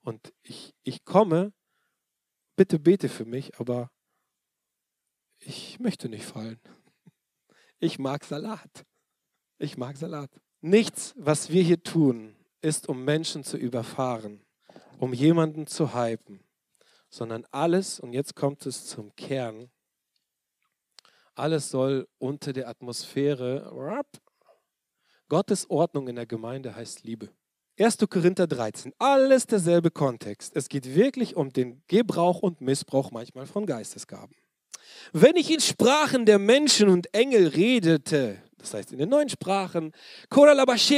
Und 0.00 0.32
ich, 0.42 0.74
ich 0.82 1.04
komme, 1.04 1.52
bitte 2.56 2.78
bete 2.78 3.08
für 3.10 3.26
mich, 3.26 3.58
aber 3.60 3.90
ich 5.40 5.78
möchte 5.78 6.08
nicht 6.08 6.24
fallen. 6.24 6.60
Ich 7.78 7.98
mag 7.98 8.24
Salat. 8.24 8.86
Ich 9.58 9.76
mag 9.76 9.96
Salat. 9.96 10.30
Nichts, 10.60 11.14
was 11.16 11.50
wir 11.50 11.62
hier 11.62 11.82
tun, 11.82 12.34
ist, 12.62 12.88
um 12.88 13.04
Menschen 13.04 13.44
zu 13.44 13.56
überfahren, 13.56 14.40
um 14.98 15.12
jemanden 15.12 15.66
zu 15.66 15.94
hypen, 15.94 16.40
sondern 17.08 17.46
alles, 17.52 18.00
und 18.00 18.12
jetzt 18.12 18.34
kommt 18.34 18.66
es 18.66 18.86
zum 18.86 19.14
Kern, 19.14 19.70
alles 21.36 21.70
soll 21.70 22.08
unter 22.18 22.52
der 22.52 22.68
Atmosphäre, 22.68 23.70
Gottes 25.28 25.70
Ordnung 25.70 26.08
in 26.08 26.16
der 26.16 26.26
Gemeinde 26.26 26.74
heißt 26.74 27.04
Liebe. 27.04 27.28
1. 27.78 27.98
Korinther 28.10 28.48
13, 28.48 28.92
alles 28.98 29.46
derselbe 29.46 29.92
Kontext. 29.92 30.56
Es 30.56 30.68
geht 30.68 30.96
wirklich 30.96 31.36
um 31.36 31.52
den 31.52 31.82
Gebrauch 31.86 32.40
und 32.40 32.60
Missbrauch 32.60 33.12
manchmal 33.12 33.46
von 33.46 33.64
Geistesgaben. 33.64 34.34
Wenn 35.12 35.36
ich 35.36 35.52
in 35.52 35.60
Sprachen 35.60 36.26
der 36.26 36.40
Menschen 36.40 36.88
und 36.88 37.14
Engel 37.14 37.46
redete, 37.46 38.42
das 38.58 38.74
heißt 38.74 38.92
in 38.92 38.98
den 38.98 39.08
neuen 39.08 39.28
Sprachen, 39.28 39.92
das 40.28 40.90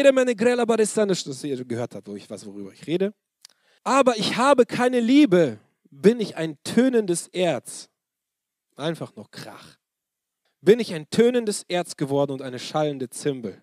ihr 1.45 1.65
gehört 1.65 1.95
habt, 1.95 2.09
wo 2.09 2.17
ich 2.17 2.29
was, 2.29 2.47
worüber 2.47 2.73
ich 2.73 2.87
rede, 2.87 3.15
aber 3.85 4.17
ich 4.17 4.37
habe 4.37 4.67
keine 4.67 5.01
Liebe, 5.01 5.59
bin 5.91 6.21
ich 6.21 6.37
ein 6.37 6.59
tönendes 6.65 7.29
Erz. 7.29 7.89
Einfach 8.77 9.15
nur 9.17 9.31
Krach. 9.31 9.77
Bin 10.63 10.81
ich 10.81 10.95
ein 10.95 11.09
tönendes 11.11 11.65
Erz 11.69 11.97
geworden 11.97 12.33
und 12.33 12.43
eine 12.43 12.59
schallende 12.59 13.11
Zimbel. 13.11 13.63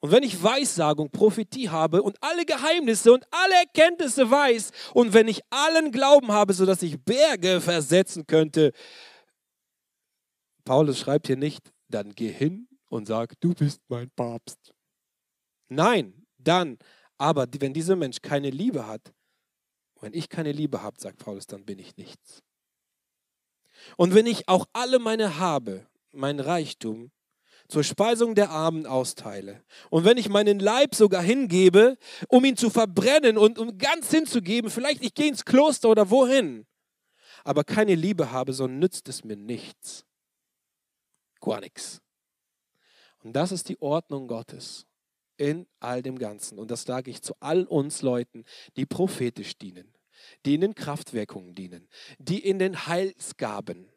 Und 0.00 0.10
wenn 0.10 0.22
ich 0.22 0.42
Weissagung, 0.42 1.10
Prophetie 1.10 1.70
habe 1.70 2.02
und 2.02 2.16
alle 2.20 2.44
Geheimnisse 2.44 3.12
und 3.12 3.26
alle 3.30 3.54
Erkenntnisse 3.54 4.30
weiß 4.30 4.70
und 4.92 5.14
wenn 5.14 5.28
ich 5.28 5.40
allen 5.48 5.92
Glauben 5.92 6.30
habe, 6.30 6.52
sodass 6.52 6.82
ich 6.82 7.00
Berge 7.00 7.60
versetzen 7.60 8.26
könnte, 8.26 8.72
Paulus 10.64 10.98
schreibt 10.98 11.28
hier 11.28 11.36
nicht, 11.36 11.72
dann 11.88 12.14
geh 12.14 12.30
hin 12.30 12.68
und 12.94 13.06
sag, 13.06 13.34
du 13.40 13.52
bist 13.54 13.80
mein 13.88 14.08
Papst. 14.10 14.72
Nein, 15.68 16.26
dann, 16.38 16.78
aber 17.18 17.46
wenn 17.58 17.74
dieser 17.74 17.96
Mensch 17.96 18.22
keine 18.22 18.50
Liebe 18.50 18.86
hat, 18.86 19.12
wenn 20.00 20.14
ich 20.14 20.28
keine 20.28 20.52
Liebe 20.52 20.80
habe, 20.80 21.00
sagt 21.00 21.18
Paulus, 21.18 21.46
dann 21.46 21.64
bin 21.64 21.80
ich 21.80 21.96
nichts. 21.96 22.42
Und 23.96 24.14
wenn 24.14 24.26
ich 24.26 24.48
auch 24.48 24.66
alle 24.72 25.00
meine 25.00 25.38
habe, 25.38 25.88
mein 26.12 26.38
Reichtum, 26.38 27.10
zur 27.66 27.82
Speisung 27.82 28.34
der 28.34 28.50
Armen 28.50 28.86
austeile. 28.86 29.64
Und 29.90 30.04
wenn 30.04 30.18
ich 30.18 30.28
meinen 30.28 30.60
Leib 30.60 30.94
sogar 30.94 31.22
hingebe, 31.22 31.96
um 32.28 32.44
ihn 32.44 32.56
zu 32.56 32.68
verbrennen 32.70 33.38
und 33.38 33.58
um 33.58 33.78
ganz 33.78 34.10
hinzugeben, 34.10 34.70
vielleicht 34.70 35.02
ich 35.02 35.14
gehe 35.14 35.28
ins 35.28 35.44
Kloster 35.44 35.88
oder 35.88 36.10
wohin, 36.10 36.66
aber 37.42 37.64
keine 37.64 37.94
Liebe 37.94 38.30
habe, 38.30 38.52
so 38.52 38.66
nützt 38.66 39.08
es 39.08 39.24
mir 39.24 39.36
nichts. 39.36 40.04
Gar 41.40 41.60
nichts. 41.60 42.03
Und 43.24 43.32
das 43.32 43.52
ist 43.52 43.68
die 43.68 43.80
Ordnung 43.80 44.28
Gottes 44.28 44.86
in 45.36 45.66
all 45.80 46.02
dem 46.02 46.18
Ganzen. 46.18 46.58
Und 46.58 46.70
das 46.70 46.82
sage 46.82 47.10
ich 47.10 47.22
zu 47.22 47.34
all 47.40 47.64
uns 47.64 48.02
Leuten, 48.02 48.44
die 48.76 48.86
prophetisch 48.86 49.58
dienen, 49.58 49.92
die 50.44 50.54
in 50.54 50.60
den 50.60 50.74
Kraftwirkungen 50.74 51.54
dienen, 51.54 51.88
die 52.18 52.38
in 52.38 52.58
den 52.58 52.86
Heilsgaben, 52.86 53.88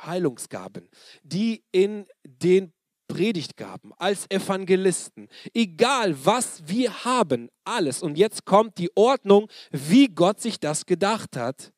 Heilungsgaben, 0.00 0.88
die 1.22 1.64
in 1.72 2.06
den 2.24 2.72
Predigtgaben, 3.08 3.92
als 3.96 4.30
Evangelisten, 4.30 5.28
egal 5.54 6.14
was 6.24 6.68
wir 6.68 7.04
haben, 7.04 7.48
alles. 7.64 8.02
Und 8.02 8.16
jetzt 8.16 8.44
kommt 8.44 8.78
die 8.78 8.94
Ordnung, 8.94 9.48
wie 9.70 10.08
Gott 10.08 10.40
sich 10.40 10.60
das 10.60 10.86
gedacht 10.86 11.36
hat. 11.36 11.72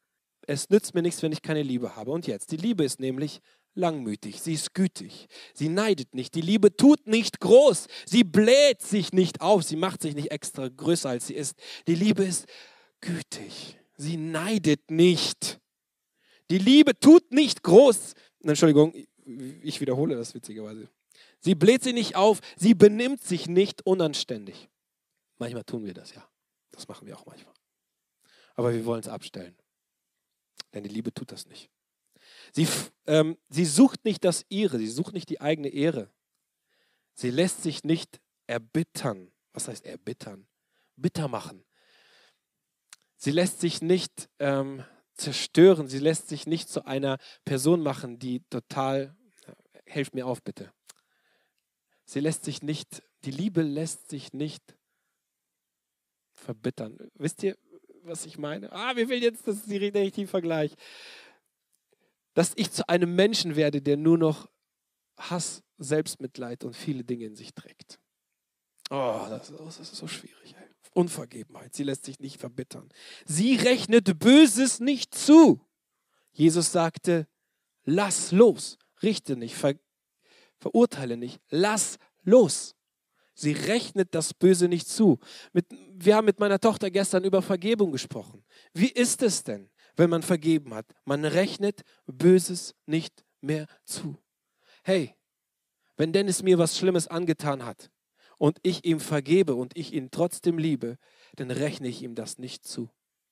Es 0.46 0.68
nützt 0.70 0.92
mir 0.92 1.02
nichts, 1.02 1.22
wenn 1.22 1.30
ich 1.30 1.40
keine 1.40 1.62
Liebe 1.62 1.94
habe. 1.94 2.10
Und 2.10 2.26
jetzt, 2.26 2.50
die 2.50 2.56
Liebe 2.56 2.82
ist 2.82 2.98
nämlich 2.98 3.40
langmütig, 3.74 4.40
sie 4.40 4.54
ist 4.54 4.74
gütig, 4.74 5.28
sie 5.54 5.68
neidet 5.68 6.14
nicht, 6.14 6.34
die 6.34 6.40
Liebe 6.40 6.76
tut 6.76 7.06
nicht 7.06 7.40
groß, 7.40 7.86
sie 8.06 8.24
bläht 8.24 8.82
sich 8.82 9.12
nicht 9.12 9.40
auf, 9.40 9.62
sie 9.62 9.76
macht 9.76 10.02
sich 10.02 10.14
nicht 10.14 10.30
extra 10.30 10.68
größer, 10.68 11.10
als 11.10 11.28
sie 11.28 11.34
ist. 11.34 11.54
Die 11.86 11.94
Liebe 11.94 12.24
ist 12.24 12.46
gütig, 13.00 13.78
sie 13.96 14.16
neidet 14.16 14.90
nicht. 14.90 15.60
Die 16.50 16.58
Liebe 16.58 16.98
tut 16.98 17.30
nicht 17.32 17.62
groß. 17.62 18.14
Entschuldigung, 18.42 18.92
ich 19.62 19.80
wiederhole 19.80 20.16
das 20.16 20.34
witzigerweise. 20.34 20.88
Sie 21.40 21.54
bläht 21.54 21.82
sie 21.82 21.92
nicht 21.92 22.16
auf, 22.16 22.40
sie 22.56 22.74
benimmt 22.74 23.22
sich 23.22 23.46
nicht 23.46 23.86
unanständig. 23.86 24.68
Manchmal 25.38 25.64
tun 25.64 25.84
wir 25.84 25.94
das, 25.94 26.14
ja. 26.14 26.28
Das 26.72 26.88
machen 26.88 27.06
wir 27.06 27.16
auch 27.16 27.26
manchmal. 27.26 27.54
Aber 28.54 28.74
wir 28.74 28.84
wollen 28.84 29.00
es 29.00 29.08
abstellen. 29.08 29.56
Denn 30.74 30.82
die 30.82 30.90
Liebe 30.90 31.12
tut 31.12 31.32
das 31.32 31.46
nicht. 31.46 31.70
Sie, 32.52 32.68
ähm, 33.06 33.36
sie 33.48 33.64
sucht 33.64 34.04
nicht 34.04 34.24
das 34.24 34.44
ihre, 34.48 34.78
sie 34.78 34.88
sucht 34.88 35.12
nicht 35.12 35.28
die 35.28 35.40
eigene 35.40 35.68
Ehre. 35.68 36.10
Sie 37.14 37.30
lässt 37.30 37.62
sich 37.62 37.84
nicht 37.84 38.20
erbittern. 38.46 39.30
Was 39.52 39.68
heißt 39.68 39.84
erbittern? 39.84 40.46
Bitter 40.96 41.28
machen. 41.28 41.64
Sie 43.16 43.30
lässt 43.30 43.60
sich 43.60 43.82
nicht 43.82 44.30
ähm, 44.38 44.84
zerstören, 45.14 45.88
sie 45.88 45.98
lässt 45.98 46.28
sich 46.28 46.46
nicht 46.46 46.68
zu 46.68 46.86
einer 46.86 47.18
Person 47.44 47.82
machen, 47.82 48.18
die 48.18 48.42
total, 48.48 49.14
helft 49.84 50.14
mir 50.14 50.26
auf 50.26 50.42
bitte. 50.42 50.72
Sie 52.04 52.20
lässt 52.20 52.44
sich 52.44 52.62
nicht, 52.62 53.02
die 53.24 53.30
Liebe 53.30 53.62
lässt 53.62 54.08
sich 54.08 54.32
nicht 54.32 54.76
verbittern. 56.32 57.10
Wisst 57.14 57.42
ihr, 57.42 57.56
was 58.02 58.24
ich 58.24 58.38
meine? 58.38 58.72
Ah, 58.72 58.96
wir 58.96 59.08
will 59.08 59.22
jetzt, 59.22 59.46
das 59.46 59.68
richtige 59.68 60.26
Vergleich. 60.26 60.74
Dass 62.34 62.52
ich 62.56 62.70
zu 62.70 62.88
einem 62.88 63.14
Menschen 63.14 63.56
werde, 63.56 63.82
der 63.82 63.96
nur 63.96 64.18
noch 64.18 64.48
Hass, 65.16 65.62
Selbstmitleid 65.78 66.64
und 66.64 66.76
viele 66.76 67.04
Dinge 67.04 67.24
in 67.26 67.36
sich 67.36 67.54
trägt. 67.54 67.98
Oh, 68.90 69.26
das, 69.28 69.52
das 69.56 69.80
ist 69.80 69.96
so 69.96 70.06
schwierig. 70.06 70.54
Ey. 70.58 70.68
Unvergebenheit, 70.92 71.74
sie 71.74 71.84
lässt 71.84 72.04
sich 72.04 72.18
nicht 72.18 72.40
verbittern. 72.40 72.88
Sie 73.24 73.54
rechnet 73.54 74.18
Böses 74.18 74.80
nicht 74.80 75.14
zu. 75.14 75.60
Jesus 76.32 76.72
sagte, 76.72 77.28
lass 77.84 78.32
los, 78.32 78.78
richte 79.02 79.36
nicht, 79.36 79.54
ver 79.54 79.74
verurteile 80.58 81.16
nicht, 81.16 81.40
lass 81.48 81.98
los. 82.22 82.74
Sie 83.34 83.52
rechnet 83.52 84.14
das 84.14 84.34
Böse 84.34 84.68
nicht 84.68 84.86
zu. 84.88 85.18
Mit, 85.54 85.66
wir 85.94 86.16
haben 86.16 86.26
mit 86.26 86.40
meiner 86.40 86.60
Tochter 86.60 86.90
gestern 86.90 87.24
über 87.24 87.40
Vergebung 87.40 87.92
gesprochen. 87.92 88.44
Wie 88.74 88.90
ist 88.90 89.22
es 89.22 89.44
denn, 89.44 89.70
wenn 90.00 90.10
man 90.10 90.22
vergeben 90.22 90.74
hat? 90.74 90.86
Man 91.04 91.24
rechnet 91.24 91.82
Böses 92.06 92.74
nicht 92.86 93.24
mehr 93.40 93.66
zu. 93.84 94.16
Hey, 94.82 95.14
wenn 95.96 96.12
Dennis 96.12 96.42
mir 96.42 96.58
was 96.58 96.78
Schlimmes 96.78 97.06
angetan 97.06 97.64
hat 97.64 97.90
und 98.38 98.58
ich 98.62 98.84
ihm 98.86 98.98
vergebe 98.98 99.54
und 99.54 99.76
ich 99.76 99.92
ihn 99.92 100.10
trotzdem 100.10 100.56
liebe, 100.56 100.96
dann 101.36 101.50
rechne 101.50 101.86
ich 101.88 102.02
ihm 102.02 102.14
das 102.14 102.38
nicht 102.38 102.66
zu. 102.66 102.90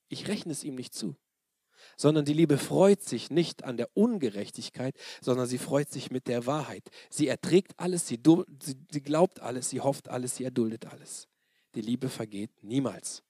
Ich 0.08 0.28
rechne 0.28 0.52
es 0.52 0.62
ihm 0.62 0.74
nicht 0.74 0.94
zu 0.94 1.16
sondern 1.96 2.24
die 2.24 2.32
Liebe 2.32 2.58
freut 2.58 3.02
sich 3.02 3.30
nicht 3.30 3.64
an 3.64 3.76
der 3.76 3.88
Ungerechtigkeit, 3.94 4.96
sondern 5.20 5.46
sie 5.46 5.58
freut 5.58 5.88
sich 5.90 6.10
mit 6.10 6.26
der 6.26 6.46
Wahrheit. 6.46 6.90
Sie 7.08 7.28
erträgt 7.28 7.78
alles, 7.78 8.06
sie, 8.06 8.20
sie, 8.62 8.74
sie 8.90 9.00
glaubt 9.00 9.40
alles, 9.40 9.70
sie 9.70 9.80
hofft 9.80 10.08
alles, 10.08 10.36
sie 10.36 10.44
erduldet 10.44 10.86
alles. 10.86 11.28
Die 11.74 11.80
Liebe 11.80 12.08
vergeht 12.08 12.50
niemals. 12.62 13.22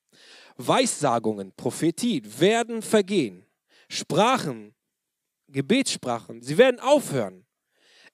Weissagungen, 0.56 1.52
Prophetie 1.52 2.22
werden 2.40 2.82
vergehen. 2.82 3.46
Sprachen, 3.88 4.74
Gebetssprachen, 5.48 6.42
sie 6.42 6.58
werden 6.58 6.80
aufhören. 6.80 7.46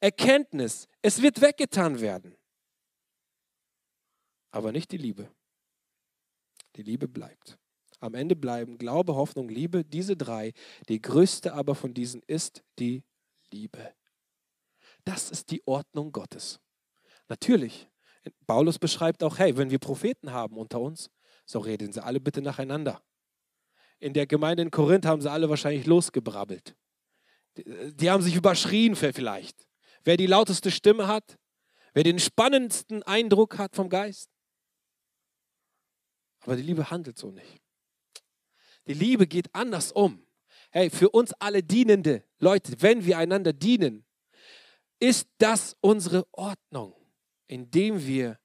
Erkenntnis, 0.01 0.87
es 1.03 1.23
wird 1.23 1.41
weggetan 1.41 2.01
werden. 2.01 2.37
Aber 4.51 4.71
nicht 4.73 4.93
die 4.93 4.99
Liebe. 4.99 5.29
Die 6.77 6.83
Liebe 6.83 7.09
bleibt 7.09 7.59
am 8.05 8.15
Ende 8.15 8.37
bleiben 8.37 8.77
Glaube, 8.77 9.15
Hoffnung, 9.15 9.49
Liebe, 9.49 9.83
diese 9.83 10.17
drei. 10.17 10.53
Die 10.89 11.01
größte 11.01 11.55
aber 11.55 11.75
von 11.75 11.95
diesen 11.95 12.23
ist 12.27 12.63
die 12.79 13.03
Liebe. 13.51 13.95
Das 15.05 15.31
ist 15.31 15.51
die 15.51 15.67
Ordnung 15.67 16.13
Gottes. 16.13 16.61
Natürlich, 17.29 17.89
Paulus 18.47 18.79
beschreibt 18.79 19.23
auch, 19.23 19.39
hey, 19.39 19.57
wenn 19.57 19.71
wir 19.71 19.79
Propheten 19.79 20.33
haben 20.33 20.59
unter 20.59 20.81
uns, 20.81 21.11
so 21.45 21.59
reden 21.59 21.93
sie 21.93 22.03
alle 22.03 22.21
bitte 22.21 22.43
nacheinander. 22.43 23.03
In 23.99 24.13
der 24.13 24.27
Gemeinde 24.27 24.63
in 24.63 24.71
Korinth 24.71 25.07
haben 25.07 25.21
sie 25.21 25.31
alle 25.31 25.49
wahrscheinlich 25.49 25.87
losgebrabbelt. 25.87 26.77
Die, 27.57 27.95
die 27.95 28.11
haben 28.11 28.23
sich 28.23 28.35
überschrien 28.35 28.97
vielleicht. 28.97 29.67
Wer 30.05 30.17
die 30.17 30.27
lauteste 30.27 30.71
Stimme 30.71 31.07
hat, 31.07 31.39
wer 31.93 32.03
den 32.03 32.19
spannendsten 32.19 33.03
Eindruck 33.03 33.59
hat 33.59 33.77
vom 33.77 33.89
Geist. 33.89 34.31
Aber 36.41 36.57
die 36.57 36.63
Liebe 36.63 36.91
handelt 36.91 37.19
so 37.19 37.31
nicht. 37.31 37.63
Die 38.87 38.95
Liebe 38.95 39.27
geht 39.27 39.55
anders 39.55 39.93
um. 39.93 40.27
Hey, 40.71 40.91
für 40.91 41.11
uns 41.11 41.33
alle 41.35 41.63
dienende 41.63 42.25
Leute, 42.39 42.83
wenn 42.83 43.05
wir 43.05 43.17
einander 43.17 43.53
dienen, 43.53 44.05
ist 44.99 45.29
das 45.39 45.77
unsere 45.81 46.27
Ordnung, 46.33 46.95
indem 47.47 48.07
wir 48.07 48.39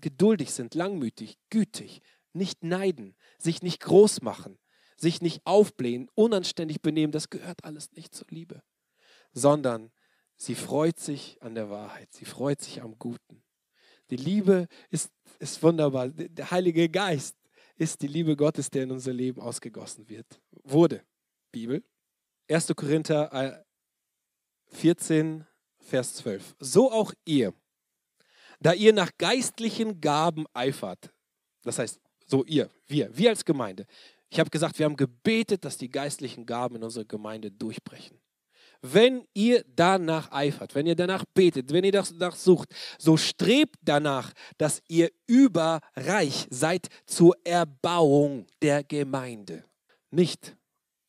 geduldig 0.00 0.52
sind, 0.52 0.74
langmütig, 0.74 1.38
gütig, 1.50 2.02
nicht 2.32 2.62
neiden, 2.62 3.16
sich 3.38 3.62
nicht 3.62 3.80
groß 3.80 4.22
machen, 4.22 4.58
sich 4.96 5.20
nicht 5.20 5.42
aufblähen, 5.44 6.08
unanständig 6.14 6.80
benehmen, 6.82 7.12
das 7.12 7.30
gehört 7.30 7.64
alles 7.64 7.92
nicht 7.92 8.14
zur 8.14 8.26
Liebe, 8.30 8.62
sondern 9.32 9.90
sie 10.36 10.54
freut 10.54 10.98
sich 10.98 11.42
an 11.42 11.54
der 11.54 11.70
Wahrheit, 11.70 12.12
sie 12.12 12.24
freut 12.24 12.60
sich 12.60 12.82
am 12.82 12.98
Guten. 12.98 13.42
Die 14.10 14.16
Liebe 14.16 14.68
ist, 14.90 15.10
ist 15.38 15.62
wunderbar. 15.62 16.08
Der 16.08 16.50
Heilige 16.50 16.88
Geist 16.88 17.36
ist 17.76 18.00
die 18.02 18.06
Liebe 18.06 18.36
Gottes, 18.36 18.70
der 18.70 18.84
in 18.84 18.90
unser 18.90 19.12
Leben 19.12 19.40
ausgegossen 19.40 20.08
wird. 20.08 20.40
Wurde. 20.64 21.04
Bibel. 21.52 21.84
1. 22.48 22.74
Korinther 22.74 23.64
14, 24.68 25.40
äh, 25.40 25.44
Vers 25.80 26.14
12. 26.14 26.56
So 26.58 26.90
auch 26.90 27.12
ihr, 27.24 27.52
da 28.60 28.72
ihr 28.72 28.92
nach 28.92 29.10
geistlichen 29.18 30.00
Gaben 30.00 30.46
eifert. 30.52 31.10
Das 31.62 31.78
heißt, 31.78 32.00
so 32.26 32.44
ihr, 32.44 32.70
wir, 32.86 33.16
wir 33.16 33.30
als 33.30 33.44
Gemeinde. 33.44 33.86
Ich 34.30 34.38
habe 34.38 34.50
gesagt, 34.50 34.78
wir 34.78 34.86
haben 34.86 34.96
gebetet, 34.96 35.64
dass 35.64 35.78
die 35.78 35.90
geistlichen 35.90 36.44
Gaben 36.44 36.76
in 36.76 36.84
unserer 36.84 37.04
Gemeinde 37.04 37.50
durchbrechen. 37.50 38.18
Wenn 38.80 39.26
ihr 39.34 39.64
danach 39.74 40.30
eifert, 40.30 40.74
wenn 40.74 40.86
ihr 40.86 40.94
danach 40.94 41.24
betet, 41.34 41.72
wenn 41.72 41.84
ihr 41.84 41.90
danach 41.90 42.36
sucht, 42.36 42.68
so 42.98 43.16
strebt 43.16 43.76
danach, 43.82 44.32
dass 44.56 44.82
ihr 44.86 45.10
überreich 45.26 46.46
seid 46.50 46.88
zur 47.06 47.34
Erbauung 47.44 48.46
der 48.62 48.84
Gemeinde. 48.84 49.64
Nicht 50.10 50.56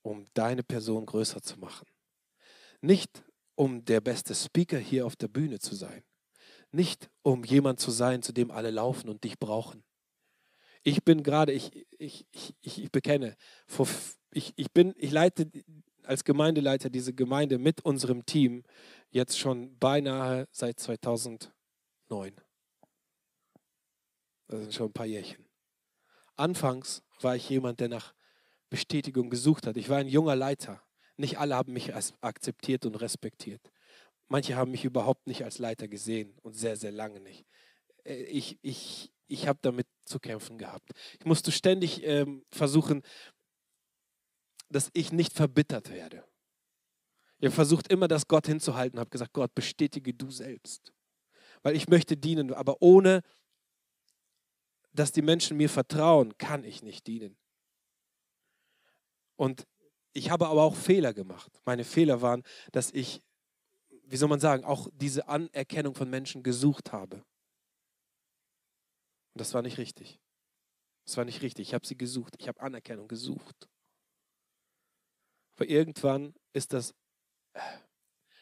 um 0.01 0.25
deine 0.33 0.63
Person 0.63 1.05
größer 1.05 1.41
zu 1.41 1.59
machen. 1.59 1.85
Nicht 2.81 3.23
um 3.55 3.83
der 3.85 4.01
beste 4.01 4.33
Speaker 4.33 4.79
hier 4.79 5.05
auf 5.05 5.15
der 5.15 5.27
Bühne 5.27 5.59
zu 5.59 5.75
sein. 5.75 6.03
Nicht 6.71 7.09
um 7.23 7.43
jemand 7.43 7.79
zu 7.79 7.91
sein, 7.91 8.21
zu 8.21 8.31
dem 8.31 8.51
alle 8.51 8.71
laufen 8.71 9.09
und 9.09 9.23
dich 9.23 9.39
brauchen. 9.39 9.83
Ich 10.83 11.03
bin 11.03 11.23
gerade, 11.23 11.51
ich, 11.51 11.87
ich, 11.97 12.25
ich, 12.31 12.55
ich 12.61 12.91
bekenne, 12.91 13.35
ich, 14.31 14.53
ich, 14.55 14.71
bin, 14.71 14.93
ich 14.97 15.11
leite 15.11 15.49
als 16.03 16.23
Gemeindeleiter 16.23 16.89
diese 16.89 17.13
Gemeinde 17.13 17.57
mit 17.57 17.83
unserem 17.83 18.25
Team 18.25 18.63
jetzt 19.09 19.37
schon 19.37 19.77
beinahe 19.77 20.47
seit 20.51 20.79
2009. 20.79 21.51
Das 24.47 24.61
sind 24.61 24.73
schon 24.73 24.87
ein 24.87 24.93
paar 24.93 25.05
Jährchen. 25.05 25.45
Anfangs 26.35 27.03
war 27.21 27.35
ich 27.35 27.49
jemand, 27.49 27.79
der 27.79 27.89
nach 27.89 28.13
Bestätigung 28.69 29.29
gesucht 29.29 29.67
hat. 29.67 29.77
Ich 29.77 29.89
war 29.89 29.97
ein 29.97 30.07
junger 30.07 30.35
Leiter. 30.35 30.81
Nicht 31.17 31.37
alle 31.37 31.55
haben 31.55 31.73
mich 31.73 31.93
akzeptiert 32.21 32.85
und 32.85 32.95
respektiert. 32.95 33.61
Manche 34.29 34.55
haben 34.55 34.71
mich 34.71 34.85
überhaupt 34.85 35.27
nicht 35.27 35.43
als 35.43 35.57
Leiter 35.57 35.87
gesehen 35.87 36.37
und 36.41 36.53
sehr, 36.53 36.77
sehr 36.77 36.91
lange 36.91 37.19
nicht. 37.19 37.45
Äh, 38.05 38.23
ich, 38.23 38.57
ich, 38.61 39.11
ich 39.27 39.47
habe 39.47 39.59
damit 39.61 39.87
zu 40.05 40.19
kämpfen 40.19 40.57
gehabt. 40.57 40.91
Ich 41.19 41.25
musste 41.25 41.51
ständig 41.51 42.03
ähm, 42.03 42.45
versuchen, 42.51 43.03
dass 44.69 44.89
ich 44.93 45.11
nicht 45.11 45.33
verbittert 45.33 45.89
werde. 45.89 46.23
Ich 47.39 47.45
habe 47.45 47.55
versucht 47.55 47.91
immer 47.91 48.07
das 48.07 48.27
Gott 48.27 48.47
hinzuhalten, 48.47 48.99
habe 48.99 49.09
gesagt, 49.09 49.33
Gott, 49.33 49.53
bestätige 49.55 50.13
du 50.13 50.29
selbst. 50.29 50.93
Weil 51.63 51.75
ich 51.75 51.87
möchte 51.87 52.15
dienen, 52.15 52.53
aber 52.53 52.81
ohne, 52.81 53.21
dass 54.93 55.11
die 55.11 55.21
Menschen 55.21 55.57
mir 55.57 55.69
vertrauen, 55.69 56.37
kann 56.37 56.63
ich 56.63 56.83
nicht 56.83 57.07
dienen. 57.07 57.37
Und 59.35 59.65
ich 60.13 60.29
habe 60.31 60.47
aber 60.47 60.63
auch 60.63 60.75
Fehler 60.75 61.13
gemacht. 61.13 61.61
Meine 61.65 61.83
Fehler 61.83 62.21
waren, 62.21 62.43
dass 62.71 62.91
ich, 62.91 63.21
wie 64.09 64.17
soll 64.17 64.29
man 64.29 64.39
sagen, 64.39 64.63
auch 64.63 64.87
diese 64.93 65.27
Anerkennung 65.27 65.93
von 65.93 66.09
Menschen 66.09 66.41
gesucht 66.41 66.91
habe. 66.91 67.17
Und 67.17 67.25
das 69.35 69.53
war 69.53 69.61
nicht 69.61 69.77
richtig. 69.77 70.19
Das 71.05 71.15
war 71.17 71.25
nicht 71.25 71.41
richtig. 71.41 71.69
Ich 71.69 71.73
habe 71.73 71.85
sie 71.85 71.97
gesucht. 71.97 72.35
Ich 72.39 72.47
habe 72.47 72.59
Anerkennung 72.61 73.07
gesucht. 73.07 73.69
Aber 75.55 75.69
irgendwann 75.69 76.33
ist 76.53 76.73
das, 76.73 76.95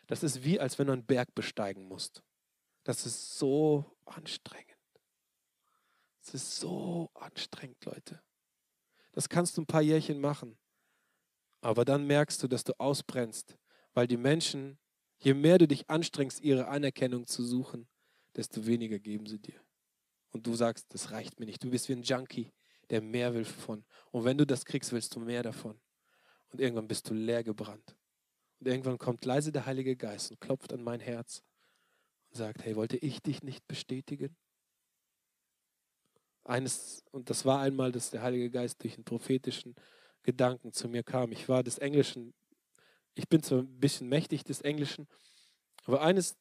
das 0.08 0.24
ist 0.24 0.44
wie, 0.44 0.60
als 0.60 0.80
wenn 0.80 0.88
du 0.88 0.94
einen 0.94 1.06
Berg 1.06 1.34
besteigen 1.36 1.88
musst. 1.88 2.24
Das 2.84 3.06
ist 3.06 3.38
so 3.38 3.98
anstrengend. 4.06 4.78
Es 6.22 6.34
ist 6.34 6.58
so 6.58 7.10
anstrengend, 7.14 7.84
Leute. 7.84 8.22
Das 9.12 9.28
kannst 9.28 9.58
du 9.58 9.62
ein 9.62 9.68
paar 9.68 9.82
Jährchen 9.82 10.22
machen. 10.22 10.58
Aber 11.62 11.84
dann 11.84 12.06
merkst 12.06 12.42
du, 12.44 12.48
dass 12.48 12.64
du 12.64 12.74
ausbrennst, 12.80 13.58
weil 13.94 14.08
die 14.08 14.18
Menschen 14.18 14.78
Je 15.20 15.34
mehr 15.34 15.58
du 15.58 15.68
dich 15.68 15.90
anstrengst, 15.90 16.42
ihre 16.42 16.68
Anerkennung 16.68 17.26
zu 17.26 17.44
suchen, 17.44 17.88
desto 18.36 18.66
weniger 18.66 19.00
geben 19.00 19.26
sie 19.26 19.40
dir. 19.40 19.60
Und 20.32 20.46
du 20.46 20.54
sagst, 20.54 20.94
das 20.94 21.12
reicht 21.12 21.40
mir 21.40 21.46
nicht. 21.46 21.64
Du 21.64 21.70
bist 21.70 21.90
wie 21.90 21.94
ein 21.94 22.04
Junkie, 22.04 22.52
der 22.90 23.02
mehr 23.02 23.34
will 23.34 23.46
von. 23.46 23.84
Und 24.12 24.26
wenn 24.26 24.38
du 24.38 24.46
das 24.46 24.66
kriegst, 24.66 24.92
willst 24.92 25.16
du 25.16 25.20
mehr 25.20 25.44
davon. 25.44 25.80
Und 26.50 26.62
irgendwann 26.62 26.88
bist 26.88 27.10
du 27.10 27.14
leer 27.14 27.44
gebrannt. 27.44 27.96
Und 28.60 28.68
irgendwann 28.68 28.98
kommt 28.98 29.26
leise 29.26 29.52
der 29.52 29.66
Heilige 29.66 29.96
Geist 29.96 30.32
und 30.32 30.40
klopft 30.40 30.74
an 30.74 30.84
mein 30.84 31.00
Herz 31.00 31.44
und 32.30 32.38
sagt, 32.38 32.64
hey, 32.64 32.76
wollte 32.76 32.98
ich 32.98 33.22
dich 33.22 33.44
nicht 33.44 33.68
bestätigen? 33.68 34.36
Eines, 36.44 37.04
und 37.12 37.30
das 37.30 37.46
war 37.46 37.60
einmal, 37.60 37.92
dass 37.92 38.10
der 38.10 38.22
Heilige 38.22 38.50
Geist 38.50 38.82
durch 38.82 38.96
einen 38.96 39.04
prophetischen 39.04 39.76
Gedanken 40.24 40.72
zu 40.72 40.88
mir 40.88 41.04
kam. 41.04 41.32
Ich 41.32 41.50
war 41.50 41.64
des 41.64 41.78
Englischen, 41.78 42.34
ich 43.18 43.28
bin 43.28 43.42
zwar 43.42 43.60
ein 43.60 43.80
bisschen 43.80 44.08
mächtig 44.08 44.44
des 44.44 44.62
Englischen, 44.62 45.08
aber 45.86 46.02
eines 46.02 46.38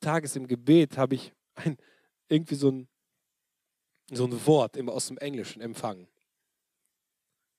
Tages 0.00 0.36
im 0.36 0.46
Gebet 0.46 0.98
habe 0.98 1.14
ich 1.14 1.32
ein, 1.54 1.76
irgendwie 2.28 2.54
so 2.54 2.70
ein, 2.70 2.88
so 4.10 4.26
ein 4.26 4.46
Wort 4.46 4.78
aus 4.88 5.08
dem 5.08 5.18
Englischen 5.18 5.62
empfangen. 5.62 6.08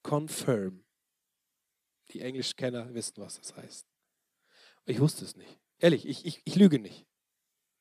Confirm. 0.04 0.84
Die 2.12 2.22
Englischkenner 2.22 2.94
wissen, 2.94 3.16
was 3.18 3.40
das 3.40 3.56
heißt. 3.56 3.88
Ich 4.86 5.00
wusste 5.00 5.24
es 5.24 5.36
nicht. 5.36 5.60
Ehrlich, 5.80 6.06
ich, 6.06 6.26
ich, 6.26 6.42
ich 6.44 6.56
lüge 6.56 6.80
nicht. 6.80 7.06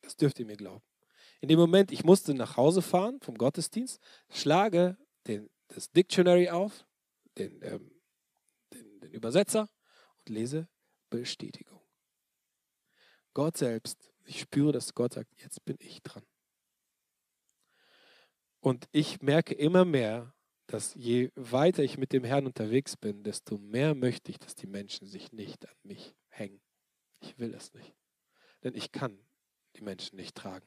Das 0.03 0.17
dürft 0.17 0.39
ihr 0.39 0.47
mir 0.47 0.57
glauben. 0.57 0.85
In 1.41 1.49
dem 1.49 1.59
Moment, 1.59 1.91
ich 1.91 2.05
musste 2.05 2.33
nach 2.35 2.57
Hause 2.57 2.81
fahren 2.81 3.21
vom 3.21 3.37
Gottesdienst, 3.37 4.01
schlage 4.29 4.97
den, 5.27 5.51
das 5.69 5.91
Dictionary 5.91 6.49
auf, 6.51 6.87
den, 7.39 7.61
ähm, 7.63 7.91
den, 8.73 9.01
den 9.01 9.13
Übersetzer 9.13 9.69
und 10.21 10.35
lese 10.35 10.69
Bestätigung. 11.11 11.81
Gott 13.35 13.57
selbst, 13.57 14.13
ich 14.25 14.41
spüre, 14.41 14.73
dass 14.73 14.95
Gott 14.95 15.15
sagt, 15.15 15.31
jetzt 15.43 15.65
bin 15.65 15.77
ich 15.81 16.03
dran. 16.03 16.25
Und 18.61 18.89
ich 18.93 19.23
merke 19.23 19.55
immer 19.55 19.85
mehr, 19.85 20.35
dass 20.67 20.95
je 20.95 21.31
weiter 21.35 21.83
ich 21.83 21.99
mit 21.99 22.13
dem 22.13 22.25
Herrn 22.25 22.47
unterwegs 22.47 22.97
bin, 22.97 23.25
desto 23.25 23.59
mehr 23.59 23.95
möchte 23.95 24.31
ich, 24.31 24.39
dass 24.39 24.55
die 24.55 24.67
Menschen 24.67 25.07
sich 25.07 25.33
nicht 25.33 25.67
an 25.67 25.75
mich 25.83 26.15
hängen. 26.29 26.61
Ich 27.21 27.39
will 27.39 27.55
es 27.55 27.73
nicht. 27.73 27.95
Denn 28.63 28.75
ich 28.75 28.93
kann 28.93 29.19
die 29.77 29.83
Menschen 29.83 30.17
nicht 30.17 30.37
tragen. 30.37 30.67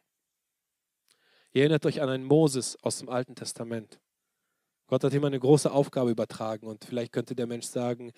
Ihr 1.51 1.61
erinnert 1.61 1.85
euch 1.85 2.01
an 2.01 2.09
einen 2.09 2.25
Moses 2.25 2.77
aus 2.81 2.97
dem 2.97 3.09
Alten 3.09 3.35
Testament. 3.35 3.99
Gott 4.87 5.03
hat 5.03 5.13
ihm 5.13 5.23
eine 5.23 5.39
große 5.39 5.71
Aufgabe 5.71 6.11
übertragen 6.11 6.67
und 6.67 6.83
vielleicht 6.83 7.13
könnte 7.13 7.35
der 7.35 7.47
Mensch 7.47 7.67
sagen, 7.67 8.11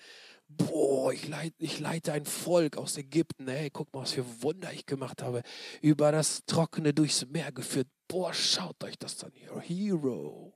boah, 0.48 1.12
ich 1.12 1.28
leite, 1.28 1.54
ich 1.58 1.80
leite 1.80 2.12
ein 2.12 2.24
Volk 2.24 2.76
aus 2.76 2.96
Ägypten, 2.96 3.48
hey, 3.48 3.70
guck 3.70 3.92
mal, 3.92 4.02
was 4.02 4.12
für 4.12 4.42
Wunder 4.42 4.72
ich 4.72 4.86
gemacht 4.86 5.22
habe, 5.22 5.42
über 5.80 6.12
das 6.12 6.44
Trockene 6.46 6.94
durchs 6.94 7.26
Meer 7.26 7.52
geführt, 7.52 7.88
boah, 8.08 8.32
schaut 8.32 8.82
euch 8.84 8.98
das 8.98 9.22
an, 9.24 9.32
hero. 9.62 10.54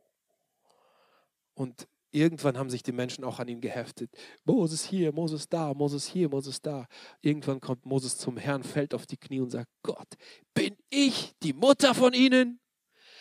Und 1.55 1.89
irgendwann 2.13 2.57
haben 2.57 2.71
sich 2.71 2.83
die 2.83 2.93
Menschen 2.93 3.25
auch 3.25 3.39
an 3.39 3.49
ihn 3.49 3.61
geheftet. 3.61 4.11
Moses 4.45 4.85
hier, 4.85 5.13
Moses 5.13 5.49
da, 5.49 5.75
Moses 5.75 6.07
hier, 6.07 6.29
Moses 6.29 6.61
da. 6.61 6.87
Irgendwann 7.21 7.61
kommt 7.61 7.87
Moses 7.87 8.17
zum 8.17 8.37
Herrn, 8.37 8.63
fällt 8.63 8.95
auf 8.95 9.07
die 9.07 9.17
Knie 9.17 9.41
und 9.41 9.51
sagt, 9.51 9.71
Gott, 9.83 10.09
bin 10.55 10.77
ich 10.89 11.35
die 11.43 11.53
Mutter 11.53 11.95
von 11.95 12.13
ihnen? 12.13 12.61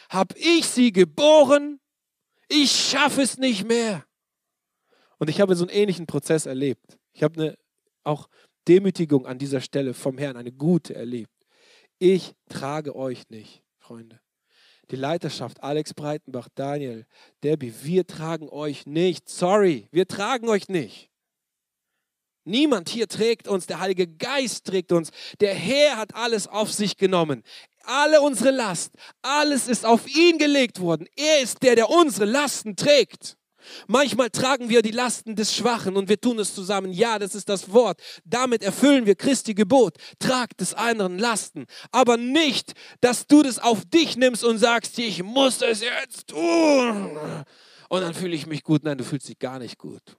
Hab 0.10 0.36
ich 0.36 0.66
sie 0.68 0.92
geboren? 0.92 1.80
Ich 2.48 2.72
schaffe 2.72 3.22
es 3.22 3.38
nicht 3.38 3.68
mehr. 3.68 4.06
Und 5.20 5.30
ich 5.30 5.40
habe 5.40 5.56
so 5.56 5.66
einen 5.66 5.76
ähnlichen 5.76 6.08
Prozess 6.08 6.46
erlebt. 6.46 6.98
Ich 7.14 7.24
habe 7.24 7.42
eine 7.42 7.58
auch 8.04 8.30
Demütigung 8.68 9.26
an 9.26 9.38
dieser 9.38 9.62
Stelle 9.62 9.94
vom 9.94 10.18
Herrn, 10.18 10.38
eine 10.38 10.52
gute 10.52 10.96
erlebt. 10.96 11.34
Ich 12.00 12.34
trage 12.50 12.96
euch 12.96 13.30
nicht, 13.30 13.62
Freunde. 13.78 14.20
Die 14.90 14.96
Leiterschaft, 14.96 15.62
Alex 15.62 15.94
Breitenbach, 15.94 16.48
Daniel, 16.56 17.06
Debbie, 17.44 17.74
wir 17.84 18.08
tragen 18.08 18.50
euch 18.50 18.88
nicht. 18.88 19.30
Sorry, 19.30 19.88
wir 19.92 20.08
tragen 20.08 20.50
euch 20.50 20.68
nicht. 20.68 21.10
Niemand 22.46 22.90
hier 22.90 23.08
trägt 23.08 23.48
uns, 23.48 23.68
der 23.68 23.80
Heilige 23.80 24.08
Geist 24.08 24.66
trägt 24.66 24.92
uns. 24.92 25.12
Der 25.40 25.54
Herr 25.54 25.98
hat 25.98 26.16
alles 26.16 26.48
auf 26.48 26.72
sich 26.72 26.98
genommen 26.98 27.44
alle 27.90 28.22
unsere 28.22 28.52
Last, 28.52 28.92
alles 29.22 29.68
ist 29.68 29.86
auf 29.86 30.08
ihn 30.08 30.38
gelegt 30.38 30.80
worden. 30.80 31.08
Er 31.16 31.42
ist 31.42 31.62
der, 31.64 31.76
der 31.76 31.90
unsere 31.90 32.26
Lasten 32.26 32.76
trägt. 32.76 33.36
Manchmal 33.88 34.30
tragen 34.30 34.70
wir 34.70 34.82
die 34.82 34.92
Lasten 34.92 35.36
des 35.36 35.56
Schwachen 35.56 35.96
und 35.96 36.10
wir 36.10 36.20
tun 36.20 36.40
es 36.40 36.54
zusammen. 36.54 36.92
Ja, 36.92 37.20
das 37.20 37.36
ist 37.36 37.50
das 37.50 37.72
Wort. 37.74 38.02
Damit 38.26 38.64
erfüllen 38.64 39.06
wir 39.06 39.16
Christi 39.16 39.54
Gebot. 39.54 39.98
Trag 40.20 40.56
des 40.58 40.74
anderen 40.74 41.18
Lasten. 41.20 41.66
Aber 41.92 42.18
nicht, 42.18 42.74
dass 43.02 43.28
du 43.28 43.44
das 43.44 43.60
auf 43.60 43.86
dich 43.86 44.18
nimmst 44.18 44.44
und 44.44 44.58
sagst, 44.58 44.98
ich 45.00 45.24
muss 45.24 45.62
es 45.62 45.82
jetzt 45.82 46.28
tun. 46.28 47.18
Und 47.90 48.02
dann 48.02 48.14
fühle 48.14 48.36
ich 48.36 48.48
mich 48.48 48.64
gut. 48.64 48.84
Nein, 48.84 48.98
du 48.98 49.04
fühlst 49.04 49.28
dich 49.28 49.40
gar 49.40 49.60
nicht 49.60 49.78
gut. 49.78 50.18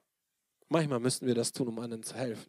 Manchmal 0.68 1.00
müssen 1.00 1.26
wir 1.26 1.34
das 1.34 1.50
tun, 1.50 1.68
um 1.68 1.78
anderen 1.80 2.04
zu 2.04 2.14
helfen. 2.14 2.48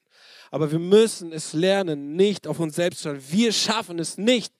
Aber 0.52 0.72
wir 0.72 0.80
müssen 0.80 1.32
es 1.32 1.54
lernen, 1.54 2.16
nicht 2.16 2.46
auf 2.46 2.60
uns 2.60 2.76
selbst 2.76 3.02
zu 3.02 3.10
schauen. 3.10 3.24
Wir 3.30 3.52
schaffen 3.52 3.98
es 3.98 4.18
nicht, 4.18 4.54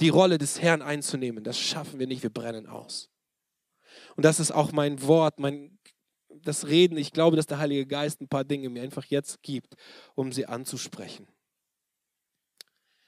die 0.00 0.08
Rolle 0.08 0.38
des 0.38 0.60
Herrn 0.60 0.80
einzunehmen. 0.82 1.44
Das 1.44 1.58
schaffen 1.58 1.98
wir 1.98 2.06
nicht, 2.06 2.22
wir 2.22 2.30
brennen 2.30 2.66
aus. 2.66 3.10
Und 4.16 4.24
das 4.24 4.40
ist 4.40 4.50
auch 4.50 4.72
mein 4.72 5.02
Wort, 5.02 5.38
mein, 5.38 5.78
das 6.28 6.66
Reden. 6.66 6.96
Ich 6.96 7.12
glaube, 7.12 7.36
dass 7.36 7.46
der 7.46 7.58
Heilige 7.58 7.86
Geist 7.86 8.20
ein 8.20 8.28
paar 8.28 8.44
Dinge 8.44 8.68
mir 8.68 8.82
einfach 8.82 9.04
jetzt 9.04 9.42
gibt, 9.42 9.74
um 10.14 10.32
sie 10.32 10.46
anzusprechen. 10.46 11.28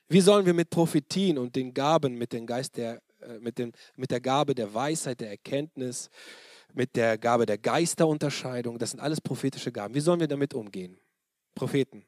Wie 0.09 0.21
sollen 0.21 0.47
wir 0.47 0.55
mit 0.55 0.71
Prophetien 0.71 1.39
und 1.39 1.55
den 1.57 1.75
Gaben, 1.75 2.17
mit, 2.17 2.33
dem 2.33 2.47
Geist 2.47 2.77
der, 2.77 3.03
äh, 3.21 3.39
mit, 3.41 3.59
dem, 3.59 3.73
mit 3.97 4.11
der 4.11 4.21
Gabe 4.21 4.55
der 4.55 4.73
Weisheit, 4.73 5.21
der 5.21 5.31
Erkenntnis, 5.31 6.09
mit 6.73 6.97
der 6.97 7.19
Gabe 7.19 7.47
der 7.47 7.59
Geisterunterscheidung, 7.59 8.79
das 8.79 8.91
sind 8.91 9.01
alles 9.01 9.21
prophetische 9.21 9.73
Gaben, 9.73 9.95
wie 9.95 10.01
sollen 10.01 10.21
wir 10.21 10.29
damit 10.29 10.55
umgehen? 10.55 10.99
Propheten, 11.55 12.07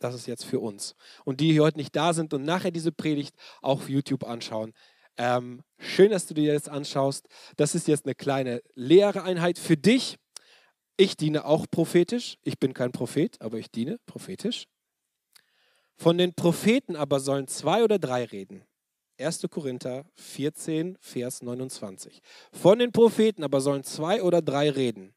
das 0.00 0.14
ist 0.14 0.26
jetzt 0.26 0.44
für 0.44 0.60
uns. 0.60 0.94
Und 1.24 1.40
die, 1.40 1.52
die 1.52 1.60
heute 1.60 1.78
nicht 1.78 1.94
da 1.94 2.12
sind 2.12 2.34
und 2.34 2.44
nachher 2.44 2.70
diese 2.70 2.92
Predigt 2.92 3.34
auf 3.62 3.88
YouTube 3.88 4.24
anschauen, 4.24 4.72
ähm, 5.16 5.62
schön, 5.78 6.10
dass 6.10 6.26
du 6.26 6.34
dir 6.34 6.52
jetzt 6.52 6.68
anschaust. 6.68 7.28
Das 7.56 7.74
ist 7.74 7.88
jetzt 7.88 8.06
eine 8.06 8.14
kleine 8.14 8.62
Lehreinheit 8.74 9.58
für 9.58 9.76
dich. 9.76 10.16
Ich 10.96 11.16
diene 11.16 11.44
auch 11.44 11.66
prophetisch. 11.70 12.36
Ich 12.42 12.58
bin 12.58 12.74
kein 12.74 12.92
Prophet, 12.92 13.40
aber 13.40 13.58
ich 13.58 13.70
diene 13.70 13.98
prophetisch. 14.06 14.66
Von 15.96 16.18
den 16.18 16.34
Propheten 16.34 16.96
aber 16.96 17.20
sollen 17.20 17.46
zwei 17.46 17.84
oder 17.84 17.98
drei 17.98 18.24
reden. 18.24 18.64
1. 19.18 19.46
Korinther 19.50 20.06
14, 20.14 20.96
Vers 21.00 21.42
29. 21.42 22.20
Von 22.52 22.78
den 22.78 22.90
Propheten 22.90 23.44
aber 23.44 23.60
sollen 23.60 23.84
zwei 23.84 24.22
oder 24.22 24.40
drei 24.40 24.70
reden. 24.70 25.14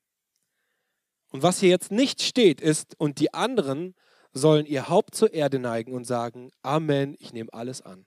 Und 1.31 1.41
was 1.41 1.59
hier 1.59 1.69
jetzt 1.69 1.91
nicht 1.91 2.21
steht, 2.21 2.61
ist, 2.61 2.99
und 2.99 3.19
die 3.19 3.33
anderen 3.33 3.95
sollen 4.33 4.65
ihr 4.65 4.89
Haupt 4.89 5.15
zur 5.15 5.33
Erde 5.33 5.59
neigen 5.59 5.93
und 5.93 6.05
sagen, 6.05 6.51
Amen, 6.61 7.15
ich 7.19 7.33
nehme 7.33 7.51
alles 7.53 7.81
an. 7.81 8.05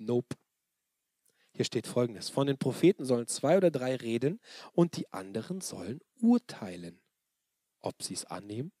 Nope. 0.00 0.34
Hier 1.52 1.64
steht 1.66 1.86
folgendes, 1.86 2.30
von 2.30 2.46
den 2.46 2.56
Propheten 2.56 3.04
sollen 3.04 3.26
zwei 3.26 3.58
oder 3.58 3.70
drei 3.70 3.94
reden 3.96 4.40
und 4.72 4.96
die 4.96 5.12
anderen 5.12 5.60
sollen 5.60 6.00
urteilen, 6.22 7.02
ob 7.80 8.02
sie 8.02 8.14
es 8.14 8.24
annehmen 8.24 8.72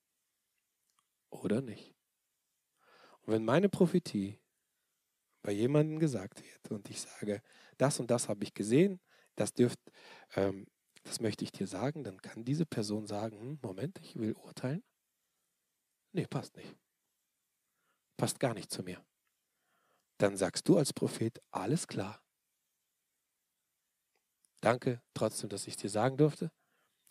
oder 1.28 1.60
nicht. 1.60 1.94
Und 3.22 3.34
wenn 3.34 3.44
meine 3.44 3.68
Prophetie 3.68 4.38
bei 5.42 5.52
jemandem 5.52 5.98
gesagt 5.98 6.42
wird 6.42 6.70
und 6.70 6.88
ich 6.88 7.02
sage, 7.02 7.42
das 7.76 8.00
und 8.00 8.10
das 8.10 8.30
habe 8.30 8.44
ich 8.44 8.54
gesehen, 8.54 8.98
das 9.36 9.52
dürft, 9.52 9.78
ähm, 10.36 10.66
das 11.02 11.20
möchte 11.20 11.44
ich 11.44 11.52
dir 11.52 11.66
sagen, 11.66 12.02
dann 12.02 12.22
kann 12.22 12.46
diese 12.46 12.64
Person 12.64 13.06
sagen, 13.06 13.38
hm, 13.38 13.58
Moment, 13.60 13.98
ich 14.00 14.16
will 14.16 14.32
urteilen. 14.32 14.82
Nee, 16.12 16.26
passt 16.26 16.56
nicht. 16.56 16.74
Passt 18.16 18.40
gar 18.40 18.54
nicht 18.54 18.70
zu 18.70 18.82
mir. 18.82 19.04
Dann 20.20 20.36
sagst 20.36 20.68
du 20.68 20.76
als 20.76 20.92
Prophet, 20.92 21.40
alles 21.50 21.86
klar. 21.86 22.22
Danke 24.60 25.00
trotzdem, 25.14 25.48
dass 25.48 25.66
ich 25.66 25.76
dir 25.76 25.88
sagen 25.88 26.18
durfte. 26.18 26.52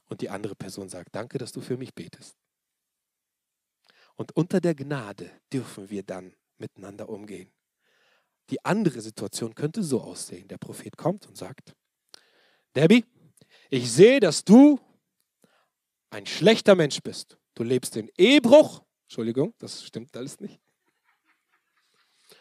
Und 0.05 0.21
die 0.21 0.29
andere 0.29 0.53
Person 0.53 0.89
sagt, 0.89 1.15
danke, 1.15 1.39
dass 1.39 1.51
du 1.51 1.59
für 1.59 1.75
mich 1.75 1.95
betest. 1.95 2.37
Und 4.15 4.35
unter 4.35 4.61
der 4.61 4.75
Gnade 4.75 5.31
dürfen 5.51 5.89
wir 5.89 6.03
dann 6.03 6.35
miteinander 6.59 7.09
umgehen. 7.09 7.51
Die 8.51 8.63
andere 8.63 9.01
Situation 9.01 9.55
könnte 9.55 9.81
so 9.81 10.01
aussehen. 10.01 10.47
Der 10.47 10.59
Prophet 10.59 10.95
kommt 10.95 11.25
und 11.25 11.35
sagt, 11.35 11.75
Debbie, 12.75 13.05
ich 13.71 13.91
sehe, 13.91 14.19
dass 14.19 14.45
du 14.45 14.79
ein 16.11 16.27
schlechter 16.27 16.75
Mensch 16.75 17.01
bist. 17.01 17.39
Du 17.55 17.63
lebst 17.63 17.97
in 17.97 18.11
Ehebruch, 18.19 18.83
Entschuldigung, 19.05 19.55
das 19.57 19.83
stimmt 19.83 20.15
alles 20.15 20.39
nicht. 20.39 20.59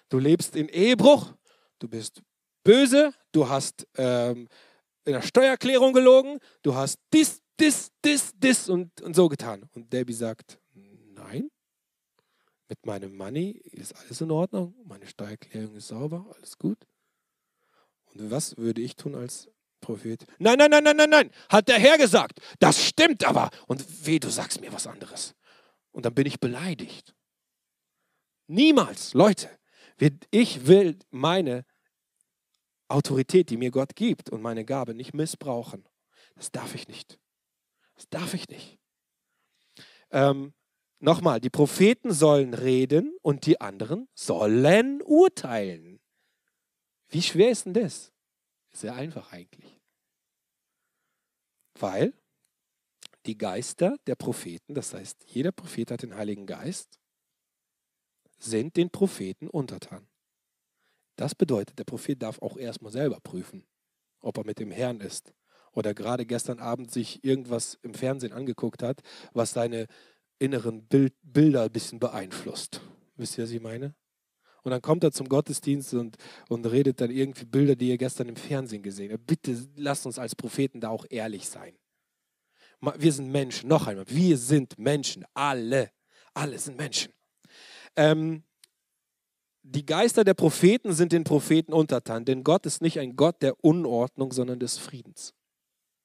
Du 0.09 0.19
lebst 0.19 0.57
in 0.57 0.69
Ehebruch, 0.69 1.35
du 1.79 1.89
bist 1.89 2.23
böse, 2.65 3.13
du 3.33 3.49
hast 3.49 3.87
ähm, 3.97 4.49
in 5.05 5.13
der 5.13 5.23
Steuererklärung 5.23 5.93
gelogen, 5.93 6.39
du 6.63 6.75
hast 6.75 6.99
dies, 7.13 7.43
dies, 7.59 7.91
dies, 8.05 8.33
dies 8.37 8.69
und, 8.69 9.01
und 9.03 9.15
so 9.15 9.29
getan. 9.29 9.69
Und 9.75 9.93
Debbie 9.93 10.13
sagt, 10.13 10.59
nein, 10.75 11.51
Mit 12.69 12.85
meinem 12.85 13.17
Money 13.17 13.53
ist 13.73 13.97
alles 13.97 14.21
in 14.21 14.31
Ordnung, 14.31 14.75
meine 14.85 15.07
Steuererklärung 15.07 15.77
ist 15.77 15.89
sauber, 15.89 16.27
alles 16.37 16.59
gut. 16.59 16.79
Und 18.05 18.31
was 18.31 18.59
würde 18.59 18.83
ich 18.83 18.95
tun 18.95 19.15
als 19.15 19.49
Prophet? 19.81 20.27
Nein, 20.39 20.59
nein, 20.59 20.71
nein, 20.71 20.85
nein, 20.85 20.97
nein, 20.97 21.11
nein, 21.11 21.31
hat 21.49 21.69
der 21.69 21.79
Herr 21.79 21.97
gesagt. 21.97 22.41
Das 22.59 22.85
stimmt 22.85 23.25
aber. 23.25 23.51
Und 23.67 24.07
weh, 24.07 24.19
du 24.19 24.29
sagst 24.29 24.61
mir 24.61 24.73
was 24.73 24.87
anderes. 24.87 25.35
Und 25.93 26.05
dann 26.05 26.15
bin 26.15 26.27
ich 26.27 26.39
beleidigt. 26.39 27.15
Niemals, 28.49 29.15
Leute. 29.15 29.49
Ich 30.31 30.67
will 30.67 30.99
meine 31.11 31.65
Autorität, 32.89 33.51
die 33.51 33.57
mir 33.57 33.71
Gott 33.71 33.97
gibt 33.97 34.31
und 34.31 34.41
meine 34.41 34.65
Gabe 34.65 34.95
nicht 34.95 35.15
missbrauchen. 35.15 35.87
Das 36.37 36.51
darf 36.53 36.75
ich 36.75 36.89
nicht. 36.89 37.19
Das 37.95 38.09
darf 38.09 38.35
ich 38.35 38.49
nicht. 38.49 38.79
Ähm, 40.11 40.55
Nochmal, 41.01 41.41
die 41.41 41.51
Propheten 41.51 42.13
sollen 42.13 42.55
reden 42.55 43.17
und 43.23 43.47
die 43.47 43.61
anderen 43.61 44.09
sollen 44.15 45.01
urteilen. 45.03 46.01
Wie 47.09 47.23
schwer 47.23 47.51
ist 47.51 47.67
denn 47.67 47.75
das? 47.75 48.13
Sehr 48.73 48.95
einfach 48.95 49.33
eigentlich. 49.33 49.81
Weil 51.79 52.13
die 53.27 53.39
Geister 53.39 53.97
der 54.09 54.17
Propheten, 54.17 54.75
das 54.75 54.93
heißt, 54.93 55.25
jeder 55.27 55.53
Prophet 55.53 55.93
hat 55.93 56.03
den 56.03 56.17
Heiligen 56.17 56.47
Geist, 56.47 56.98
sind 58.39 58.77
den 58.77 58.91
Propheten 58.91 59.49
untertan. 59.49 60.07
Das 61.17 61.35
bedeutet, 61.35 61.79
der 61.79 61.85
Prophet 61.85 62.23
darf 62.23 62.41
auch 62.41 62.57
erstmal 62.57 62.93
selber 62.93 63.19
prüfen, 63.21 63.67
ob 64.21 64.39
er 64.39 64.45
mit 64.45 64.59
dem 64.59 64.71
Herrn 64.71 65.01
ist. 65.01 65.33
Oder 65.73 65.93
gerade 65.93 66.25
gestern 66.25 66.61
Abend 66.61 66.91
sich 66.91 67.25
irgendwas 67.25 67.79
im 67.83 67.95
Fernsehen 67.95 68.33
angeguckt 68.33 68.83
hat, 68.83 69.01
was 69.33 69.53
seine 69.53 69.87
inneren 70.39 70.87
Bild, 70.87 71.15
Bilder 71.23 71.63
ein 71.65 71.73
bisschen 71.73 71.99
beeinflusst. 71.99 72.81
Wisst 73.17 73.37
ihr, 73.37 73.45
was 73.45 73.51
ich 73.51 73.61
meine? 73.61 73.95
Und 74.63 74.71
dann 74.71 74.83
kommt 74.83 75.03
er 75.05 75.13
zum 75.13 75.29
Gottesdienst 75.29 75.95
und, 75.95 76.17
und 76.49 76.67
redet 76.67 77.01
dann 77.01 77.11
irgendwie 77.11 77.47
Bilder, 77.47 77.75
die 77.75 77.89
ihr 77.89 77.99
gestern 77.99 78.29
im 78.29 78.37
Fernsehen 78.37 78.83
gesehen 78.83 79.13
habt. 79.13 79.27
Bitte 79.27 79.57
lasst 79.77 80.07
uns 80.07 80.19
als 80.19 80.35
Propheten 80.35 80.81
da 80.81 80.89
auch 80.89 81.07
ehrlich 81.11 81.49
sein. 81.49 81.75
Wir 82.81 83.13
sind 83.13 83.31
Menschen, 83.31 83.69
noch 83.69 83.89
einmal, 83.89 84.05
wir 84.09 84.37
sind 84.37 84.79
Menschen, 84.79 85.25
alle, 85.35 85.91
alle 86.33 86.59
sind 86.59 86.77
Menschen. 86.77 87.13
Ähm, 87.99 88.45
die 89.63 89.85
Geister 89.85 90.23
der 90.23 90.35
Propheten 90.35 90.93
sind 90.93 91.11
den 91.11 91.25
Propheten 91.25 91.73
untertan, 91.73 92.25
denn 92.25 92.45
Gott 92.45 92.65
ist 92.65 92.81
nicht 92.81 93.01
ein 93.01 93.17
Gott 93.17 93.43
der 93.43 93.63
Unordnung, 93.63 94.33
sondern 94.33 94.61
des 94.61 94.79
Friedens. 94.79 95.35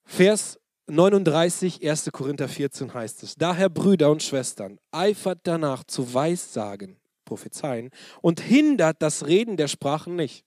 Vers 0.03 0.59
39, 0.87 1.87
1. 1.87 2.09
Korinther 2.11 2.49
14 2.49 2.93
heißt 2.95 3.21
es, 3.21 3.35
daher 3.35 3.69
Brüder 3.69 4.09
und 4.09 4.23
Schwestern, 4.23 4.79
eifert 4.91 5.41
danach 5.43 5.83
zu 5.83 6.13
Weissagen, 6.13 6.99
prophezeien, 7.25 7.91
und 8.21 8.41
hindert 8.41 9.01
das 9.03 9.27
Reden 9.27 9.55
der 9.55 9.67
Sprachen 9.67 10.15
nicht. 10.15 10.43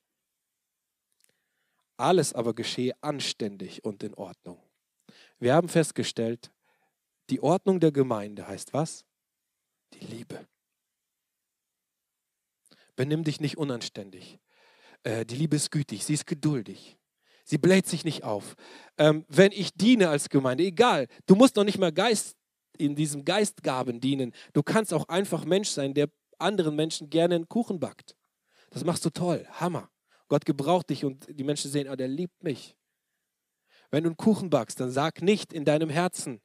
Alles 1.96 2.32
aber 2.32 2.54
geschehe 2.54 2.92
anständig 3.02 3.84
und 3.84 4.02
in 4.02 4.14
Ordnung. 4.14 4.58
Wir 5.38 5.54
haben 5.54 5.68
festgestellt, 5.68 6.50
die 7.30 7.40
Ordnung 7.40 7.78
der 7.78 7.92
Gemeinde 7.92 8.48
heißt 8.48 8.74
was? 8.74 9.04
Die 9.94 10.04
Liebe. 10.04 10.46
Benimm 12.96 13.24
dich 13.24 13.40
nicht 13.40 13.58
unanständig. 13.58 14.40
Äh, 15.02 15.24
die 15.24 15.36
Liebe 15.36 15.56
ist 15.56 15.70
gütig, 15.70 16.04
sie 16.04 16.14
ist 16.14 16.26
geduldig. 16.26 16.98
Sie 17.44 17.58
bläht 17.58 17.86
sich 17.86 18.04
nicht 18.04 18.24
auf. 18.24 18.56
Ähm, 18.98 19.24
wenn 19.28 19.52
ich 19.52 19.72
diene 19.74 20.08
als 20.08 20.28
Gemeinde, 20.28 20.64
egal, 20.64 21.06
du 21.26 21.36
musst 21.36 21.54
noch 21.54 21.64
nicht 21.64 21.78
mal 21.78 21.92
Geist 21.92 22.36
in 22.76 22.96
diesem 22.96 23.24
Geistgaben 23.24 24.00
dienen. 24.00 24.32
Du 24.52 24.62
kannst 24.62 24.92
auch 24.92 25.08
einfach 25.08 25.44
Mensch 25.44 25.68
sein, 25.68 25.94
der 25.94 26.08
anderen 26.38 26.74
Menschen 26.74 27.08
gerne 27.08 27.36
einen 27.36 27.48
Kuchen 27.48 27.78
backt. 27.78 28.16
Das 28.70 28.84
machst 28.84 29.04
du 29.04 29.10
toll, 29.10 29.46
Hammer. 29.52 29.90
Gott 30.28 30.44
gebraucht 30.44 30.90
dich 30.90 31.04
und 31.04 31.26
die 31.28 31.44
Menschen 31.44 31.70
sehen, 31.70 31.88
oh, 31.88 31.96
der 31.96 32.08
liebt 32.08 32.42
mich. 32.42 32.76
Wenn 33.90 34.02
du 34.02 34.08
einen 34.08 34.16
Kuchen 34.16 34.50
backst, 34.50 34.80
dann 34.80 34.90
sag 34.90 35.22
nicht 35.22 35.52
in 35.52 35.64
deinem 35.64 35.88
Herzen, 35.88 36.40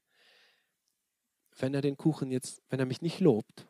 wenn 1.58 1.74
er 1.74 1.82
den 1.82 1.97
Kuchen 1.97 2.32
jetzt, 2.32 2.62
wenn 2.70 2.80
er 2.80 2.86
mich 2.86 3.02
nicht 3.02 3.20
lobt, 3.20 3.68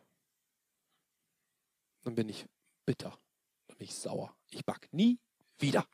dann 2.03 2.15
bin 2.15 2.29
ich 2.29 2.45
bitter, 2.91 3.17
dann 3.67 3.77
bin 3.77 3.87
ich 3.87 3.95
sauer. 3.95 4.35
Ich 4.49 4.65
back 4.65 4.89
nie 4.91 5.17
wieder. 5.59 5.87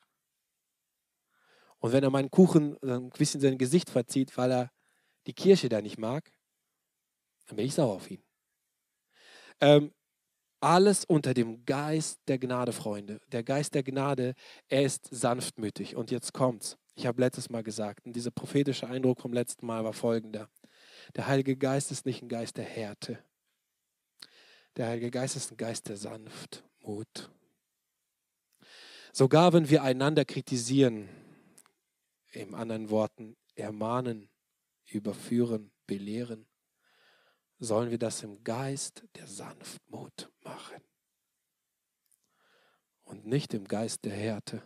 Und 1.78 1.92
wenn 1.92 2.04
er 2.04 2.10
meinen 2.10 2.32
Kuchen 2.32 2.76
ein 2.82 3.10
bisschen 3.10 3.40
sein 3.40 3.60
Gesicht 3.60 3.92
verzieht, 3.92 4.36
weil 4.36 4.52
er 4.52 4.72
die 5.28 5.34
Kirche 5.34 5.70
da 5.70 5.80
nicht 5.80 6.00
mag, 6.00 6.32
dann 7.46 7.58
bin 7.58 7.68
ich 7.68 7.76
sauer 7.76 7.94
auf 7.94 8.10
ihn. 8.10 8.24
Ähm, 9.62 9.94
alles 10.60 11.06
unter 11.06 11.36
dem 11.36 11.66
Geist 11.66 12.20
der 12.28 12.40
Gnade, 12.40 12.74
Freunde. 12.74 13.22
Der 13.28 13.44
Geist 13.44 13.76
der 13.76 13.84
Gnade, 13.84 14.34
er 14.68 14.82
ist 14.82 15.08
sanftmütig. 15.12 15.96
Und 15.96 16.10
jetzt 16.10 16.34
kommt's. 16.34 16.78
Ich 16.96 17.06
habe 17.06 17.22
letztes 17.22 17.52
Mal 17.52 17.62
gesagt, 17.62 18.08
und 18.08 18.14
dieser 18.14 18.32
prophetische 18.32 18.88
Eindruck 18.88 19.22
vom 19.22 19.34
letzten 19.34 19.68
Mal 19.68 19.84
war 19.84 19.94
folgender. 19.94 20.50
Der 21.16 21.28
Heilige 21.28 21.56
Geist 21.56 21.92
ist 21.92 22.08
nicht 22.08 22.24
ein 22.24 22.30
Geist 22.30 22.58
der 22.58 22.66
Härte. 22.66 23.24
Der 24.78 24.88
Heilige 24.88 25.12
Geist 25.12 25.36
ist 25.36 25.52
ein 25.52 25.58
Geist 25.58 25.88
der 25.90 25.98
Sanftmut. 26.88 27.30
Sogar 29.12 29.54
wenn 29.54 29.70
wir 29.70 29.84
einander 29.84 30.26
kritisieren, 30.26 31.10
in 32.32 32.54
anderen 32.54 32.90
Worten 32.90 33.36
ermahnen, 33.56 34.30
überführen, 34.86 35.72
belehren, 35.88 36.48
sollen 37.60 37.90
wir 37.90 37.98
das 37.98 38.24
im 38.24 38.44
Geist 38.44 39.04
der 39.16 39.28
Sanftmut 39.28 40.32
machen 40.44 40.82
und 43.04 43.26
nicht 43.26 43.54
im 43.54 43.68
Geist 43.68 44.06
der 44.06 44.14
Härte. 44.14 44.62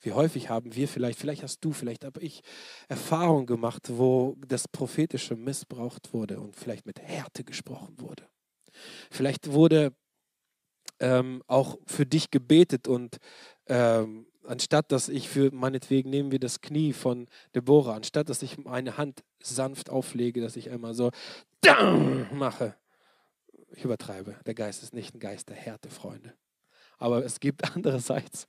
Wie 0.00 0.12
häufig 0.12 0.48
haben 0.48 0.74
wir 0.74 0.88
vielleicht, 0.88 1.18
vielleicht 1.18 1.42
hast 1.42 1.60
du, 1.60 1.72
vielleicht 1.72 2.04
habe 2.04 2.20
ich 2.20 2.42
Erfahrungen 2.88 3.46
gemacht, 3.46 3.82
wo 3.88 4.36
das 4.46 4.66
Prophetische 4.66 5.36
missbraucht 5.36 6.12
wurde 6.12 6.40
und 6.40 6.56
vielleicht 6.56 6.86
mit 6.86 7.00
Härte 7.00 7.44
gesprochen 7.44 8.00
wurde. 8.00 8.28
Vielleicht 9.10 9.52
wurde 9.52 9.94
ähm, 11.02 11.42
auch 11.48 11.78
für 11.84 12.06
dich 12.06 12.30
gebetet 12.30 12.86
und 12.86 13.18
ähm, 13.66 14.26
anstatt 14.44 14.92
dass 14.92 15.08
ich 15.08 15.28
für, 15.28 15.52
meinetwegen 15.52 16.10
nehmen 16.10 16.30
wir 16.30 16.38
das 16.38 16.60
Knie 16.60 16.92
von 16.92 17.26
Deborah, 17.54 17.96
anstatt 17.96 18.28
dass 18.28 18.42
ich 18.42 18.56
meine 18.56 18.96
Hand 18.96 19.24
sanft 19.42 19.90
auflege, 19.90 20.40
dass 20.40 20.56
ich 20.56 20.70
einmal 20.70 20.94
so 20.94 21.10
mache. 22.32 22.76
Ich 23.74 23.84
übertreibe. 23.84 24.36
Der 24.46 24.54
Geist 24.54 24.82
ist 24.82 24.94
nicht 24.94 25.14
ein 25.14 25.20
Geist 25.20 25.48
der 25.48 25.56
Härte, 25.56 25.90
Freunde. 25.90 26.34
Aber 26.98 27.24
es 27.24 27.40
gibt 27.40 27.64
andererseits 27.74 28.46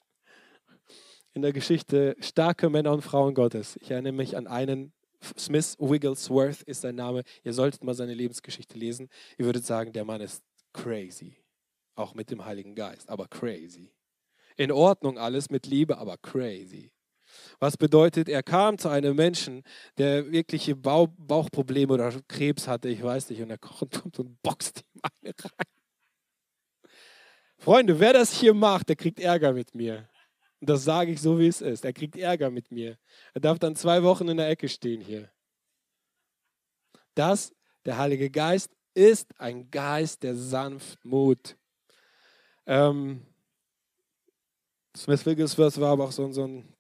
in 1.34 1.42
der 1.42 1.54
Geschichte 1.54 2.16
starke 2.20 2.70
Männer 2.70 2.94
und 2.94 3.02
Frauen 3.02 3.34
Gottes. 3.34 3.78
Ich 3.82 3.90
erinnere 3.90 4.14
mich 4.14 4.38
an 4.38 4.46
einen, 4.46 4.94
Smith 5.40 5.78
Wigglesworth 5.80 6.62
ist 6.64 6.82
sein 6.82 6.96
Name. 6.96 7.24
Ihr 7.44 7.54
solltet 7.54 7.84
mal 7.84 7.96
seine 7.96 8.14
Lebensgeschichte 8.14 8.78
lesen. 8.78 9.10
Ihr 9.38 9.46
würdet 9.46 9.66
sagen, 9.66 9.92
der 9.94 10.06
Mann 10.06 10.22
ist 10.22 10.44
crazy. 10.74 11.43
Auch 11.96 12.14
mit 12.14 12.32
dem 12.32 12.46
Heiligen 12.46 12.76
Geist, 12.76 13.10
aber 13.10 13.28
crazy 13.28 13.94
in 14.58 14.72
Ordnung 14.72 15.18
alles 15.18 15.50
mit 15.50 15.66
Liebe, 15.66 15.98
aber 15.98 16.18
crazy. 16.18 16.92
Was 17.60 17.78
bedeutet, 17.78 18.30
er 18.30 18.44
kam 18.44 18.78
zu 18.78 18.90
einem 18.90 19.16
Menschen, 19.16 19.64
der 19.98 20.32
wirkliche 20.32 20.76
Bauch 20.76 21.08
Bauchprobleme 21.18 21.94
oder 21.94 22.14
Krebs 22.28 22.68
hatte, 22.68 22.90
ich 22.90 23.02
weiß 23.02 23.30
nicht, 23.30 23.42
und 23.42 23.50
er 23.50 23.58
kommt 23.58 24.04
und 24.20 24.42
boxt 24.42 24.84
ihm 24.94 25.02
eine 25.22 25.34
rein. 25.44 25.68
Freunde, 27.58 28.00
wer 28.00 28.14
das 28.14 28.34
hier 28.34 28.54
macht, 28.54 28.90
der 28.90 28.96
kriegt 28.96 29.20
Ärger 29.20 29.54
mit 29.54 29.74
mir. 29.74 30.10
Und 30.60 30.70
das 30.70 30.84
sage 30.84 31.12
ich 31.12 31.22
so, 31.22 31.40
wie 31.40 31.48
es 31.48 31.62
ist. 31.62 31.86
Er 31.86 31.94
kriegt 31.94 32.18
Ärger 32.18 32.50
mit 32.50 32.72
mir. 32.72 32.98
Er 33.34 33.42
darf 33.42 33.58
dann 33.58 33.76
zwei 33.76 34.04
Wochen 34.04 34.28
in 34.28 34.38
der 34.38 34.50
Ecke 34.50 34.70
stehen 34.70 35.02
hier. 35.02 35.32
Das, 37.16 37.54
der 37.86 37.98
Heilige 37.98 38.30
Geist, 38.30 38.72
ist 38.94 39.40
ein 39.40 39.72
Geist 39.72 40.24
der 40.24 40.36
Sanftmut. 40.36 41.58
Ähm, 42.66 43.26
Smith 44.96 45.26
Wigglesworth 45.26 45.80
war 45.80 45.92
aber 45.92 46.06
auch 46.06 46.12
so, 46.12 46.32
so 46.32 46.46
ein 46.46 46.74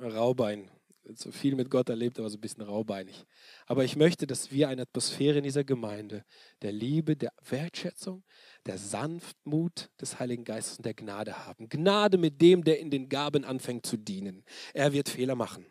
Raubein. 0.00 0.70
So 1.14 1.32
viel 1.32 1.56
mit 1.56 1.70
Gott 1.70 1.88
erlebt, 1.88 2.18
aber 2.18 2.30
so 2.30 2.36
ein 2.36 2.40
bisschen 2.40 2.62
raubeinig. 2.62 3.24
Aber 3.66 3.84
ich 3.84 3.96
möchte, 3.96 4.26
dass 4.26 4.52
wir 4.52 4.68
eine 4.68 4.82
Atmosphäre 4.82 5.38
in 5.38 5.44
dieser 5.44 5.64
Gemeinde 5.64 6.24
der 6.62 6.70
Liebe, 6.72 7.16
der 7.16 7.32
Wertschätzung, 7.48 8.22
der 8.66 8.78
Sanftmut 8.78 9.90
des 10.00 10.20
Heiligen 10.20 10.44
Geistes 10.44 10.76
und 10.76 10.86
der 10.86 10.94
Gnade 10.94 11.46
haben. 11.46 11.68
Gnade 11.68 12.16
mit 12.16 12.40
dem, 12.40 12.62
der 12.62 12.78
in 12.78 12.90
den 12.90 13.08
Gaben 13.08 13.44
anfängt 13.44 13.86
zu 13.86 13.96
dienen. 13.96 14.44
Er 14.72 14.92
wird 14.92 15.08
Fehler 15.08 15.34
machen. 15.34 15.66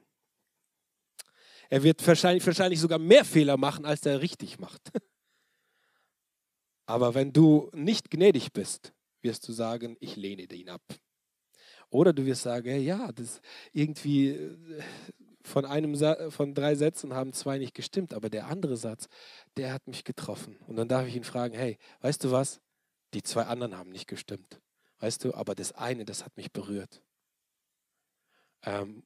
Er 1.70 1.84
wird 1.84 2.06
wahrscheinlich, 2.06 2.46
wahrscheinlich 2.46 2.80
sogar 2.80 3.00
mehr 3.00 3.24
Fehler 3.24 3.56
machen, 3.56 3.86
als 3.86 4.06
er 4.06 4.22
richtig 4.22 4.60
macht. 4.60 4.92
Aber 6.86 7.14
wenn 7.14 7.32
du 7.32 7.70
nicht 7.74 8.10
gnädig 8.10 8.52
bist, 8.52 8.94
wirst 9.22 9.48
du 9.48 9.54
sagen, 9.54 9.98
ich 10.00 10.16
lehne 10.16 10.44
ihn 10.44 10.70
ab. 10.70 10.82
Oder 11.90 12.14
du 12.14 12.26
wirst 12.26 12.44
sagen, 12.44 12.82
ja, 12.82 13.12
das 13.12 13.42
irgendwie 13.74 14.30
äh, 14.30 14.82
von 15.44 15.66
einem 15.66 15.96
von 16.32 16.54
drei 16.54 16.76
Sätzen 16.76 17.14
haben 17.14 17.34
zwei 17.34 17.58
nicht 17.58 17.74
gestimmt, 17.74 18.14
aber 18.14 18.30
der 18.30 18.48
andere 18.48 18.78
Satz, 18.78 19.08
der 19.58 19.74
hat 19.74 19.88
mich 19.88 20.04
getroffen. 20.04 20.58
Und 20.68 20.76
dann 20.76 20.88
darf 20.88 21.08
ich 21.08 21.16
ihn 21.16 21.24
fragen, 21.24 21.56
hey, 21.56 21.78
weißt 22.02 22.24
du 22.24 22.32
was? 22.32 22.62
Die 23.14 23.24
zwei 23.24 23.44
anderen 23.44 23.76
haben 23.76 23.90
nicht 23.90 24.08
gestimmt. 24.08 24.62
Weißt 25.00 25.24
du, 25.24 25.34
aber 25.34 25.56
das 25.56 25.72
eine, 25.72 26.06
das 26.06 26.24
hat 26.26 26.36
mich 26.38 26.52
berührt. 26.52 27.02
Ähm, 28.64 29.04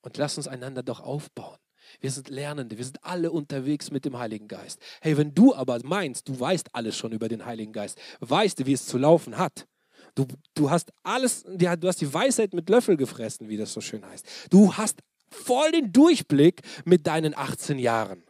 und 0.00 0.16
lass 0.16 0.36
uns 0.36 0.48
einander 0.48 0.82
doch 0.82 1.00
aufbauen. 1.00 1.58
Wir 2.00 2.10
sind 2.10 2.28
Lernende, 2.28 2.78
wir 2.78 2.84
sind 2.84 3.04
alle 3.04 3.30
unterwegs 3.30 3.90
mit 3.90 4.04
dem 4.04 4.18
Heiligen 4.18 4.48
Geist. 4.48 4.80
Hey, 5.00 5.16
wenn 5.16 5.34
du 5.34 5.54
aber 5.54 5.78
meinst, 5.84 6.28
du 6.28 6.38
weißt 6.38 6.74
alles 6.74 6.96
schon 6.96 7.12
über 7.12 7.28
den 7.28 7.44
Heiligen 7.44 7.72
Geist, 7.72 7.98
weißt 8.20 8.60
du, 8.60 8.66
wie 8.66 8.72
es 8.72 8.86
zu 8.86 8.98
laufen 8.98 9.38
hat, 9.38 9.66
du, 10.14 10.26
du 10.54 10.70
hast 10.70 10.92
alles, 11.02 11.44
du 11.44 11.88
hast 11.88 12.00
die 12.00 12.12
Weisheit 12.12 12.54
mit 12.54 12.68
Löffel 12.68 12.96
gefressen, 12.96 13.48
wie 13.48 13.56
das 13.56 13.72
so 13.72 13.80
schön 13.80 14.04
heißt. 14.04 14.26
Du 14.50 14.76
hast 14.76 15.00
voll 15.30 15.72
den 15.72 15.92
Durchblick 15.92 16.62
mit 16.84 17.06
deinen 17.06 17.36
18 17.36 17.78
Jahren. 17.78 18.22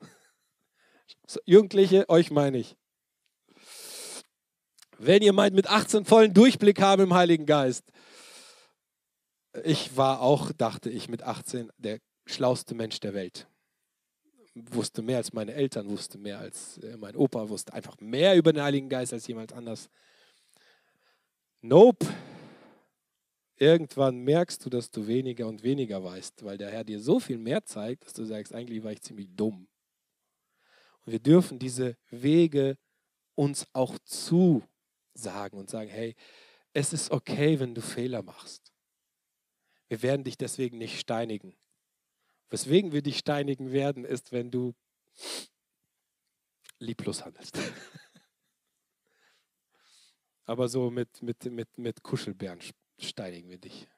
Jugendliche, 1.46 2.08
euch 2.08 2.30
meine 2.30 2.58
ich. 2.58 2.76
Wenn 4.98 5.22
ihr 5.22 5.32
meint, 5.32 5.54
mit 5.54 5.68
18 5.68 6.04
vollen 6.04 6.32
Durchblick 6.32 6.80
haben 6.80 7.02
im 7.02 7.14
Heiligen 7.14 7.46
Geist. 7.46 7.84
Ich 9.64 9.96
war 9.96 10.20
auch, 10.20 10.52
dachte 10.52 10.90
ich, 10.90 11.08
mit 11.08 11.24
18 11.24 11.70
der 11.76 11.98
schlauste 12.32 12.74
Mensch 12.74 13.00
der 13.00 13.14
Welt. 13.14 13.46
Wusste 14.54 15.02
mehr 15.02 15.16
als 15.16 15.32
meine 15.32 15.54
Eltern, 15.54 15.88
wusste 15.88 16.18
mehr 16.18 16.38
als 16.38 16.78
äh, 16.78 16.96
mein 16.96 17.16
Opa, 17.16 17.48
wusste 17.48 17.72
einfach 17.72 17.98
mehr 18.00 18.36
über 18.36 18.52
den 18.52 18.62
Heiligen 18.62 18.88
Geist 18.88 19.12
als 19.12 19.26
jemand 19.26 19.52
anders. 19.52 19.88
Nope. 21.62 22.06
Irgendwann 23.56 24.18
merkst 24.18 24.64
du, 24.64 24.70
dass 24.70 24.90
du 24.90 25.06
weniger 25.06 25.46
und 25.46 25.62
weniger 25.62 26.02
weißt, 26.02 26.44
weil 26.44 26.58
der 26.58 26.70
Herr 26.70 26.84
dir 26.84 27.00
so 27.00 27.20
viel 27.20 27.38
mehr 27.38 27.64
zeigt, 27.64 28.04
dass 28.04 28.12
du 28.12 28.24
sagst, 28.24 28.54
eigentlich 28.54 28.82
war 28.82 28.92
ich 28.92 29.00
ziemlich 29.00 29.28
dumm. 29.36 29.68
Und 31.04 31.12
wir 31.12 31.20
dürfen 31.20 31.58
diese 31.58 31.96
Wege 32.10 32.76
uns 33.34 33.66
auch 33.72 33.98
zusagen 34.00 35.58
und 35.58 35.70
sagen, 35.70 35.90
hey, 35.90 36.14
es 36.72 36.92
ist 36.92 37.10
okay, 37.10 37.60
wenn 37.60 37.74
du 37.74 37.80
Fehler 37.80 38.22
machst. 38.22 38.72
Wir 39.88 40.02
werden 40.02 40.24
dich 40.24 40.38
deswegen 40.38 40.78
nicht 40.78 40.98
steinigen. 40.98 41.54
Weswegen 42.52 42.92
wir 42.92 43.00
dich 43.00 43.16
steinigen 43.16 43.72
werden, 43.72 44.04
ist, 44.04 44.30
wenn 44.30 44.50
du 44.50 44.74
lieblos 46.78 47.24
handelst. 47.24 47.56
Aber 50.44 50.68
so 50.68 50.90
mit, 50.90 51.22
mit, 51.22 51.42
mit, 51.46 51.78
mit 51.78 52.02
Kuschelbären 52.02 52.60
steinigen 52.98 53.48
wir 53.48 53.56
dich. 53.56 53.88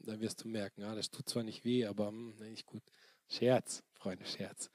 Dann 0.00 0.18
wirst 0.18 0.42
du 0.42 0.48
merken, 0.48 0.80
ja, 0.80 0.92
das 0.96 1.08
tut 1.08 1.28
zwar 1.28 1.44
nicht 1.44 1.64
weh, 1.64 1.86
aber 1.86 2.08
hm, 2.08 2.34
nicht 2.50 2.66
gut. 2.66 2.82
Scherz, 3.28 3.84
Freunde, 3.92 4.26
Scherz. 4.26 4.68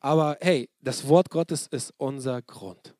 Aber 0.00 0.36
hey, 0.40 0.68
das 0.80 1.06
Wort 1.06 1.30
Gottes 1.30 1.68
ist 1.68 1.94
unser 1.96 2.42
Grund. 2.42 2.96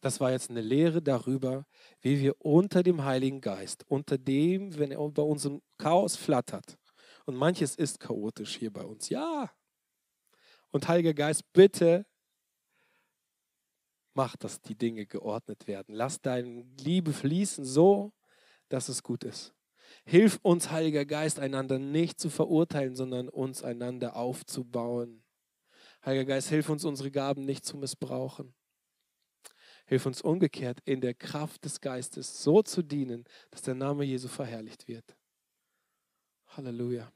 Das 0.00 0.18
war 0.18 0.32
jetzt 0.32 0.50
eine 0.50 0.62
Lehre 0.62 1.00
darüber, 1.00 1.64
wie 2.00 2.18
wir 2.18 2.44
unter 2.44 2.82
dem 2.82 3.04
Heiligen 3.04 3.40
Geist, 3.40 3.84
unter 3.88 4.18
dem, 4.18 4.76
wenn 4.78 4.90
er 4.90 5.08
bei 5.10 5.22
unserem 5.22 5.62
Chaos 5.76 6.16
flattert, 6.16 6.77
und 7.28 7.36
manches 7.36 7.74
ist 7.74 8.00
chaotisch 8.00 8.56
hier 8.56 8.72
bei 8.72 8.82
uns. 8.82 9.10
Ja. 9.10 9.52
Und 10.70 10.88
Heiliger 10.88 11.12
Geist, 11.12 11.52
bitte 11.52 12.06
mach, 14.14 14.34
dass 14.36 14.62
die 14.62 14.74
Dinge 14.74 15.04
geordnet 15.04 15.66
werden. 15.66 15.94
Lass 15.94 16.22
deine 16.22 16.62
Liebe 16.80 17.12
fließen 17.12 17.66
so, 17.66 18.14
dass 18.70 18.88
es 18.88 19.02
gut 19.02 19.24
ist. 19.24 19.54
Hilf 20.06 20.38
uns, 20.40 20.70
Heiliger 20.70 21.04
Geist, 21.04 21.38
einander 21.38 21.78
nicht 21.78 22.18
zu 22.18 22.30
verurteilen, 22.30 22.96
sondern 22.96 23.28
uns 23.28 23.62
einander 23.62 24.16
aufzubauen. 24.16 25.22
Heiliger 26.06 26.24
Geist, 26.24 26.48
hilf 26.48 26.70
uns, 26.70 26.84
unsere 26.84 27.10
Gaben 27.10 27.44
nicht 27.44 27.66
zu 27.66 27.76
missbrauchen. 27.76 28.54
Hilf 29.84 30.06
uns 30.06 30.22
umgekehrt 30.22 30.80
in 30.86 31.02
der 31.02 31.12
Kraft 31.12 31.66
des 31.66 31.82
Geistes 31.82 32.42
so 32.42 32.62
zu 32.62 32.82
dienen, 32.82 33.24
dass 33.50 33.60
der 33.60 33.74
Name 33.74 34.04
Jesu 34.04 34.28
verherrlicht 34.28 34.88
wird. 34.88 35.14
Halleluja. 36.46 37.12